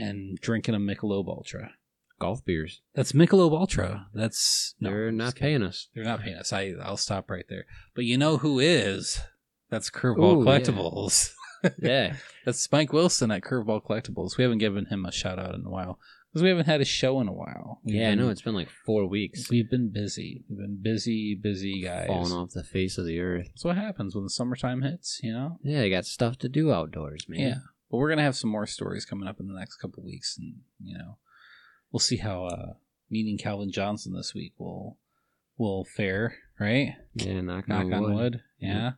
and 0.00 0.38
drinking 0.40 0.74
a 0.74 0.78
Michelob 0.78 1.28
Ultra. 1.28 1.72
Golf 2.18 2.44
beers. 2.44 2.82
That's 2.94 3.12
Michelob 3.12 3.52
Ultra. 3.52 4.06
That's 4.12 4.74
no, 4.80 4.90
They're 4.90 5.08
I'm 5.08 5.16
not 5.16 5.36
paying 5.36 5.62
us. 5.62 5.88
They're 5.94 6.04
not 6.04 6.20
paying 6.20 6.36
us. 6.36 6.52
I 6.52 6.74
I'll 6.82 6.98
stop 6.98 7.30
right 7.30 7.46
there. 7.48 7.64
But 7.94 8.04
you 8.04 8.18
know 8.18 8.36
who 8.36 8.58
is? 8.58 9.20
That's 9.70 9.90
Curveball 9.90 10.42
Ooh. 10.42 10.44
Collectibles. 10.44 11.32
Yeah. 11.78 12.14
That's 12.46 12.72
Mike 12.72 12.90
Wilson 12.90 13.30
at 13.30 13.42
Curveball 13.42 13.84
Collectibles. 13.84 14.38
We 14.38 14.44
haven't 14.44 14.58
given 14.58 14.86
him 14.86 15.04
a 15.04 15.12
shout 15.12 15.38
out 15.38 15.54
in 15.54 15.66
a 15.66 15.68
while 15.68 15.98
because 16.32 16.42
we 16.42 16.48
haven't 16.48 16.66
had 16.66 16.80
a 16.80 16.86
show 16.86 17.20
in 17.20 17.28
a 17.28 17.32
while. 17.32 17.80
We've 17.84 17.96
yeah, 17.96 18.10
I 18.10 18.14
know. 18.14 18.28
It's 18.30 18.42
been 18.42 18.54
like 18.54 18.70
four 18.86 19.06
weeks. 19.06 19.50
We've 19.50 19.68
been 19.68 19.92
busy. 19.92 20.44
We've 20.48 20.58
been 20.58 20.80
busy, 20.80 21.34
busy 21.34 21.82
guys. 21.82 22.06
Falling 22.06 22.32
off 22.32 22.52
the 22.52 22.64
face 22.64 22.96
of 22.98 23.04
the 23.04 23.20
earth. 23.20 23.48
That's 23.48 23.64
what 23.64 23.76
happens 23.76 24.14
when 24.14 24.24
the 24.24 24.30
summertime 24.30 24.82
hits. 24.82 25.20
You 25.22 25.32
know. 25.32 25.58
Yeah, 25.62 25.80
they 25.80 25.90
got 25.90 26.06
stuff 26.06 26.38
to 26.38 26.48
do 26.48 26.72
outdoors, 26.72 27.26
man. 27.28 27.40
Yeah, 27.40 27.54
but 27.90 27.96
we're 27.98 28.08
gonna 28.10 28.22
have 28.22 28.36
some 28.36 28.50
more 28.50 28.66
stories 28.66 29.04
coming 29.04 29.28
up 29.28 29.40
in 29.40 29.46
the 29.48 29.58
next 29.58 29.76
couple 29.76 30.02
weeks, 30.04 30.36
and 30.38 30.56
you 30.82 30.96
know, 30.96 31.18
we'll 31.92 32.00
see 32.00 32.18
how 32.18 32.44
uh, 32.46 32.72
meeting 33.10 33.38
Calvin 33.38 33.70
Johnson 33.72 34.12
this 34.14 34.34
week 34.34 34.52
will 34.58 34.98
will 35.58 35.84
fare. 35.84 36.36
Right? 36.58 36.94
Yeah, 37.14 37.40
knock, 37.40 37.68
Knock 37.68 37.86
on, 37.86 37.94
on 37.94 38.02
wood. 38.02 38.14
wood. 38.14 38.40
Yeah, 38.58 38.92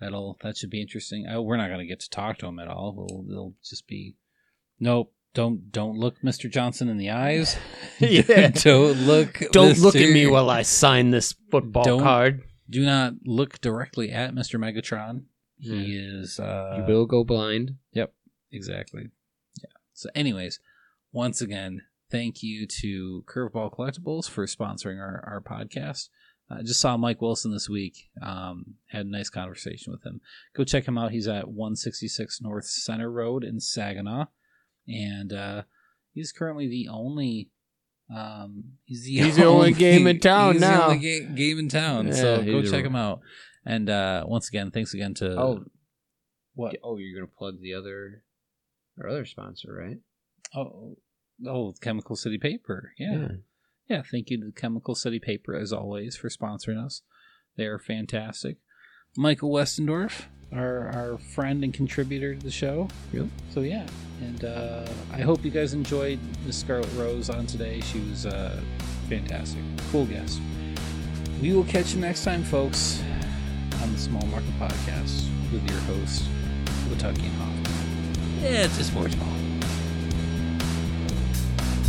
that'll 0.00 0.38
that 0.42 0.56
should 0.56 0.70
be 0.70 0.80
interesting. 0.80 1.26
Oh, 1.28 1.42
we're 1.42 1.56
not 1.56 1.70
gonna 1.70 1.86
get 1.86 2.00
to 2.00 2.10
talk 2.10 2.38
to 2.38 2.46
him 2.46 2.58
at 2.58 2.68
all. 2.68 2.94
We'll 2.96 3.24
it'll 3.30 3.54
just 3.64 3.86
be 3.86 4.16
nope. 4.80 5.12
Don't 5.34 5.70
don't 5.70 5.98
look 5.98 6.16
Mr. 6.24 6.50
Johnson 6.50 6.88
in 6.88 6.96
the 6.96 7.10
eyes. 7.10 7.56
Yeah. 8.00 8.48
don't 8.48 8.98
look. 9.06 9.42
Don't 9.52 9.78
look 9.78 9.96
at 9.96 10.10
me 10.10 10.26
while 10.26 10.48
I 10.50 10.62
sign 10.62 11.10
this 11.10 11.34
football 11.50 11.84
Don't- 11.84 12.02
card. 12.02 12.42
Do 12.68 12.84
not 12.84 13.14
look 13.24 13.60
directly 13.60 14.10
at 14.10 14.34
Mr. 14.34 14.58
Megatron. 14.58 15.24
He 15.58 15.96
is. 15.96 16.38
Uh, 16.38 16.76
you 16.86 16.92
will 16.92 17.06
go 17.06 17.24
blind. 17.24 17.76
Yep. 17.92 18.12
Exactly. 18.52 19.08
Yeah. 19.62 19.70
So, 19.94 20.08
anyways, 20.14 20.60
once 21.12 21.40
again, 21.40 21.82
thank 22.10 22.42
you 22.42 22.66
to 22.66 23.24
Curveball 23.26 23.72
Collectibles 23.72 24.28
for 24.28 24.46
sponsoring 24.46 24.98
our, 25.00 25.22
our 25.26 25.40
podcast. 25.40 26.08
I 26.48 26.62
just 26.62 26.80
saw 26.80 26.96
Mike 26.96 27.20
Wilson 27.20 27.52
this 27.52 27.68
week. 27.68 28.08
Um, 28.22 28.74
had 28.90 29.06
a 29.06 29.10
nice 29.10 29.28
conversation 29.30 29.92
with 29.92 30.04
him. 30.06 30.20
Go 30.54 30.62
check 30.62 30.86
him 30.86 30.96
out. 30.96 31.10
He's 31.10 31.26
at 31.26 31.48
166 31.48 32.40
North 32.40 32.66
Center 32.66 33.10
Road 33.10 33.42
in 33.42 33.58
Saginaw, 33.58 34.26
and 34.86 35.32
uh, 35.32 35.62
he's 36.12 36.32
currently 36.32 36.68
the 36.68 36.88
only. 36.88 37.50
Um, 38.14 38.74
he's 38.84 39.04
the, 39.04 39.16
He's 39.18 39.36
the 39.36 39.46
only 39.46 39.72
game 39.74 40.06
in 40.06 40.20
town 40.20 40.52
he's 40.52 40.60
now. 40.60 40.76
The 40.78 40.84
only 40.94 40.98
ga- 41.00 41.34
game 41.34 41.58
in 41.58 41.68
town. 41.68 42.06
Yeah, 42.06 42.12
so 42.14 42.36
go 42.44 42.60
he's 42.60 42.68
a- 42.68 42.76
check 42.76 42.84
him 42.84 42.94
out. 42.94 43.20
And 43.66 43.90
uh, 43.90 44.24
once 44.26 44.48
again, 44.48 44.70
thanks 44.70 44.94
again 44.94 45.12
to 45.14 45.36
Oh. 45.38 45.64
what 46.54 46.76
Oh, 46.82 46.96
you're 46.98 47.18
gonna 47.20 47.32
plug 47.36 47.60
the 47.60 47.74
other, 47.74 48.22
our 49.02 49.08
other 49.08 49.24
sponsor, 49.24 49.74
right? 49.74 49.98
Oh, 50.54 50.96
oh, 51.46 51.74
Chemical 51.80 52.14
City 52.16 52.38
Paper. 52.38 52.92
Yeah. 52.98 53.28
yeah. 53.88 54.02
Thank 54.10 54.30
you 54.30 54.38
to 54.40 54.52
Chemical 54.52 54.94
City 54.94 55.18
Paper, 55.18 55.54
as 55.56 55.72
always, 55.72 56.16
for 56.16 56.28
sponsoring 56.28 56.82
us. 56.82 57.02
They 57.56 57.64
are 57.66 57.78
fantastic. 57.78 58.58
Michael 59.16 59.50
Westendorf, 59.50 60.26
our, 60.52 60.88
our 60.90 61.18
friend 61.18 61.64
and 61.64 61.74
contributor 61.74 62.34
to 62.34 62.40
the 62.40 62.50
show. 62.50 62.88
Yep. 63.12 63.26
So, 63.50 63.60
yeah. 63.62 63.86
And 64.20 64.44
uh, 64.44 64.86
I 65.12 65.20
hope 65.22 65.44
you 65.44 65.50
guys 65.50 65.74
enjoyed 65.74 66.18
Miss 66.46 66.58
Scarlet 66.58 66.88
Rose 66.94 67.28
on 67.28 67.46
today. 67.46 67.80
She 67.80 67.98
was 68.00 68.26
uh, 68.26 68.60
fantastic. 69.08 69.60
Cool 69.90 70.06
guest. 70.06 70.40
We 71.42 71.52
will 71.52 71.64
catch 71.64 71.94
you 71.94 72.00
next 72.00 72.24
time, 72.24 72.44
folks, 72.44 73.02
on 73.86 73.92
the 73.92 73.98
Small 73.98 74.26
Market 74.26 74.50
Podcast 74.58 75.28
with 75.52 75.68
your 75.70 75.78
host, 75.80 76.24
Watucky 76.88 77.22
and 77.22 77.34
Hoffman. 77.34 78.42
Yeah, 78.42 78.64
it's 78.64 78.78
a 78.78 78.84
sports 78.84 79.14
ball. 79.14 79.28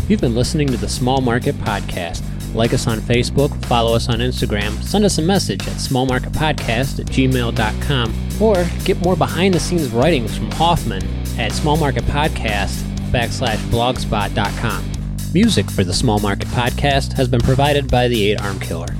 You've 0.08 0.22
been 0.22 0.36
listening 0.36 0.68
to 0.68 0.78
the 0.78 0.88
Small 0.88 1.22
Market 1.22 1.56
Podcast. 1.56 2.24
Like 2.54 2.74
us 2.74 2.88
on 2.88 3.00
Facebook, 3.00 3.66
follow 3.66 3.96
us 3.96 4.10
on 4.10 4.20
Instagram, 4.20 4.82
send 4.84 5.06
us 5.06 5.18
a 5.18 5.22
message 5.22 5.68
at 5.68 5.74
smallmarketpodcast 5.74 7.00
at 7.00 7.06
gmail.com, 7.08 8.42
or 8.42 8.66
get 8.86 9.02
more 9.02 9.16
behind 9.16 9.54
the 9.54 9.60
scenes 9.60 9.90
writings 9.90 10.38
from 10.38 10.52
Hoffman 10.52 11.04
at 11.38 11.52
smallmarketpodcast 11.52 12.84
backslash 13.12 13.58
blogspot.com. 13.70 14.92
Music 15.34 15.70
for 15.70 15.84
the 15.84 15.94
Small 15.94 16.20
Market 16.20 16.48
Podcast 16.50 17.14
has 17.14 17.28
been 17.28 17.42
provided 17.42 17.90
by 17.90 18.08
the 18.08 18.32
Eight 18.32 18.42
Arm 18.42 18.60
Killer. 18.60 18.96